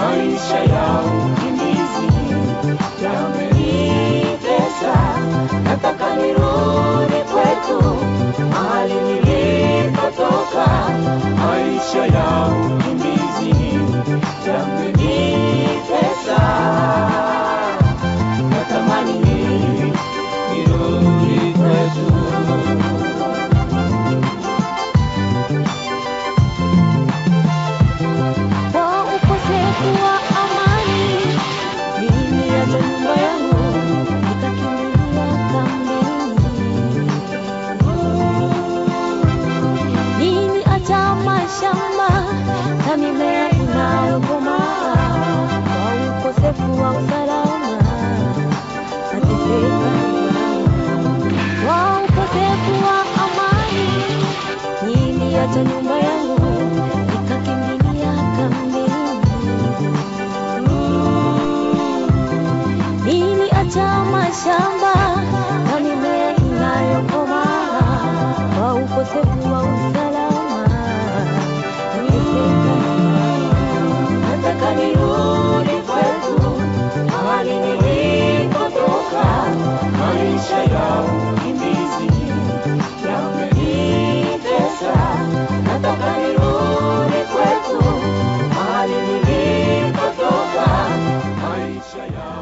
Maisha 0.00 0.58
ya 0.58 1.00
ukimbizi 1.26 2.08
yamenitesa. 3.04 4.94
Nataka 5.64 6.16
nirudi 6.16 7.20
kwetu, 7.32 7.96
mahali 8.50 8.94
nilipotoka. 8.94 10.66
Maisha 11.46 12.06
ya 12.16 12.46
ukimbizi 12.66 13.78
yamenitesa. 14.46 15.73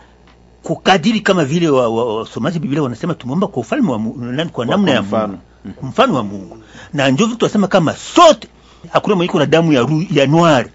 kukadiri 0.63 1.21
kama 1.21 1.45
vile 1.45 1.69
wa, 1.69 1.87
wa, 1.89 2.15
wasomaji 2.17 2.59
Biblia 2.59 2.83
wanasema 2.83 3.13
tumeumba 3.13 3.47
kwa 3.47 3.59
ufalme 3.61 3.91
wa 3.91 3.99
Mungu, 3.99 4.49
kwa 4.51 4.65
namna 4.65 4.91
ya 4.91 5.01
mfano. 5.01 5.39
Mungu, 5.65 5.77
mfano 5.87 6.13
wa 6.13 6.23
Mungu. 6.23 6.57
Na 6.93 7.11
ndio 7.11 7.27
vitu 7.27 7.45
wasema 7.45 7.67
kama 7.67 7.95
sote 7.95 8.47
hakuna 8.91 9.15
mwenye 9.15 9.31
kuna 9.31 9.45
damu 9.45 9.73
ya 9.73 9.81
ru, 9.81 10.05
ya 10.11 10.27
noir 10.27 10.65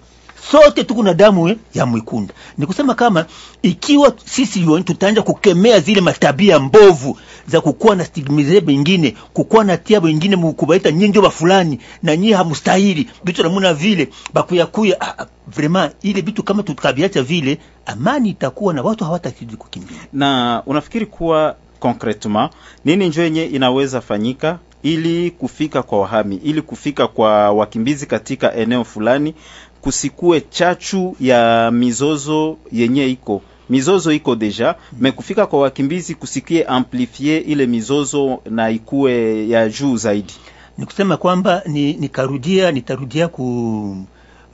sote 0.51 0.85
tuko 0.85 1.03
na 1.03 1.15
damu 1.15 1.57
ya 1.75 1.87
mwikunda. 1.87 2.35
Ni 2.59 2.67
kusema 2.67 2.95
kama 2.95 3.27
ikiwa 3.63 4.13
sisi 4.25 4.63
yote 4.63 4.83
tutaanza 4.85 5.23
kukemea 5.23 5.81
zile 5.81 6.01
matabia 6.01 6.59
mbovu 6.59 7.19
za 7.47 7.61
kukua 7.61 7.95
na 7.95 8.05
stigmize 8.05 8.61
bengine, 8.61 9.15
kukua 9.33 9.65
na 9.65 9.77
tia 9.77 10.01
bengine 10.01 10.37
mkubaita 10.37 10.91
nyinyi 10.91 11.09
ndio 11.09 11.31
fulani 11.31 11.79
na 12.03 12.17
nyinyi 12.17 12.33
hamstahili 12.33 13.09
vitu 13.25 13.43
namuna 13.43 13.75
vile 13.75 14.09
bakuya 14.35 14.67
kuya 14.67 15.01
ah, 15.01 15.27
vraiment 15.49 15.93
ile 16.03 16.21
vitu 16.21 16.43
kama 16.43 16.63
tukabiacha 16.63 17.23
vile, 17.23 17.59
amani 17.87 18.29
itakuwa 18.31 18.75
na 18.75 18.83
watu 18.83 19.05
hawatazidi 19.05 19.57
kukimbia. 19.57 19.97
na 20.13 20.63
unafikiri 20.67 21.07
kuwa 21.07 21.57
concretement 21.81 22.53
nini 22.85 23.09
njo 23.09 23.23
yenye 23.23 23.45
inaweza 23.45 24.01
fanyika 24.01 24.59
ili 24.83 25.31
kufika 25.31 25.83
kwa 25.83 26.01
wahami 26.01 26.37
ili 26.37 26.63
kufika 26.63 27.07
kwa 27.09 27.53
wakimbizi 27.53 28.07
katika 28.07 28.55
eneo 28.55 28.85
fulani 28.85 29.35
kusikue 29.81 30.41
chachu 30.41 31.17
ya 31.21 31.71
mizozo 31.71 32.57
yenye 32.73 33.07
iko. 33.09 33.43
Mizozo 33.71 34.13
iko 34.13 34.37
deja 34.37 34.75
me 34.99 35.13
kufika 35.13 35.47
kwa 35.47 35.61
wakimbizi 35.61 36.15
kusikie 36.15 36.65
amplifie 36.65 37.39
ile 37.39 37.67
mizozo 37.67 38.41
na 38.51 38.71
ikuwe 38.71 39.49
ya 39.49 39.69
juu 39.69 39.97
zaidi. 39.97 40.35
Ni 40.79 40.87
kusema 40.87 41.17
kwamba 41.17 41.63
ni 41.67 41.93
nikarudia 41.93 42.73
nitarudia 42.73 43.29
ku 43.29 43.97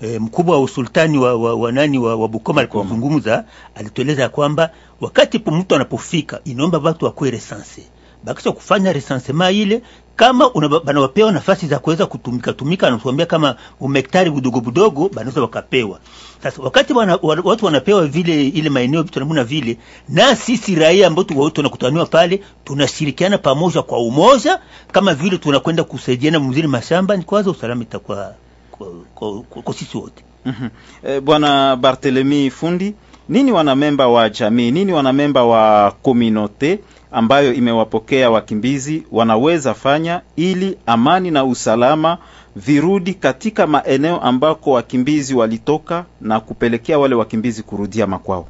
e, 0.03 0.19
mkubwa 0.19 0.57
wa 0.57 0.63
usultani 0.63 1.19
wa, 1.19 1.35
wa, 1.37 1.55
wa 1.55 1.73
nani 1.73 1.99
wa, 1.99 2.17
wa 2.17 2.29
Bukoma 2.29 2.61
alipozungumza 2.61 3.45
alitueleza 3.75 4.29
kwamba 4.29 4.71
wakati 5.01 5.39
po 5.39 5.51
mtu 5.51 5.75
anapofika 5.75 6.41
inaomba 6.45 6.79
watu 6.79 7.05
wakuwe 7.05 7.31
resanse 7.31 7.83
bakisha 8.25 8.53
kufanya 8.53 8.93
recensement 8.93 9.57
ile 9.57 9.83
kama 10.17 10.51
banawapewa 10.85 11.33
nafasi 11.33 11.67
za 11.67 11.79
kuweza 11.79 12.07
kutumika 12.07 12.53
tumika, 12.53 12.89
anatuambia 12.89 13.27
kama 13.27 13.57
umektari 13.81 14.31
budogo 14.31 14.61
budogo 14.61 15.09
banaweza 15.15 15.41
wakapewa. 15.41 15.99
Sasa 16.43 16.63
wakati 16.63 16.93
wana, 16.93 17.19
watu 17.23 17.65
wanapewa 17.67 18.07
vile 18.07 18.49
ile 18.49 18.71
maeneo 18.71 19.03
vitu 19.03 19.19
namuna 19.21 19.45
vile, 19.45 19.77
na 20.09 20.37
sisi 20.37 20.75
raia 20.75 21.07
ambao 21.07 21.25
tu- 21.25 21.51
tunakutaniwa 21.51 22.07
pale 22.07 22.41
tunashirikiana 22.65 23.39
pamoja 23.39 23.83
kwa 23.83 23.99
umoja, 23.99 24.59
kama 24.93 25.15
vile 25.15 25.39
tunakwenda 25.39 25.85
kusaidiana 25.85 26.41
mzuri 26.41 26.69
mashamba, 26.69 27.17
ni 27.17 27.23
kwanza 27.25 27.51
usalama 27.51 27.83
itakuwa 27.83 28.35
kwa, 28.71 28.87
kwa, 29.15 29.43
kwa, 29.43 29.63
kwa 29.63 29.75
sisi 29.75 29.97
wote. 29.97 30.25
Mhm. 30.45 30.69
Eh, 31.07 31.21
Bwana 31.21 31.77
Barthelemy 31.77 32.51
Fundi, 32.51 32.95
nini 33.29 33.53
wanamemba 33.53 34.09
wa 34.09 34.29
jamii, 34.31 34.71
nini 34.71 34.93
wanamemba 34.93 35.45
wa 35.45 35.91
kominote 36.03 36.79
ambayo 37.15 37.55
imewapokea 37.55 38.31
wakimbizi 38.31 39.03
wanaweza 39.13 39.75
fanya 39.75 40.21
ili 40.37 40.79
amani 40.87 41.31
na 41.31 41.45
usalama 41.45 42.19
virudi 42.57 43.15
katika 43.15 43.67
maeneo 43.67 44.21
ambako 44.21 44.71
wakimbizi 44.71 45.35
walitoka 45.35 46.05
na 46.21 46.41
kupelekea 46.41 46.99
wale 46.99 47.15
wakimbizi 47.15 47.63
kurudia 47.63 48.07
makwao? 48.07 48.47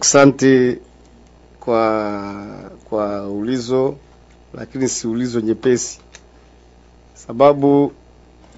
Asante 0.00 0.78
kwa 1.60 2.02
kwa 2.84 3.28
ulizo, 3.30 3.94
lakini 4.54 4.88
si 4.88 5.06
ulizo 5.06 5.40
nyepesi, 5.40 6.00
sababu 7.14 7.92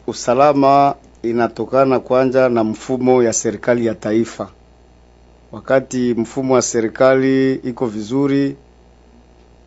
usalama 0.07 0.95
inatokana 1.23 2.01
kwanza 2.01 2.49
na 2.49 2.65
mfumo 2.65 3.23
ya 3.23 3.33
serikali 3.33 3.87
ya 3.87 3.95
taifa. 3.95 4.49
Wakati 5.53 6.15
mfumo 6.15 6.55
wa 6.55 6.63
serikali 6.63 7.55
iko 7.55 7.87
vizuri, 7.87 8.57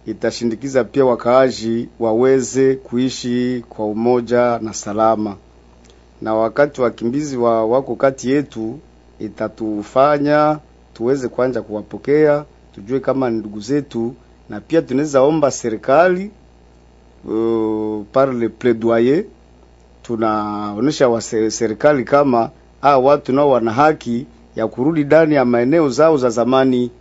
itashindikiza 0.07 0.83
pia 0.83 1.05
wakaaji 1.05 1.89
waweze 1.99 2.75
kuishi 2.75 3.63
kwa 3.69 3.85
umoja 3.85 4.59
na 4.61 4.73
salama, 4.73 5.35
na 6.21 6.35
wakati 6.35 6.81
wakimbizi 6.81 7.37
wa 7.37 7.65
wako 7.65 7.95
kati 7.95 8.31
yetu, 8.31 8.79
itatufanya 9.19 10.59
tuweze 10.93 11.27
kwanza 11.27 11.61
kuwapokea, 11.61 12.45
tujue 12.75 12.99
kama 12.99 13.29
ni 13.29 13.37
ndugu 13.39 13.59
zetu, 13.59 14.13
na 14.49 14.61
pia 14.61 14.81
tunaweza 14.81 15.21
omba 15.21 15.51
serikali 15.51 16.31
uh, 17.25 18.03
par 18.11 18.33
le 18.33 18.49
plaidoyer 18.49 19.23
tunaonesha 20.03 21.09
wa 21.09 21.21
serikali 21.21 22.03
kama 22.03 22.49
ah, 22.81 22.97
watu 22.97 23.33
nao 23.33 23.49
wana 23.49 23.71
haki 23.73 24.25
ya 24.55 24.67
kurudi 24.67 25.03
ndani 25.03 25.35
ya 25.35 25.45
maeneo 25.45 25.89
zao 25.89 26.17
za 26.17 26.29
zamani. 26.29 26.91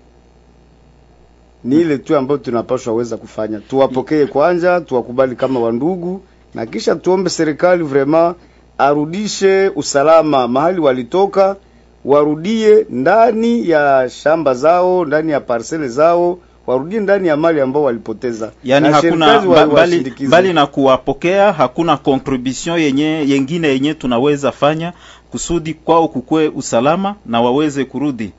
Ni 1.67 1.81
ile 1.81 1.99
tu 1.99 2.17
ambayo 2.17 2.39
tunapaswa 2.39 2.95
weza 2.95 3.17
kufanya, 3.17 3.61
tuwapokee 3.61 4.27
kwanza, 4.27 4.81
tuwakubali 4.81 5.37
kama 5.37 5.61
wandugu, 5.61 6.23
na 6.55 6.67
kisha 6.67 6.95
tuombe 6.95 7.31
serikali 7.31 7.85
vraiment 7.85 8.37
arudishe 8.79 9.69
usalama 9.77 10.49
mahali 10.49 10.81
walitoka, 10.81 11.57
warudie 12.05 12.87
ndani 12.91 13.69
ya 13.69 14.09
shamba 14.11 14.55
zao, 14.55 15.05
ndani 15.05 15.33
ya 15.33 15.41
parcele 15.41 15.89
zao, 15.89 16.39
warudie 16.67 17.01
ndani 17.01 17.29
ya 17.29 17.37
mali 17.37 17.61
ambao 17.61 17.83
walipoteza. 17.83 18.51
Na 18.65 18.91
hakuna 18.93 19.41
bali, 19.67 20.13
bali 20.29 20.53
na 20.53 20.67
kuwapokea, 20.67 21.53
hakuna 21.53 21.97
contribution 21.97 22.81
yenye 22.81 23.05
yengine 23.29 23.69
yenye 23.69 23.95
tunaweza 23.95 24.53
fanya 24.53 24.93
kusudi 25.31 25.75
kwao 25.75 26.09
kukue 26.09 26.49
usalama 26.49 27.15
na 27.27 27.41
waweze 27.41 27.85
kurudi. 27.85 28.33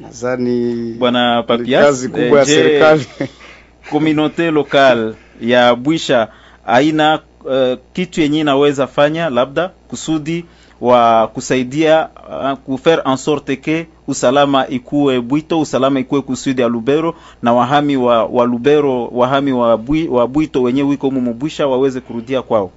Nadhani 0.00 0.92
Bwana 0.98 1.42
Papias, 1.42 1.84
kazi 1.84 2.08
kubwa 2.08 2.38
ya 2.38 2.44
serikali 2.46 3.06
communauté 3.90 4.50
locale 4.50 5.14
ya 5.40 5.74
Bwisha 5.74 6.28
aina 6.66 7.20
uh, 7.44 7.78
kitu 7.92 8.20
yenye 8.20 8.40
inaweza 8.40 8.86
fanya 8.86 9.30
labda 9.30 9.68
kusudi 9.88 10.44
wa 10.80 11.28
kusaidia 11.28 12.08
uh, 12.28 12.58
kufaire 12.58 13.02
en 13.06 13.16
sorte 13.16 13.56
ke 13.56 13.86
usalama 14.08 14.68
ikuwe 14.68 15.20
Bwito, 15.20 15.60
usalama 15.60 16.00
ikuwe 16.00 16.20
kusudi 16.22 16.62
ya 16.62 16.68
Lubero 16.68 17.14
na 17.42 17.52
wahami 17.52 17.96
wa, 17.96 18.24
wa 18.24 18.46
Lubero, 18.46 19.06
wahami 19.06 19.52
wa, 19.52 19.76
bui, 19.76 20.08
wa 20.08 20.26
Bwito 20.28 20.62
wenye 20.62 20.82
wiko 20.82 21.10
mu 21.10 21.20
Mubwisha 21.20 21.66
waweze 21.66 22.00
kurudia 22.00 22.42
kwao. 22.42 22.70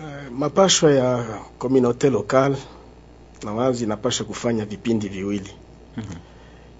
Eh, 0.00 0.30
mapashwa 0.32 0.92
ya 0.92 1.24
communauté 1.58 2.10
locale 2.10 2.56
na 3.44 3.52
wazi 3.52 3.84
inapasha 3.84 4.24
kufanya 4.24 4.64
vipindi 4.64 5.08
viwili. 5.08 5.50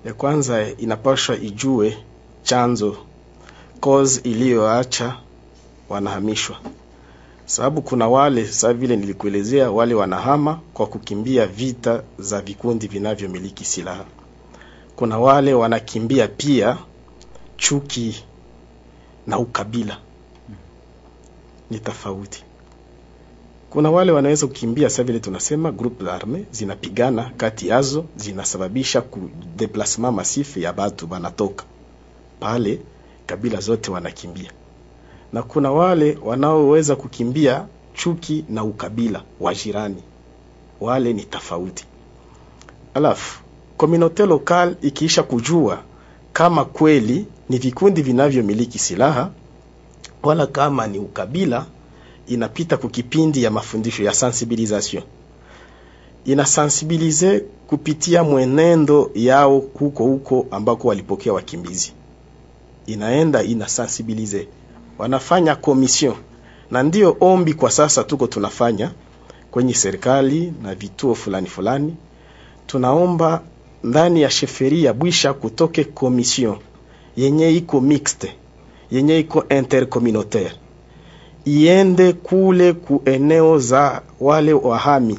Ya 0.05 0.15
kwanza 0.15 0.71
inapashwa 0.79 1.37
ijue 1.37 1.99
chanzo 2.43 2.97
cause 3.81 4.21
iliyoacha 4.25 5.21
wanahamishwa, 5.89 6.57
sababu 7.47 7.83
kuna 7.83 8.09
wale 8.09 8.47
saa 8.47 8.73
vile 8.73 8.97
nilikuelezea, 8.97 9.71
wale 9.71 9.95
wanahama 9.95 10.61
kwa 10.75 10.87
kukimbia 10.87 11.47
vita 11.47 12.03
za 12.19 12.41
vikundi 12.41 12.87
vinavyomiliki 12.87 13.65
silaha. 13.65 14.05
Kuna 14.97 15.19
wale 15.19 15.55
wanakimbia 15.55 16.29
pia 16.29 16.79
chuki 17.57 18.25
na 19.27 19.39
ukabila 19.39 19.99
ni 21.71 21.79
tofauti. 21.81 22.44
Kuna 23.75 23.91
wale 23.91 24.13
wanaweza 24.13 24.47
kukimbia, 24.47 24.91
sasa 24.91 25.03
vile 25.05 25.21
tunasema 25.21 25.73
groupe 25.73 26.11
arme 26.11 26.45
zinapigana 26.51 27.31
kati 27.37 27.69
yazo, 27.69 28.05
zinasababisha 28.17 29.01
ku 29.01 29.21
deplasement 29.57 30.15
massif 30.17 30.57
ya 30.57 30.73
batu 30.73 31.07
banatoka 31.07 31.65
pale, 32.41 32.81
kabila 33.27 33.61
zote 33.61 33.91
wanakimbia, 33.91 34.51
na 35.33 35.43
kuna 35.43 35.73
wale 35.73 36.19
wanaoweza 36.25 36.97
kukimbia 36.97 37.67
chuki 37.95 38.45
na 38.49 38.65
ukabila 38.65 39.23
wa 39.41 39.55
jirani, 39.55 40.03
wale 40.81 41.13
ni 41.13 41.23
tofauti. 41.25 41.85
Alafu 42.95 43.43
communauté 43.77 44.27
locale 44.27 44.77
ikiisha 44.83 45.23
kujua 45.23 45.83
kama 46.33 46.65
kweli 46.65 47.27
ni 47.49 47.59
vikundi 47.59 48.03
vinavyomiliki 48.03 48.79
silaha 48.79 49.31
wala 50.23 50.47
kama 50.47 50.87
ni 50.87 50.99
ukabila, 50.99 51.67
inapita 52.27 52.77
kukipindi 52.77 53.43
ya 53.43 53.51
mafundisho 53.51 54.03
ya 54.03 54.15
sensibilisation, 54.15 55.03
inasensibilize 56.25 57.45
kupitia 57.67 58.25
mwenendo 58.25 59.11
yao 59.15 59.59
huko 59.59 60.05
huko 60.05 60.47
ambako 60.51 60.89
walipokea 60.89 61.33
wakimbizi, 61.33 61.93
inaenda 62.87 63.43
inasensibilize, 63.43 64.49
wanafanya 64.99 65.57
komision, 65.57 66.15
na 66.71 66.83
ndiyo 66.83 67.17
ombi 67.21 67.55
kwa 67.55 67.71
sasa 67.71 68.05
tuko 68.05 68.27
tunafanya 68.27 68.91
kwenye 69.51 69.75
serikali 69.75 70.53
na 70.63 70.75
vituo 70.75 71.15
fulani 71.15 71.47
fulani, 71.47 71.97
tunaomba 72.67 73.43
ndani 73.85 74.23
ya 74.23 74.31
sheferi 74.31 74.85
ya 74.85 74.93
Bwisha 74.93 75.33
kutoke 75.35 75.85
komision 75.85 76.57
yenye 77.17 77.51
iko 77.51 77.81
mixte 77.81 78.37
yenye 78.91 79.19
iko 79.19 79.45
intercommunautaire 79.49 80.53
iende 81.45 82.13
kule 82.13 82.73
ku 82.73 83.03
eneo 83.05 83.59
za 83.59 84.03
wale 84.21 84.53
wahami 84.53 85.19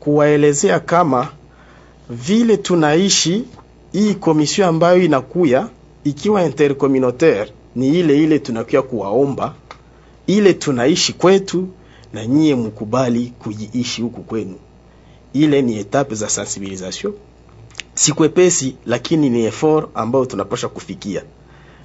kuwaelezea 0.00 0.80
kama 0.80 1.28
vile 2.10 2.56
tunaishi 2.56 3.44
hii 3.92 4.14
komisio 4.14 4.66
ambayo 4.66 5.02
inakuya 5.02 5.68
ikiwa 6.04 6.44
intercommunautaire 6.44 7.52
ni 7.76 7.88
ile 7.98 8.22
ile 8.22 8.38
tunakuya 8.38 8.82
kuwaomba 8.82 9.54
ile 10.26 10.54
tunaishi 10.54 11.12
kwetu 11.12 11.68
na 12.12 12.26
nyie 12.26 12.54
mkubali 12.54 13.32
kujiishi 13.38 14.02
huku 14.02 14.22
kwenu. 14.22 14.54
Ile 15.32 15.62
ni 15.62 15.78
etape 15.78 16.14
za 16.14 16.28
sensibilisation, 16.28 17.12
si 17.94 18.12
kwepesi, 18.12 18.76
lakini 18.86 19.30
ni 19.30 19.44
effort 19.44 19.88
ambayo 19.94 20.24
tunapasha 20.26 20.68
kufikia 20.68 21.22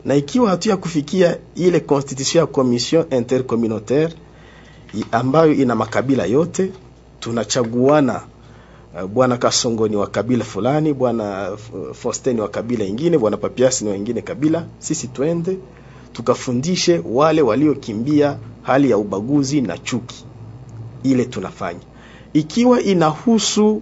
na 0.06 0.16
ikiwa 0.16 0.50
hatu 0.50 0.70
ya 0.70 0.78
kufikia 0.78 1.38
ile 1.56 1.80
constitution 1.80 2.42
ya 2.42 2.48
commission 2.48 3.06
intercommunautaire 3.12 4.14
ambayo 5.12 5.54
ina 5.54 5.76
makabila 5.76 6.26
yote, 6.26 6.72
tunachaguana 7.20 8.22
uh, 8.96 9.10
bwana 9.10 9.38
Kasongo 9.38 9.88
ni 9.88 9.96
wa 9.96 10.08
kabila 10.08 10.46
fulani, 10.46 10.94
bwana 10.94 11.58
Faustin 11.94 12.40
wa 12.40 12.48
kabila 12.50 12.86
ingine, 12.86 13.18
bwana 13.18 13.38
Papiasi 13.38 13.84
ni 13.86 13.90
wengine 13.92 14.22
kabila. 14.22 14.66
Sisi 14.80 15.08
twende 15.08 15.58
tukafundishe 16.14 17.02
wale 17.06 17.42
waliokimbia 17.42 18.38
hali 18.62 18.90
ya 18.90 18.98
ubaguzi 18.98 19.62
na 19.62 19.78
chuki, 19.78 20.26
ile 21.04 21.26
tunafanya. 21.26 21.80
Ikiwa 22.34 22.82
inahusu 22.82 23.82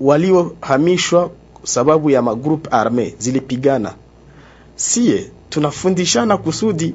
waliohamishwa 0.00 1.30
sababu 1.62 2.10
ya 2.10 2.22
magroup 2.22 2.74
arme 2.74 3.14
zilipigana, 3.18 3.94
sie 4.76 5.30
tunafundishana 5.52 6.36
kusudi 6.36 6.94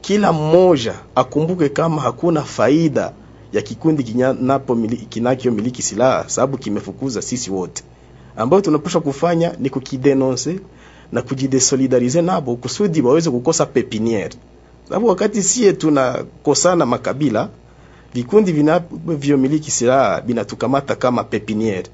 kila 0.00 0.32
mmoja 0.32 0.94
akumbuke 1.14 1.68
kama 1.68 2.02
hakuna 2.02 2.42
faida 2.42 3.12
ya 3.52 3.62
kikundi 3.62 4.02
kinachomiliki 5.08 5.82
silaha, 5.82 6.24
sababu 6.28 6.58
kimefukuza 6.58 7.22
sisi 7.22 7.50
wote. 7.50 7.82
Ambayo 8.36 8.62
tunapaswa 8.62 9.00
kufanya 9.00 9.52
ni 9.58 9.70
kukidenonse 9.70 10.60
na 11.12 11.22
kujidesolidarize 11.22 12.22
nabo 12.22 12.56
kusudi 12.56 13.02
waweze 13.02 13.30
kukosa 13.30 13.66
pepiniere, 13.66 14.34
sababu 14.88 15.06
wakati 15.06 15.42
sie 15.42 15.72
tunakosana 15.72 16.86
makabila, 16.86 17.48
vikundi 18.14 18.52
vinavyomiliki 18.52 19.70
silaha 19.70 20.20
vinatukamata 20.20 20.94
kama 20.94 21.24
pepiniere. 21.24 21.86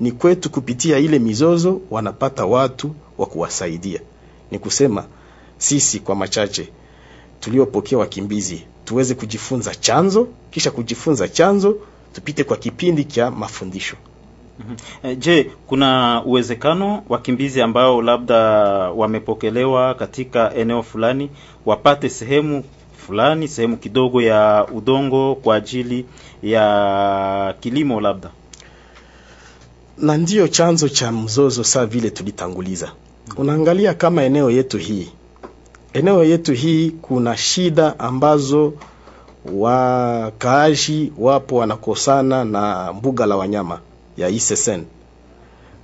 Ni 0.00 0.12
kwetu 0.12 0.50
kupitia 0.50 0.98
ile 0.98 1.18
mizozo 1.18 1.80
wanapata 1.90 2.46
watu 2.46 2.94
wa 3.18 3.26
kuwasaidia. 3.26 4.00
Ni 4.50 4.58
kusema 4.58 5.04
sisi 5.58 6.00
kwa 6.00 6.14
machache 6.14 6.68
tuliopokea 7.40 7.98
wakimbizi 7.98 8.64
tuweze 8.84 9.14
kujifunza 9.14 9.74
chanzo, 9.74 10.28
kisha 10.50 10.70
kujifunza 10.70 11.28
chanzo 11.28 11.76
tupite 12.12 12.44
kwa 12.44 12.56
kipindi 12.56 13.04
cha 13.04 13.30
mafundisho. 13.30 13.96
Je, 15.18 15.50
kuna 15.66 16.22
uwezekano 16.24 17.02
wakimbizi 17.08 17.60
ambao 17.62 18.02
labda 18.02 18.36
wamepokelewa 18.90 19.94
katika 19.94 20.54
eneo 20.54 20.82
fulani 20.82 21.30
wapate 21.66 22.08
sehemu 22.08 22.64
fulani, 22.96 23.48
sehemu 23.48 23.76
kidogo 23.76 24.22
ya 24.22 24.66
udongo 24.74 25.34
kwa 25.34 25.56
ajili 25.56 26.06
ya 26.42 27.54
kilimo 27.60 28.00
labda? 28.00 28.30
Na 29.98 30.16
ndiyo 30.16 30.48
chanzo 30.48 30.88
cha 30.88 31.12
mzozo, 31.12 31.64
saa 31.64 31.86
vile 31.86 32.10
tulitanguliza. 32.10 32.92
Unaangalia 33.36 33.94
kama 33.94 34.22
eneo 34.24 34.50
yetu 34.50 34.78
hii, 34.78 35.08
eneo 35.92 36.24
yetu 36.24 36.52
hii 36.52 36.90
kuna 36.90 37.36
shida 37.36 37.98
ambazo 37.98 38.72
wakaaji 39.54 41.12
wapo 41.18 41.56
wanakosana 41.56 42.44
na 42.44 42.92
mbuga 42.92 43.26
la 43.26 43.36
wanyama 43.36 43.80
ya 44.16 44.28
Isesen. 44.28 44.84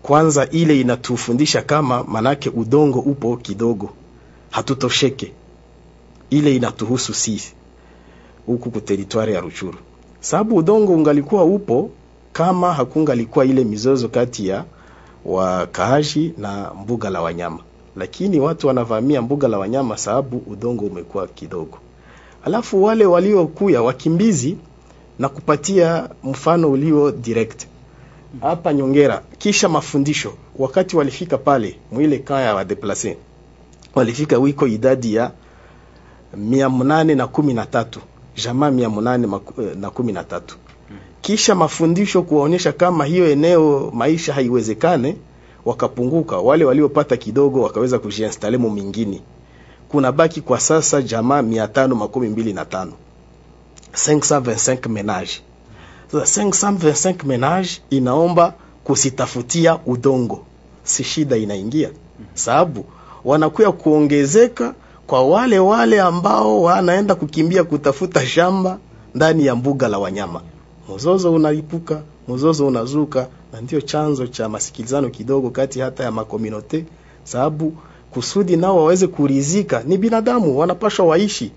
Kwanza 0.03 0.49
ile 0.51 0.81
inatufundisha 0.81 1.63
kama 1.63 2.05
manake 2.05 2.49
udongo 2.51 2.99
upo 2.99 3.37
kidogo, 3.37 3.91
hatutosheke. 4.51 5.33
Ile 6.31 6.57
inatuhusu 6.57 7.15
sisi 7.15 7.53
huku 8.47 8.71
ku 8.71 8.81
teritwari 8.81 9.35
ya 9.35 9.41
Ruchuru, 9.41 9.79
sababu 10.21 10.57
udongo 10.57 10.93
ungalikuwa 10.93 11.45
upo 11.45 11.91
kama 12.33 12.73
hakungalikuwa 12.75 13.45
ile 13.45 13.65
mizozo 13.65 14.09
kati 14.09 14.49
ya 14.49 14.65
wakaaji 15.25 16.35
na 16.39 16.71
mbuga 16.83 17.11
la 17.11 17.21
wanyama, 17.23 17.59
lakini 17.97 18.41
watu 18.41 18.67
wanavamia 18.67 19.23
mbuga 19.23 19.49
la 19.49 19.59
wanyama 19.59 19.97
sababu 19.97 20.43
udongo 20.47 20.85
umekuwa 20.85 21.27
kidogo. 21.27 21.79
Alafu 22.45 22.83
wale 22.85 23.07
waliokuya 23.07 23.83
wakimbizi 23.83 24.57
na 25.19 25.29
kupatia 25.29 26.09
mfano 26.25 26.71
ulio 26.71 27.11
direct. 27.11 27.67
Hapa 28.41 28.73
Nyongera, 28.75 29.23
kisha 29.39 29.69
mafundisho, 29.69 30.33
wakati 30.59 30.97
walifika 30.97 31.39
pale 31.39 31.77
mwile 31.93 32.19
kaya 32.19 32.55
wa 32.55 32.65
deplace, 32.65 33.17
walifika 33.95 34.39
wiko 34.39 34.67
idadi 34.67 35.15
ya 35.15 35.31
mia 36.37 36.69
munane 36.69 37.15
na 37.15 37.27
kumi 37.27 37.55
na 37.55 37.67
tatu 37.67 38.01
jamaa 38.45 38.71
mia 38.71 38.89
munane 38.89 39.29
na 39.81 39.91
kumi 39.91 40.13
na 40.13 40.25
tatu 40.25 40.57
kisha 41.21 41.55
mafundisho 41.55 42.23
kuwaonyesha 42.23 42.73
kama 42.73 43.05
hiyo 43.05 43.31
eneo 43.31 43.91
maisha 43.95 44.35
haiwezekane, 44.35 45.17
wakapunguka. 45.65 46.39
Wale 46.39 46.65
waliopata 46.65 47.17
kidogo 47.17 47.63
wakaweza 47.63 47.99
kujiinstale 47.99 48.57
mu 48.59 48.71
mingine, 48.71 49.23
kuna 49.89 50.13
baki 50.13 50.41
kwa 50.41 50.61
sasa 50.61 51.03
jamaa 51.03 51.43
mia 51.43 51.69
tano 51.69 51.95
makumi 51.95 52.29
mbili 52.29 52.53
na 52.53 52.65
tano. 52.65 52.93
525 53.93 54.89
menage. 54.89 55.31
Sasa 56.13 56.43
525 56.45 57.25
menage 57.27 57.69
inaomba 57.91 58.55
kusitafutia 58.85 59.79
udongo, 59.87 60.45
si 60.85 61.05
shida 61.05 61.37
inaingia, 61.37 61.91
sababu 62.35 62.85
wanakuya 63.25 63.73
kuongezeka 63.73 64.75
kwa 65.07 65.23
wale 65.27 65.59
wale 65.59 66.01
ambao 66.01 66.63
wanaenda 66.63 67.15
kukimbia 67.15 67.65
kutafuta 67.65 68.27
shamba 68.27 68.79
ndani 69.15 69.47
ya 69.47 69.55
mbuga 69.55 69.89
la 69.89 69.99
wanyama. 69.99 70.41
Mzozo 70.95 71.33
unalipuka, 71.33 72.03
mzozo 72.29 72.67
unazuka, 72.67 73.29
na 73.53 73.61
ndio 73.61 73.81
chanzo 73.81 74.27
cha 74.27 74.49
masikilizano 74.49 75.09
kidogo 75.09 75.51
kati 75.51 75.81
hata 75.81 76.05
ya 76.05 76.11
makominote, 76.11 76.85
sababu 77.25 77.73
kusudi 78.11 78.57
nao 78.57 78.77
waweze 78.77 79.07
kurizika, 79.07 79.83
ni 79.87 79.99
binadamu, 79.99 80.59
wanapashwa 80.59 81.07
waishi. 81.07 81.53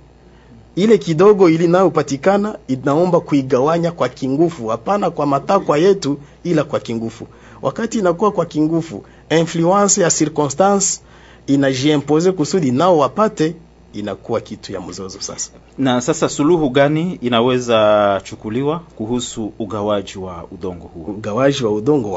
Ile 0.75 0.97
kidogo 0.97 1.49
ili 1.49 1.67
nayo 1.67 1.89
patikana, 1.89 2.57
inaomba 2.67 3.19
kuigawanya 3.19 3.91
kwa 3.91 4.09
kingufu, 4.09 4.67
hapana 4.67 5.09
kwa 5.09 5.25
matakwa 5.25 5.77
yetu, 5.77 6.17
ila 6.43 6.63
kwa 6.63 6.79
kingufu. 6.79 7.27
Wakati 7.61 7.99
inakuwa 7.99 8.31
kwa 8.31 8.45
kingufu, 8.45 9.03
influence 9.29 10.01
ya 10.01 10.09
circonstance 10.11 10.99
inajiimpose 11.47 12.31
kusudi 12.31 12.71
nao 12.71 12.97
wapate 12.97 13.55
inakuwa 13.93 14.41
kitu 14.41 14.73
ya 14.73 14.81
mzozo 14.81 15.21
sasa. 15.21 15.51
Na 15.77 16.01
sasa 16.01 16.29
suluhu 16.29 16.69
gani 16.69 17.19
inaweza 17.21 18.21
chukuliwa 18.23 18.79
kuhusu 18.79 19.53
ugawaji 19.59 20.17
wa 20.17 20.45
udongo 20.51 20.87
huo? 20.87 21.05
Ugawaji 21.13 21.63
wa 21.63 21.71
udongo 21.71 22.11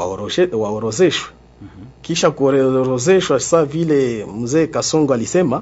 waorozeshwe, 0.53 1.29
mm 1.61 1.67
-hmm. 1.67 1.85
Kisha 2.01 2.31
kuorozeshwa, 2.31 3.39
saa 3.39 3.65
vile 3.65 4.25
mzee 4.25 4.67
Kasongo 4.67 5.13
alisema, 5.13 5.61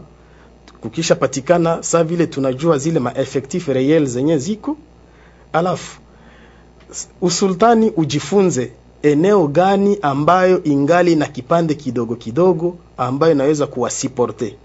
kukisha 0.81 1.15
patikana 1.15 1.83
saa 1.83 2.03
vile 2.03 2.27
tunajua 2.27 2.77
zile 2.77 2.99
maeffectif 2.99 3.67
reyel 3.67 4.05
zenye 4.05 4.37
ziko 4.37 4.77
alafu 5.53 5.99
usultani 7.21 7.91
ujifunze 7.97 8.71
eneo 9.03 9.47
gani 9.47 9.97
ambayo 10.01 10.63
ingali 10.63 11.15
na 11.15 11.25
kipande 11.25 11.73
kidogo 11.73 12.15
kidogo 12.15 12.77
ambayo 12.97 13.33
inaweza 13.33 13.67
kuwasiporte 13.67 14.55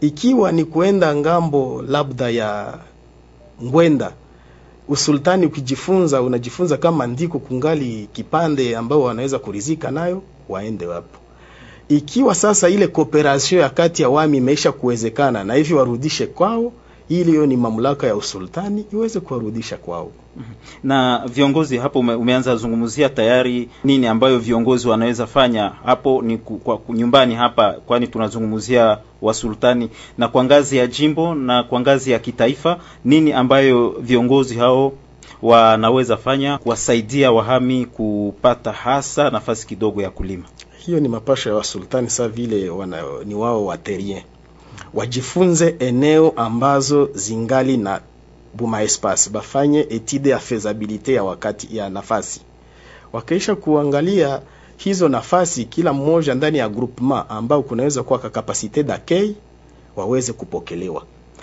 ikiwa 0.00 0.52
ni 0.52 0.64
kuenda 0.64 1.14
ng'ambo 1.16 1.84
labda 1.88 2.30
ya 2.30 2.78
ngwenda 3.64 4.12
usultani 4.88 5.46
ukijifunza 5.46 6.22
unajifunza 6.22 6.76
kama 6.76 7.06
ndiko 7.06 7.38
kungali 7.38 8.08
kipande 8.12 8.76
ambao 8.76 9.02
wanaweza 9.02 9.38
kurizika 9.38 9.90
nayo 9.90 10.22
waende 10.48 10.86
wapo. 10.86 11.18
Ikiwa 11.88 12.34
sasa 12.34 12.68
ile 12.68 12.86
kooperasio 12.86 13.60
ya 13.60 13.68
kati 13.70 14.02
ya 14.02 14.08
wami 14.08 14.36
imeisha 14.36 14.72
kuwezekana 14.72 15.44
na 15.44 15.54
hivi 15.54 15.74
warudishe 15.74 16.26
kwao 16.26 16.72
ili 17.10 17.30
hiyo 17.30 17.46
ni 17.46 17.56
mamlaka 17.56 18.06
ya 18.06 18.16
usultani 18.16 18.84
iweze 18.92 19.20
kuwarudisha 19.20 19.76
kwao. 19.76 20.10
Na 20.84 21.22
viongozi 21.34 21.76
hapo 21.78 21.98
ume, 21.98 22.14
umeanza 22.14 22.56
zungumzia 22.56 23.08
tayari 23.08 23.68
nini 23.84 24.06
ambayo 24.06 24.38
viongozi 24.38 24.88
wanaweza 24.88 25.26
fanya 25.26 25.72
hapo 25.84 26.22
ni 26.22 26.38
ku, 26.38 26.56
kwa, 26.56 26.80
nyumbani 26.88 27.34
hapa 27.34 27.72
kwani 27.72 28.06
tunazungumzia 28.06 28.98
wasultani. 29.22 29.88
Na 30.18 30.28
kwa 30.28 30.44
ngazi 30.44 30.76
ya 30.76 30.86
jimbo 30.86 31.34
na 31.34 31.62
kwa 31.62 31.80
ngazi 31.80 32.10
ya 32.10 32.18
kitaifa 32.18 32.78
nini 33.04 33.32
ambayo 33.32 33.94
viongozi 34.00 34.54
hao 34.56 34.92
wanaweza 35.42 36.16
fanya 36.16 36.58
kuwasaidia 36.58 37.32
wahami 37.32 37.86
kupata 37.86 38.72
hasa 38.72 39.30
nafasi 39.30 39.66
kidogo 39.66 40.02
ya 40.02 40.10
kulima? 40.10 40.44
Hiyo 40.78 41.00
ni 41.00 41.08
mapasha 41.08 41.50
ya 41.50 41.56
wasultani 41.56 42.10
saa 42.10 42.28
vile 42.28 42.70
wana, 42.70 43.02
ni 43.24 43.34
wao 43.34 43.66
waterien 43.66 44.22
wajifunze 44.94 45.76
eneo 45.78 46.32
ambazo 46.36 47.08
zingali 47.14 47.76
na 47.76 48.00
buma 48.54 48.82
espace. 48.82 49.30
Bafanye 49.30 49.86
etide 49.90 50.30
ya 50.30 50.38
fezabilite 50.38 51.14
ya 51.14 51.24
wakati 51.24 51.76
ya 51.76 51.90
nafasi. 51.90 52.40
Wakaisha 53.12 53.54
kuangalia 53.54 54.40
hizo 54.76 55.08
nafasi 55.08 55.64
kila 55.64 55.92
mmoja 55.92 56.34
ndani 56.34 56.58
ya 56.58 56.68
groupement 56.68 57.24
ambao 57.28 57.62
kunaweza 57.62 58.02
kuwa 58.02 58.18
kakapasite 58.18 58.82
d'accueil 58.82 59.34
waweze 59.96 60.32
kupokelewa. 60.32 61.02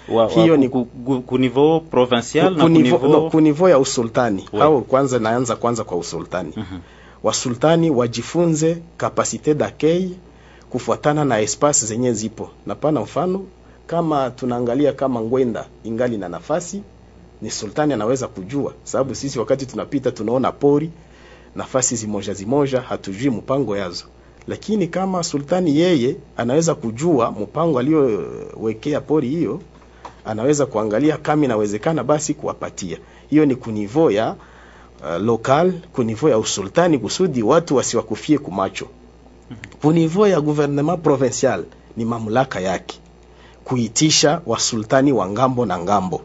Wa, 0.10 0.28
Hiyo 0.30 0.52
wa, 0.52 0.58
ni- 0.58 0.70
ku, 0.70 0.86
ku, 0.86 1.22
ku 1.22 1.38
niveau 1.38 1.82
provincial 1.82 2.44
na 2.56 2.56
ku 2.56 2.62
kunivo, 2.62 2.98
niveau 2.98 3.10
no, 3.24 3.30
kunivo 3.30 3.70
ya 3.70 3.80
usultani. 3.80 4.46
Oui. 4.54 4.62
au 4.62 4.82
kwanza 4.82 5.20
naanza 5.20 5.56
kwanza 5.56 5.84
kwa 5.84 5.98
usultani. 5.98 6.54
Mhm. 6.56 6.78
wasultani 7.24 7.90
wajifunze 7.90 8.78
kapasite 8.98 9.54
d'accueil 9.54 10.10
kufuatana 10.70 11.26
na 11.26 11.40
espace 11.40 11.86
zenye 11.86 12.14
zipo. 12.14 12.50
Na 12.66 12.76
pana 12.76 13.02
mfano 13.02 13.46
kama 13.88 14.30
tunaangalia 14.30 14.94
kama 14.94 15.22
ngwenda 15.22 15.66
ingali 15.84 16.18
na 16.18 16.30
nafasi 16.30 16.82
ni 17.42 17.52
sultani 17.52 17.94
anaweza 17.94 18.28
kujua. 18.28 18.74
Sababu 18.84 19.16
sisi 19.16 19.40
wakati 19.40 19.66
tunapita 19.66 20.12
tunaona 20.12 20.52
pori 20.52 20.90
nafasi 21.56 21.96
zimoja 21.96 22.34
zimoja 22.34 22.82
hatujui 22.82 23.30
mpango 23.30 23.78
yazo. 23.78 24.06
Lakini 24.48 24.88
kama 24.88 25.24
sultani 25.24 25.78
yeye 25.80 26.16
anaweza 26.38 26.76
kujua 26.76 27.32
mpango 27.32 27.80
aliyowekea 27.80 29.02
pori 29.02 29.30
hiyo 29.30 29.62
anaweza 30.26 30.66
kuangalia 30.66 31.18
kama 31.18 31.46
inawezekana 31.46 32.04
basi 32.04 32.34
kuwapatia. 32.34 32.98
Hiyo 33.30 33.46
ni 33.46 33.56
kunivo 33.56 34.12
ya 34.12 34.36
uh, 35.02 35.22
local 35.22 35.74
kunivo 35.94 36.30
ya 36.30 36.38
usultani 36.38 37.00
kusudi 37.00 37.44
watu 37.44 37.76
wasiwakufie 37.76 38.38
kumacho 38.38 38.88
kunivo 39.82 40.28
ya 40.28 40.42
gouvernement 40.42 41.02
provincial 41.04 41.66
ni 41.98 42.06
mamlaka 42.06 42.60
yake 42.60 43.00
kuitisha 43.64 44.42
wasultani 44.46 45.12
wa 45.12 45.30
ng'ambo 45.30 45.66
na 45.66 45.78
ng'ambo. 45.80 46.22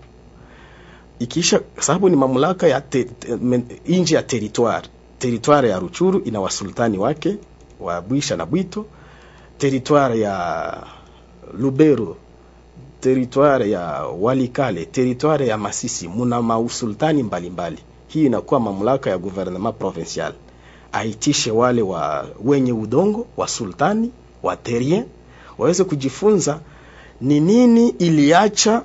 Ikisha 1.18 1.60
sababu 1.80 2.08
ni 2.08 2.16
mamlaka 2.16 2.68
ya 2.68 2.80
te, 2.80 3.04
te, 3.04 3.38
inji 3.84 4.14
ya 4.14 4.22
territoire. 4.22 4.88
Territoire 5.18 5.68
ya 5.70 5.78
Ruchuru 5.78 6.20
ina 6.24 6.40
wasultani 6.40 6.98
wake 6.98 7.36
wa 7.80 8.00
Bwisha 8.00 8.36
na 8.36 8.46
Bwito. 8.46 8.86
Territoire 9.58 10.20
ya 10.20 10.86
Lubero 11.58 12.16
territoire 13.00 13.70
ya 13.70 13.80
Walikale 14.20 14.84
territoire 14.86 15.46
ya 15.46 15.58
Masisi 15.58 16.08
muna 16.08 16.42
mausultani 16.42 17.22
mbalimbali. 17.22 17.78
Hii 18.08 18.24
inakuwa 18.26 18.60
mamlaka 18.60 19.10
ya 19.10 19.18
gouvernement 19.18 19.76
provincial 19.78 20.32
aitishe 20.92 21.50
wale 21.50 21.82
wa 21.82 22.26
wenye 22.44 22.72
udongo 22.72 23.26
wa 23.36 23.48
sultani 23.48 24.10
wa 24.42 24.56
terien 24.56 25.04
waweze 25.58 25.84
kujifunza 25.84 26.60
ni 27.20 27.40
nini 27.40 27.88
iliacha 27.88 28.82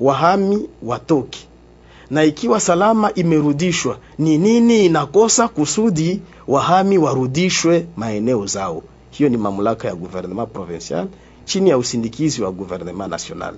wahami 0.00 0.68
watoki 0.82 1.46
na 2.10 2.24
ikiwa 2.24 2.60
salama 2.60 3.14
imerudishwa 3.14 3.98
ni 4.18 4.38
nini 4.38 4.86
inakosa 4.86 5.48
kusudi 5.48 6.20
wahami 6.48 6.98
warudishwe 6.98 7.86
maeneo 7.96 8.46
zao? 8.46 8.82
Hiyo 9.10 9.30
ni 9.30 9.36
mamlaka 9.36 9.88
ya 9.88 9.94
gouvernement 9.94 10.48
provincial 10.52 11.06
chini 11.44 11.70
ya 11.70 11.78
usindikizi 11.78 12.42
wa 12.42 12.52
gouvernement 12.52 13.10
national 13.10 13.54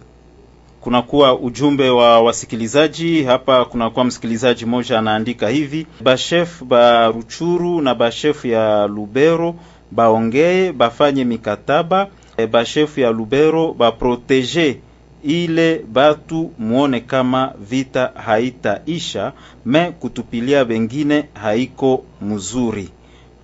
kunakuwa 0.81 1.39
ujumbe 1.39 1.91
wa 1.91 2.21
wasikilizaji 2.21 3.23
hapa. 3.25 3.65
Kunakuwa 3.65 4.05
msikilizaji 4.05 4.65
mmoja 4.67 4.99
anaandika 4.99 5.49
hivi: 5.49 5.87
bashef 6.03 6.63
ba 6.65 7.07
Ruchuru 7.09 7.81
na 7.81 7.95
bashefu 7.95 8.47
ya 8.47 8.87
Lubero 8.87 9.55
baongee, 9.91 10.73
bafanye 10.73 11.25
mikataba. 11.25 12.09
E, 12.37 12.47
bashefu 12.47 13.01
ya 13.01 13.11
Lubero 13.11 13.73
baproteje 13.75 14.81
ile 15.25 15.85
batu 15.93 16.51
muone 16.59 17.01
kama 17.01 17.53
vita 17.71 18.13
haitaisha, 18.15 19.33
me 19.67 19.91
kutupilia 19.91 20.65
bengine 20.65 21.25
haiko 21.35 22.05
mzuri. 22.23 22.89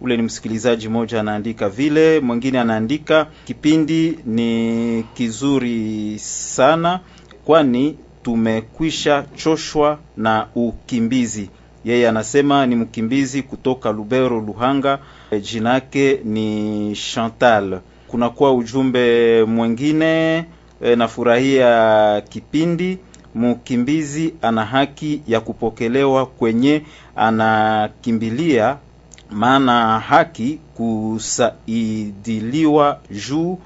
Ule 0.01 0.17
ni 0.17 0.23
msikilizaji 0.23 0.89
mmoja 0.89 1.21
anaandika 1.21 1.69
vile, 1.69 2.21
mwingine 2.21 2.61
anaandika 2.61 3.27
kipindi 3.45 4.19
ni 4.25 5.05
kizuri 5.15 6.19
sana, 6.19 7.01
kwani 7.47 7.97
tumekwisha 8.23 9.25
choshwa 9.37 9.99
na 10.17 10.47
ukimbizi. 10.55 11.51
Yeye 11.85 12.09
anasema 12.09 12.67
ni 12.67 12.77
mkimbizi 12.77 13.43
kutoka 13.43 13.93
Lubero 13.93 14.41
Luhanga, 14.41 14.99
e, 15.31 15.41
jina 15.41 15.75
yake 15.75 16.21
ni 16.25 16.93
Chantal. 17.15 17.81
Kunakuwa 18.09 18.55
ujumbe 18.55 19.45
mwingine 19.45 20.45
e, 20.83 20.97
nafurahia 20.97 22.23
kipindi 22.29 22.99
mkimbizi 23.35 24.35
ana 24.43 24.65
haki 24.65 25.23
ya 25.29 25.41
kupokelewa 25.41 26.27
kwenye 26.27 26.83
anakimbilia, 27.17 28.77
maana 29.31 29.99
haki 30.01 30.59
kusaidiliwa 30.75 33.01
juu 33.11 33.59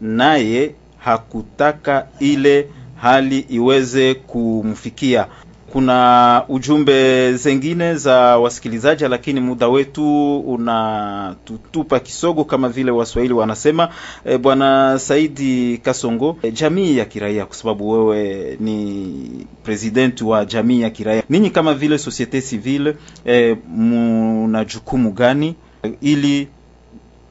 naye 0.00 0.74
hakutaka 0.98 2.06
ile 2.20 2.68
hali 2.96 3.38
iweze 3.38 4.14
kumfikia. 4.14 5.26
Kuna 5.72 6.42
ujumbe 6.48 7.32
zengine 7.36 7.94
za 7.94 8.38
wasikilizaji, 8.38 9.04
lakini 9.08 9.40
muda 9.40 9.68
wetu 9.68 10.38
unatutupa 10.40 12.00
kisogo, 12.00 12.44
kama 12.44 12.68
vile 12.68 12.90
Waswahili 12.90 13.34
wanasema. 13.34 13.88
E, 14.24 14.38
Bwana 14.38 14.98
Saidi 14.98 15.78
Kasongo, 15.78 16.36
e, 16.42 16.50
jamii 16.50 16.96
ya 16.96 17.04
kiraia, 17.04 17.46
kwa 17.46 17.56
sababu 17.56 17.90
wewe 17.90 18.56
ni 18.60 19.46
presidenti 19.62 20.24
wa 20.24 20.44
jamii 20.44 20.80
ya 20.80 20.90
kiraia, 20.90 21.22
ninyi 21.28 21.50
kama 21.50 21.74
vile 21.74 21.98
societe 21.98 22.42
civile 22.42 22.96
e, 23.26 23.56
muna 23.68 24.64
jukumu 24.64 25.12
gani 25.12 25.54
e, 25.82 25.92
ili 26.00 26.48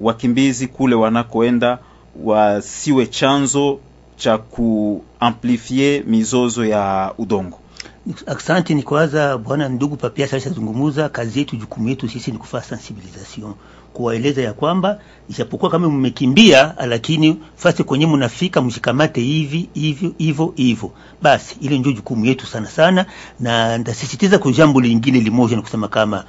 wakimbizi 0.01 0.67
kule 0.67 0.95
wanakoenda 0.95 1.79
wasiwe 2.23 3.05
chanzo 3.07 3.79
cha 4.15 4.37
kuamplifie 4.37 6.03
mizozo 6.07 6.65
ya 6.65 7.13
udongo? 7.17 7.59
aksanti 8.25 8.75
ni 8.75 8.83
kwanza 8.83 9.37
bwana 9.37 9.69
ndugu 9.69 9.95
Papia 9.95 10.27
sasa 10.27 10.49
zungumuza. 10.49 11.09
Kazi 11.09 11.39
yetu 11.39 11.55
jukumu 11.55 11.89
yetu 11.89 12.09
sisi 12.09 12.31
ni 12.31 12.37
kufanya 12.37 12.63
sensibilisation, 12.63 13.53
kuwaeleza 13.93 14.41
ya 14.41 14.53
kwamba 14.53 14.99
ijapokuwa 15.29 15.71
kama 15.71 15.89
mmekimbia, 15.89 16.75
lakini 16.87 17.37
fasi 17.55 17.83
kwenye 17.83 18.07
mnafika 18.07 18.61
mshikamate 18.61 19.21
hivi 19.21 19.69
hivyo 19.73 20.11
hivyo 20.17 20.53
hivyo. 20.55 20.91
Basi 21.21 21.55
ile 21.61 21.77
ndio 21.79 21.91
jukumu 21.91 22.25
yetu 22.25 22.45
sana 22.47 22.67
sana, 22.67 23.05
na 23.39 23.77
ndasisitiza 23.77 24.39
kwa 24.39 24.51
jambo 24.51 24.81
lingine 24.81 25.19
limoja, 25.19 25.55
na 25.55 25.61
kusema 25.61 25.87
kama 25.87 26.23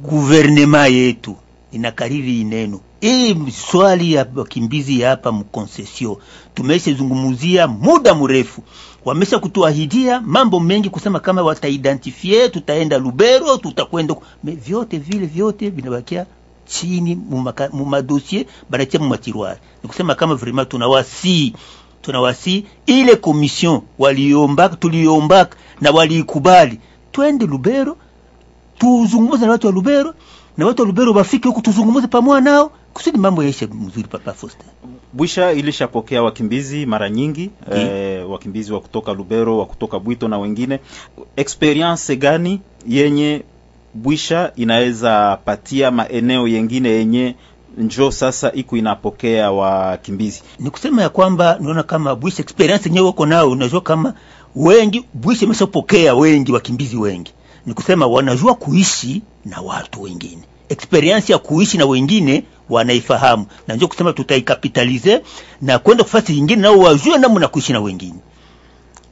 guvernema 0.00 0.86
yetu 0.86 1.36
inakariri 1.72 2.40
ineno. 2.40 2.80
Hii 3.00 3.36
swali 3.50 4.12
ya 4.12 4.26
wakimbizi 4.36 5.00
hapa 5.02 5.32
mkonsesio. 5.32 6.18
Tumeshazungumuzia 6.54 7.68
muda 7.68 8.14
mrefu, 8.14 8.62
wamesha 9.04 9.38
kutuahidia 9.38 10.20
mambo 10.20 10.60
mengi, 10.60 10.90
kusema 10.90 11.20
kama 11.20 11.42
wataidentifie, 11.42 12.48
tutaenda 12.48 12.98
Lubero, 12.98 13.56
tutakwenda 13.56 14.14
vyote 14.44 14.98
vile 14.98 15.26
vyote 15.26 15.70
vinabakia 15.70 16.26
chini 16.66 17.18
mumadosie 17.72 18.46
banatia 18.70 19.00
mumatirwari. 19.00 19.60
Ni 19.82 19.88
kusema 19.88 20.14
kama 20.14 20.34
vraiment 20.34 20.68
tunawasi 20.68 21.52
tunawasi 22.02 22.64
ile 22.86 23.16
komision 23.16 23.80
waliombaka 23.98 24.76
tuliombaka 24.76 25.56
na 25.80 25.90
waliikubali 25.90 26.80
twende 27.12 27.46
lubero 27.46 27.96
tuzungumuze 28.78 29.46
na 29.46 29.52
watu 29.52 29.66
wa 29.66 29.72
lubero 29.72 30.14
na 30.56 30.66
watu 30.66 30.82
wa 30.82 30.86
lubero 30.88 31.12
wafike 31.12 31.48
huku 31.48 31.60
tuzungumuze 31.62 32.06
pamoja 32.06 32.40
nao. 32.40 32.70
Kusudi 32.94 33.18
mambo 33.18 33.42
yaishe 33.42 33.66
mzuri 33.66 34.06
papa 34.08 34.32
Foster. 34.32 34.66
Bwisha 35.12 35.52
ilishapokea 35.52 36.22
wakimbizi 36.22 36.86
mara 36.86 37.10
nyingi 37.10 37.50
e, 37.74 38.18
wakimbizi 38.18 38.72
wa 38.72 38.80
kutoka 38.80 39.12
Lubero, 39.12 39.58
wa 39.58 39.66
kutoka 39.66 39.98
Bwito 39.98 40.28
na 40.28 40.38
wengine. 40.38 40.80
Experience 41.36 42.16
gani 42.16 42.60
yenye 42.88 43.42
Bwisha 43.94 44.52
inaweza 44.56 45.38
patia 45.44 45.90
maeneo 45.90 46.48
yengine 46.48 46.88
yenye 46.88 47.34
njo 47.78 48.10
sasa 48.10 48.52
iko 48.52 48.76
inapokea 48.76 49.50
wakimbizi? 49.52 50.42
ni 50.58 50.70
kusema 50.70 51.02
ya 51.02 51.08
kwamba 51.08 51.58
naona 51.60 51.82
kama 51.82 52.14
bwisha 52.14 52.42
experience 52.42 52.88
yenyewe 52.88 53.08
uko 53.08 53.26
nao. 53.26 53.50
Unajua 53.50 53.80
kama 53.80 54.14
wengi 54.56 55.04
bwisha 55.14 55.44
imeshapokea 55.46 56.14
wengi 56.14 56.52
wakimbizi 56.52 56.96
wengi 56.96 57.32
ni 57.66 57.74
kusema 57.74 58.06
wanajua 58.06 58.54
kuishi 58.54 59.22
na 59.44 59.60
watu 59.60 60.02
wengine. 60.02 60.42
Experience 60.68 61.32
ya 61.32 61.38
kuishi 61.38 61.78
na 61.78 61.86
wengine 61.86 62.44
wanaifahamu. 62.70 63.46
Na 63.68 63.74
ndio 63.76 63.88
kusema 63.88 64.12
tutaikapitalize 64.12 65.22
na 65.60 65.78
kwenda 65.78 66.04
kufasi 66.04 66.32
nyingine 66.32 66.62
nao 66.62 66.78
wajue 66.78 67.18
namna 67.18 67.48
kuishi 67.48 67.72
na 67.72 67.80
wengine. 67.80 68.18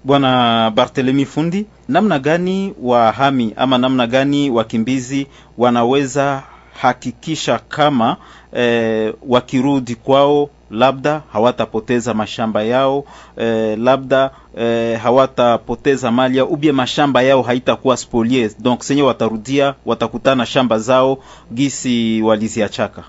Bwana 0.05 0.70
Barthelemy 0.70 1.24
Fundi, 1.26 1.66
namna 1.88 2.18
gani 2.18 2.74
wahami 2.82 3.53
ama 3.57 3.78
namna 3.78 4.07
gani 4.07 4.51
wakimbizi 4.51 5.26
wanaweza 5.59 6.42
hakikisha 6.80 7.59
kama 7.59 8.16
eh, 8.53 9.14
wakirudi 9.28 9.94
kwao 9.94 10.51
labda 10.71 11.23
hawatapoteza 11.33 12.14
mashamba 12.14 12.62
yao 12.62 13.05
eh, 13.37 13.79
labda 13.79 14.31
eh, 14.57 14.99
hawatapoteza 15.01 16.11
mali 16.11 16.39
yao 16.39 16.47
ubie 16.47 16.73
mashamba 16.73 17.23
yao 17.23 17.43
haitakuwa 17.43 17.97
spolier 17.97 18.51
donc 18.59 18.83
senye 18.83 19.03
watarudia 19.03 19.75
watakutana 19.87 20.47
shamba 20.47 20.79
zao 20.79 21.18
gisi 21.55 22.23
waliziachaka 22.23 23.05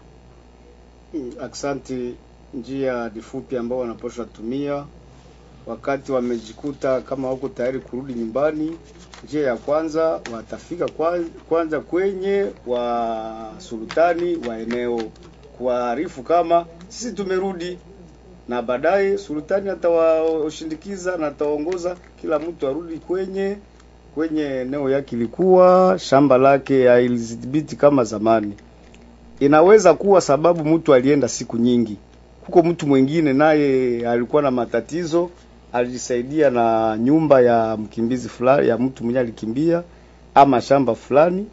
Aksanti. 1.42 2.14
Njia 2.54 3.10
difupi 3.10 3.58
ambao 3.58 3.80
wanaposha 3.80 4.26
tumia 4.26 4.84
wakati 5.68 6.12
wamejikuta 6.12 7.02
kama 7.02 7.30
wako 7.30 7.50
tayari 7.50 7.80
kurudi 7.80 8.14
nyumbani. 8.14 8.78
Njia 9.24 9.48
ya 9.48 9.56
kwanza 9.56 10.20
watafika 10.34 10.88
kwanza 11.50 11.80
kwenye 11.80 12.46
wa 12.68 13.52
sultani 13.58 14.36
wa 14.48 14.60
eneo 14.60 15.02
kuwaarifu 15.62 16.24
kama 16.24 16.66
sisi 16.88 17.12
tumerudi, 17.14 17.78
na 18.48 18.62
baadaye 18.62 19.18
sultani 19.18 19.70
atawashindikiza 19.70 21.18
na 21.18 21.28
atawaongoza 21.28 21.96
kila 22.22 22.40
mtu 22.40 22.68
arudi 22.68 22.98
kwenye 22.98 23.58
kwenye 24.16 24.44
eneo 24.44 24.90
yake 24.90 25.16
ilikuwa 25.16 25.96
shamba 26.00 26.38
lake 26.38 26.88
hailidhibiti 26.88 27.76
kama 27.76 28.04
zamani. 28.04 28.54
Inaweza 29.40 29.94
kuwa 29.94 30.22
sababu 30.22 30.66
mtu 30.66 30.94
alienda 30.94 31.28
siku 31.28 31.58
nyingi, 31.58 31.98
huko, 32.46 32.64
mtu 32.64 32.88
mwingine 32.88 33.34
naye 33.34 34.08
alikuwa 34.10 34.42
na 34.42 34.52
matatizo, 34.52 35.30
alijisaidia 35.74 36.50
na 36.50 36.98
nyumba 36.98 37.42
ya 37.42 37.78
mkimbizi 37.78 38.30
fulani, 38.30 38.68
ya 38.68 38.78
mtu 38.78 39.04
mwenye 39.04 39.20
alikimbia 39.20 39.84
ama 40.36 40.62
shamba 40.62 40.96
fulani. 40.96 41.46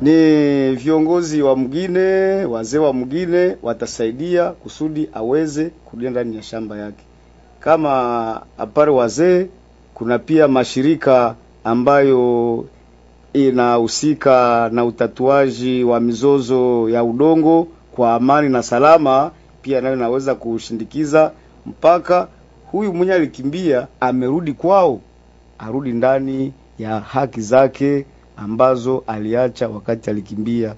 Ni 0.00 0.74
viongozi 0.74 1.42
wa 1.42 1.56
mgine, 1.56 2.00
wazee 2.44 2.78
wa 2.78 2.92
mgine 2.94 3.56
watasaidia 3.62 4.50
kusudi 4.50 5.08
aweze 5.12 5.64
kulia 5.84 6.10
ndani 6.10 6.36
ya 6.36 6.42
shamba 6.42 6.78
yake. 6.78 7.04
Kama 7.60 8.42
apare 8.58 8.90
wazee, 8.90 9.46
kuna 9.94 10.18
pia 10.18 10.48
mashirika 10.48 11.34
ambayo 11.64 12.64
inahusika 13.32 14.68
na 14.72 14.84
utatuaji 14.84 15.84
wa 15.84 16.00
mizozo 16.00 16.88
ya 16.90 17.04
udongo 17.04 17.68
kwa 17.92 18.14
amani 18.14 18.48
na 18.48 18.62
salama, 18.62 19.30
pia 19.62 19.80
nayo 19.80 19.94
inaweza 19.96 20.34
kushindikiza 20.34 21.32
mpaka 21.66 22.28
huyu 22.72 22.94
mwenye 22.94 23.12
alikimbia 23.12 23.86
amerudi 24.00 24.52
kwao, 24.52 25.00
arudi 25.58 25.92
ndani 25.92 26.52
ya 26.78 27.00
haki 27.00 27.40
zake 27.40 28.06
ambazo 28.36 29.04
aliacha 29.06 29.68
wakati 29.68 30.10
alikimbia. 30.10 30.74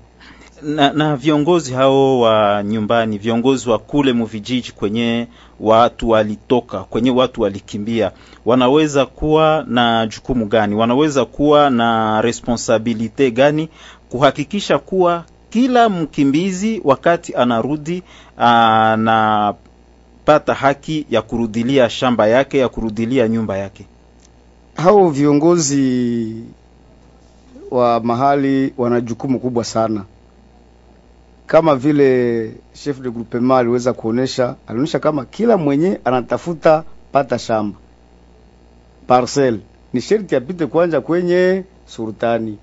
na, 0.62 0.92
na 0.92 1.16
viongozi 1.16 1.72
hao 1.72 2.20
wa 2.20 2.62
nyumbani, 2.64 3.18
viongozi 3.18 3.70
wa 3.70 3.78
kule 3.78 4.12
muvijiji 4.12 4.72
kwenye 4.72 5.26
watu 5.61 6.09
walitoka, 6.09 6.80
kwenye 6.80 7.11
watu 7.11 7.42
walikimbia, 7.42 8.12
wanaweza 8.44 9.07
kuwa 9.07 9.64
na 9.68 10.07
jukumu 10.07 10.46
gani? 10.46 10.74
Wanaweza 10.74 11.24
kuwa 11.24 11.70
na 11.70 12.20
responsabilite 12.22 13.30
gani 13.30 13.68
kuhakikisha 14.09 14.78
kuwa 14.78 15.24
kila 15.50 15.88
mkimbizi 15.88 16.80
wakati 16.84 17.34
anarudi 17.34 18.02
anapata 18.36 19.54
haki 20.54 21.07
ya 21.11 21.22
kurudilia 21.22 21.90
shamba 21.90 22.26
yake, 22.26 22.59
ya 22.59 22.68
kurudilia 22.68 23.28
nyumba 23.28 23.57
yake? 23.57 23.86
Hao 24.76 25.09
viongozi 25.11 26.34
wa 27.70 28.00
mahali 28.00 28.72
wana 28.78 29.00
jukumu 29.00 29.40
kubwa 29.40 29.64
sana, 29.64 30.04
kama 31.46 31.76
vile 31.76 32.52
chef 32.72 33.00
de 33.00 33.10
groupement 33.10 33.58
aliweza 33.60 33.92
kuonesha, 33.92 34.54
alionyesha 34.66 34.98
kama 34.98 35.24
kila 35.24 35.56
mwenye 35.56 36.00
anatafuta 36.04 36.84
pata 37.12 37.38
shamba. 37.38 37.78
Parcel 39.06 39.58
ni 39.92 40.00
sherti 40.00 40.36
apite 40.36 40.66
kwanza 40.66 41.00
kwenye 41.00 41.64
sultani, 41.86 42.58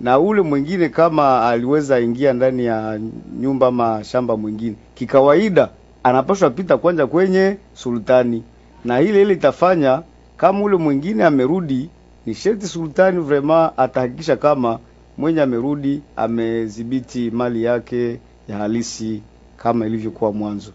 na 0.00 0.18
ule 0.18 0.42
mwingine 0.42 0.88
kama 0.88 1.48
aliweza 1.48 2.00
ingia 2.00 2.32
ndani 2.32 2.64
ya 2.64 3.00
nyumba 3.40 3.66
ama 3.66 4.04
shamba 4.04 4.36
mwingine, 4.36 4.76
kikawaida 4.94 5.68
anapaswa 6.02 6.50
pita 6.50 6.76
kwanza 6.78 7.06
kwenye 7.06 7.56
sultani, 7.74 8.42
na 8.84 9.00
ile 9.00 9.22
ile 9.22 9.34
itafanya 9.34 10.02
kama 10.36 10.60
ule 10.62 10.76
mwingine 10.76 11.24
amerudi, 11.24 11.90
ni 12.26 12.34
sherti 12.34 12.66
sultani 12.66 13.20
vraiment 13.20 13.72
atahakikisha 13.76 14.36
kama 14.36 14.78
mwenye 15.18 15.40
amerudi 15.40 16.02
amedhibiti 16.16 17.30
mali 17.30 17.62
yake 17.64 18.18
ya 18.48 18.56
halisi 18.56 19.22
kama 19.56 19.86
ilivyokuwa 19.86 20.32
mwanzo. 20.32 20.72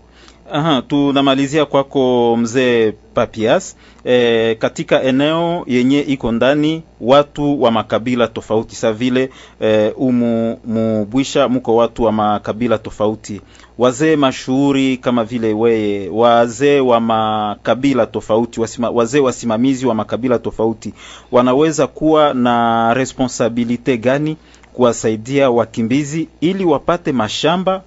Aha, 0.52 0.82
tunamalizia 0.82 1.66
kwako 1.66 2.36
mzee 2.38 2.92
Papias. 3.14 3.76
E, 4.06 4.56
katika 4.56 5.04
eneo 5.04 5.64
yenye 5.68 6.00
iko 6.00 6.32
ndani 6.32 6.84
watu 7.02 7.62
wa 7.62 7.72
makabila 7.72 8.28
tofauti 8.28 8.76
sa 8.76 8.94
vile 8.94 9.30
e, 9.62 9.90
umu 9.90 10.58
mubwisha 10.66 11.50
mko 11.50 11.76
watu 11.76 12.04
wa 12.04 12.12
makabila 12.12 12.78
tofauti, 12.78 13.42
wazee 13.78 14.16
mashuhuri 14.16 14.98
kama 14.98 15.24
vile 15.24 15.54
weye, 15.54 16.10
wazee 16.10 16.80
wa 16.80 17.00
makabila 17.00 18.06
tofauti, 18.06 18.60
wasima, 18.62 18.90
wazee 18.90 19.20
wasimamizi 19.20 19.86
wa 19.86 19.96
makabila 19.96 20.40
tofauti 20.40 20.94
wanaweza 21.32 21.88
kuwa 21.88 22.34
na 22.34 22.94
responsabilite 22.94 23.98
gani 23.98 24.38
kuwasaidia 24.74 25.50
wakimbizi 25.52 26.28
ili 26.42 26.66
wapate 26.66 27.12
mashamba 27.12 27.82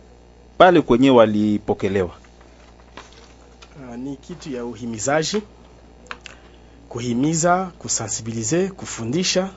pale 0.59 0.81
kwenye 0.81 1.11
walipokelewa? 1.11 2.11
Ah, 3.93 3.97
ni 3.97 4.17
kitu 4.17 4.51
ya 4.51 4.65
uhimizaji, 4.65 5.43
kuhimiza, 6.89 7.71
kusensibilize, 7.79 8.69
kufundisha, 8.69 9.51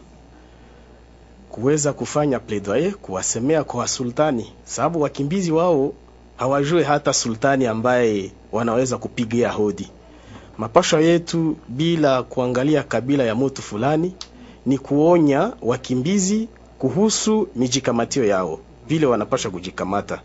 kuweza 1.49 1.93
kufanya 1.93 2.39
plaidoyer, 2.39 2.93
kuwasemea 2.93 3.63
kwa 3.63 3.87
sultani, 3.87 4.53
sababu 4.65 5.01
wakimbizi 5.01 5.51
wao 5.51 5.93
hawajue 6.37 6.83
hata 6.83 7.13
sultani 7.13 7.65
ambaye 7.67 8.31
wanaweza 8.51 8.97
kupigia 8.97 9.49
hodi. 9.51 9.91
Mapasha 10.57 10.99
yetu 10.99 11.57
bila 11.67 12.23
kuangalia 12.23 12.83
kabila 12.83 13.23
ya 13.23 13.35
mtu 13.35 13.61
fulani 13.61 14.15
ni 14.65 14.77
kuonya 14.77 15.53
wakimbizi 15.61 16.47
kuhusu 16.79 17.47
mijikamatio 17.55 18.25
yao, 18.25 18.59
vile 18.87 19.05
wanapasha 19.05 19.49
kujikamata 19.49 20.21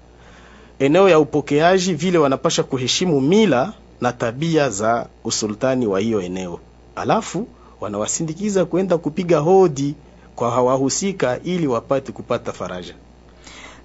eneo 0.79 1.09
ya 1.09 1.19
upokeaji 1.19 1.95
vile 1.95 2.19
wanapasha 2.19 2.63
kuheshimu 2.63 3.21
mila 3.21 3.73
na 4.01 4.13
tabia 4.13 4.71
za 4.71 5.07
usultani 5.25 5.87
wa 5.87 6.01
hiyo 6.01 6.21
eneo, 6.23 6.61
alafu 6.97 7.49
wanawasindikiza 7.81 8.65
kwenda 8.65 8.99
kupiga 8.99 9.39
hodi 9.39 9.95
kwa 10.37 10.51
hawahusika 10.51 11.39
ili 11.45 11.67
wapate 11.67 12.13
kupata 12.13 12.53
faraja. 12.53 12.95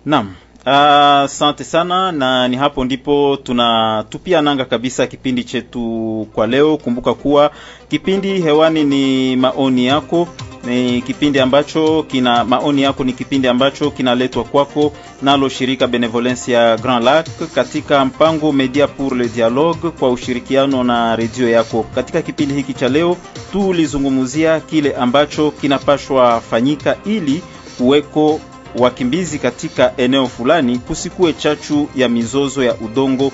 Naam. 0.06 0.34
Asante 0.66 1.64
uh, 1.64 1.70
sana, 1.70 2.12
na 2.12 2.48
ni 2.48 2.58
hapo 2.58 2.86
ndipo 2.86 3.38
tunatupia 3.44 4.42
nanga 4.42 4.66
kabisa 4.66 5.08
kipindi 5.08 5.44
chetu 5.44 6.28
kwa 6.34 6.48
leo. 6.48 6.78
Kumbuka 6.78 7.14
kuwa 7.14 7.52
kipindi 7.89 8.42
hewani 8.42 8.84
ni 8.84 9.36
maoni 9.36 9.86
yako 9.86 10.28
ni 10.64 11.01
kipindi 11.01 11.39
ambacho 11.39 12.03
kina 12.03 12.43
maoni 12.43 12.82
yako, 12.82 13.03
ni 13.03 13.14
kipindi 13.14 13.47
ambacho 13.47 13.91
kinaletwa 13.91 14.43
kwako 14.43 14.93
nalo 15.22 15.49
shirika 15.49 15.88
Benevolence 15.88 16.51
ya 16.51 16.78
Grand 16.78 17.03
Lac 17.05 17.28
katika 17.55 18.05
mpango 18.05 18.51
Media 18.51 18.88
pour 18.88 19.16
le 19.18 19.28
Dialogue 19.28 19.89
kwa 19.91 20.09
ushirikiano 20.09 20.84
na 20.84 21.16
redio 21.16 21.49
yako. 21.49 21.86
Katika 21.95 22.22
kipindi 22.22 22.53
hiki 22.55 22.74
cha 22.74 22.89
leo 22.89 23.18
tulizungumzia 23.51 24.59
kile 24.59 24.93
ambacho 24.95 25.51
kinapashwa 25.51 26.41
fanyika 26.41 26.97
ili 27.05 27.41
kuweko 27.78 28.39
wakimbizi 28.78 29.39
katika 29.39 29.93
eneo 29.97 30.28
fulani 30.28 30.78
kusikue 30.80 31.34
chachu 31.34 31.89
ya 31.95 32.09
mizozo 32.09 32.64
ya 32.64 32.76
udongo 32.76 33.32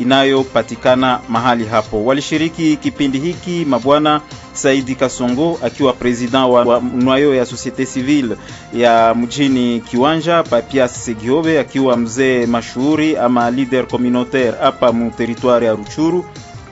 inayopatikana 0.00 1.20
mahali 1.28 1.64
hapo. 1.64 2.04
Walishiriki 2.04 2.76
kipindi 2.76 3.18
hiki 3.18 3.64
mabwana 3.68 4.20
Saidi 4.52 4.94
Kasongo 4.94 5.58
akiwa 5.64 5.92
president 5.92 6.34
wa, 6.50 6.62
wa 6.64 6.80
mwayo 6.80 7.34
ya 7.34 7.46
societe 7.46 7.86
civile 7.86 8.36
ya 8.74 9.14
mjini 9.14 9.80
Kiwanja, 9.80 10.42
Papias 10.42 11.04
Segiobe 11.04 11.60
akiwa 11.60 11.96
mzee 11.96 12.46
mashuhuri 12.46 13.16
ama 13.16 13.50
leader 13.50 13.86
communautaire 13.88 14.54
hapa 14.60 14.92
mu 14.92 15.10
territoire 15.10 15.66
ya 15.66 15.72
Ruchuru. 15.74 16.24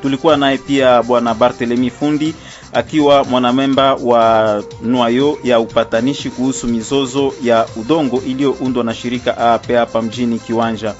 Tulikuwa 0.03 0.37
naye 0.37 0.59
pia 0.59 1.03
bwana 1.03 1.35
Barthelemy 1.35 1.91
Fundi 1.91 2.35
akiwa 2.73 3.25
mwanamemba 3.25 3.95
wa 3.95 4.62
nwayo 4.83 5.39
ya 5.45 5.61
upatanishi 5.61 6.31
kuhusu 6.31 6.66
mizozo 6.66 7.35
ya 7.43 7.66
udongo 7.77 8.23
iliyoundwa 8.27 8.85
na 8.85 8.95
shirika 8.95 9.39
AAP 9.39 9.71
hapa 9.73 10.03
mjini 10.03 10.39
Kiwanja. 10.39 10.95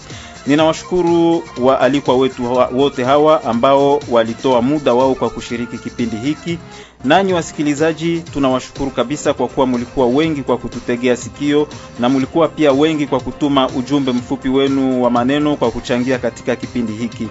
Ninawashukuru 0.49 1.43
waalikwa 1.61 2.17
wetu 2.17 2.45
wote 2.73 3.05
hawa 3.05 3.45
ambao 3.45 4.01
walitoa 4.11 4.63
muda 4.63 4.95
wao 4.95 5.15
kwa 5.15 5.31
kushiriki 5.31 5.79
kipindi 5.79 6.17
hiki. 6.17 6.59
Nanyi 7.05 7.33
wasikilizaji, 7.33 8.21
tunawashukuru 8.33 8.91
kabisa 8.91 9.35
kwa 9.35 9.49
kuwa 9.49 9.67
mulikuwa 9.67 10.07
wengi 10.07 10.43
kwa 10.43 10.57
kututegea 10.59 11.17
sikio 11.17 11.69
na 12.01 12.09
mulikuwa 12.09 12.49
pia 12.49 12.73
wengi 12.73 13.07
kwa 13.07 13.21
kutuma 13.21 13.69
ujumbe 13.69 14.13
mfupi 14.13 14.49
wenu 14.49 15.03
wa 15.03 15.11
maneno 15.11 15.57
kwa 15.57 15.71
kuchangia 15.71 16.19
katika 16.19 16.57
kipindi 16.57 16.93
hiki. 16.93 17.29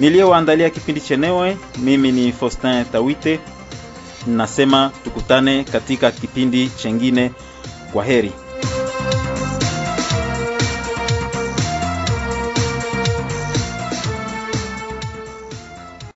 Niliyowaandalia 0.00 0.70
kipindi 0.70 1.00
chenewe, 1.00 1.56
mimi 1.78 2.12
ni 2.12 2.32
Faustin 2.32 2.84
Tawite, 2.92 3.40
nasema 4.26 4.90
tukutane 5.04 5.64
katika 5.64 6.10
kipindi 6.10 6.68
chengine. 6.82 7.30
Kwa 7.92 8.04
heri. 8.04 8.32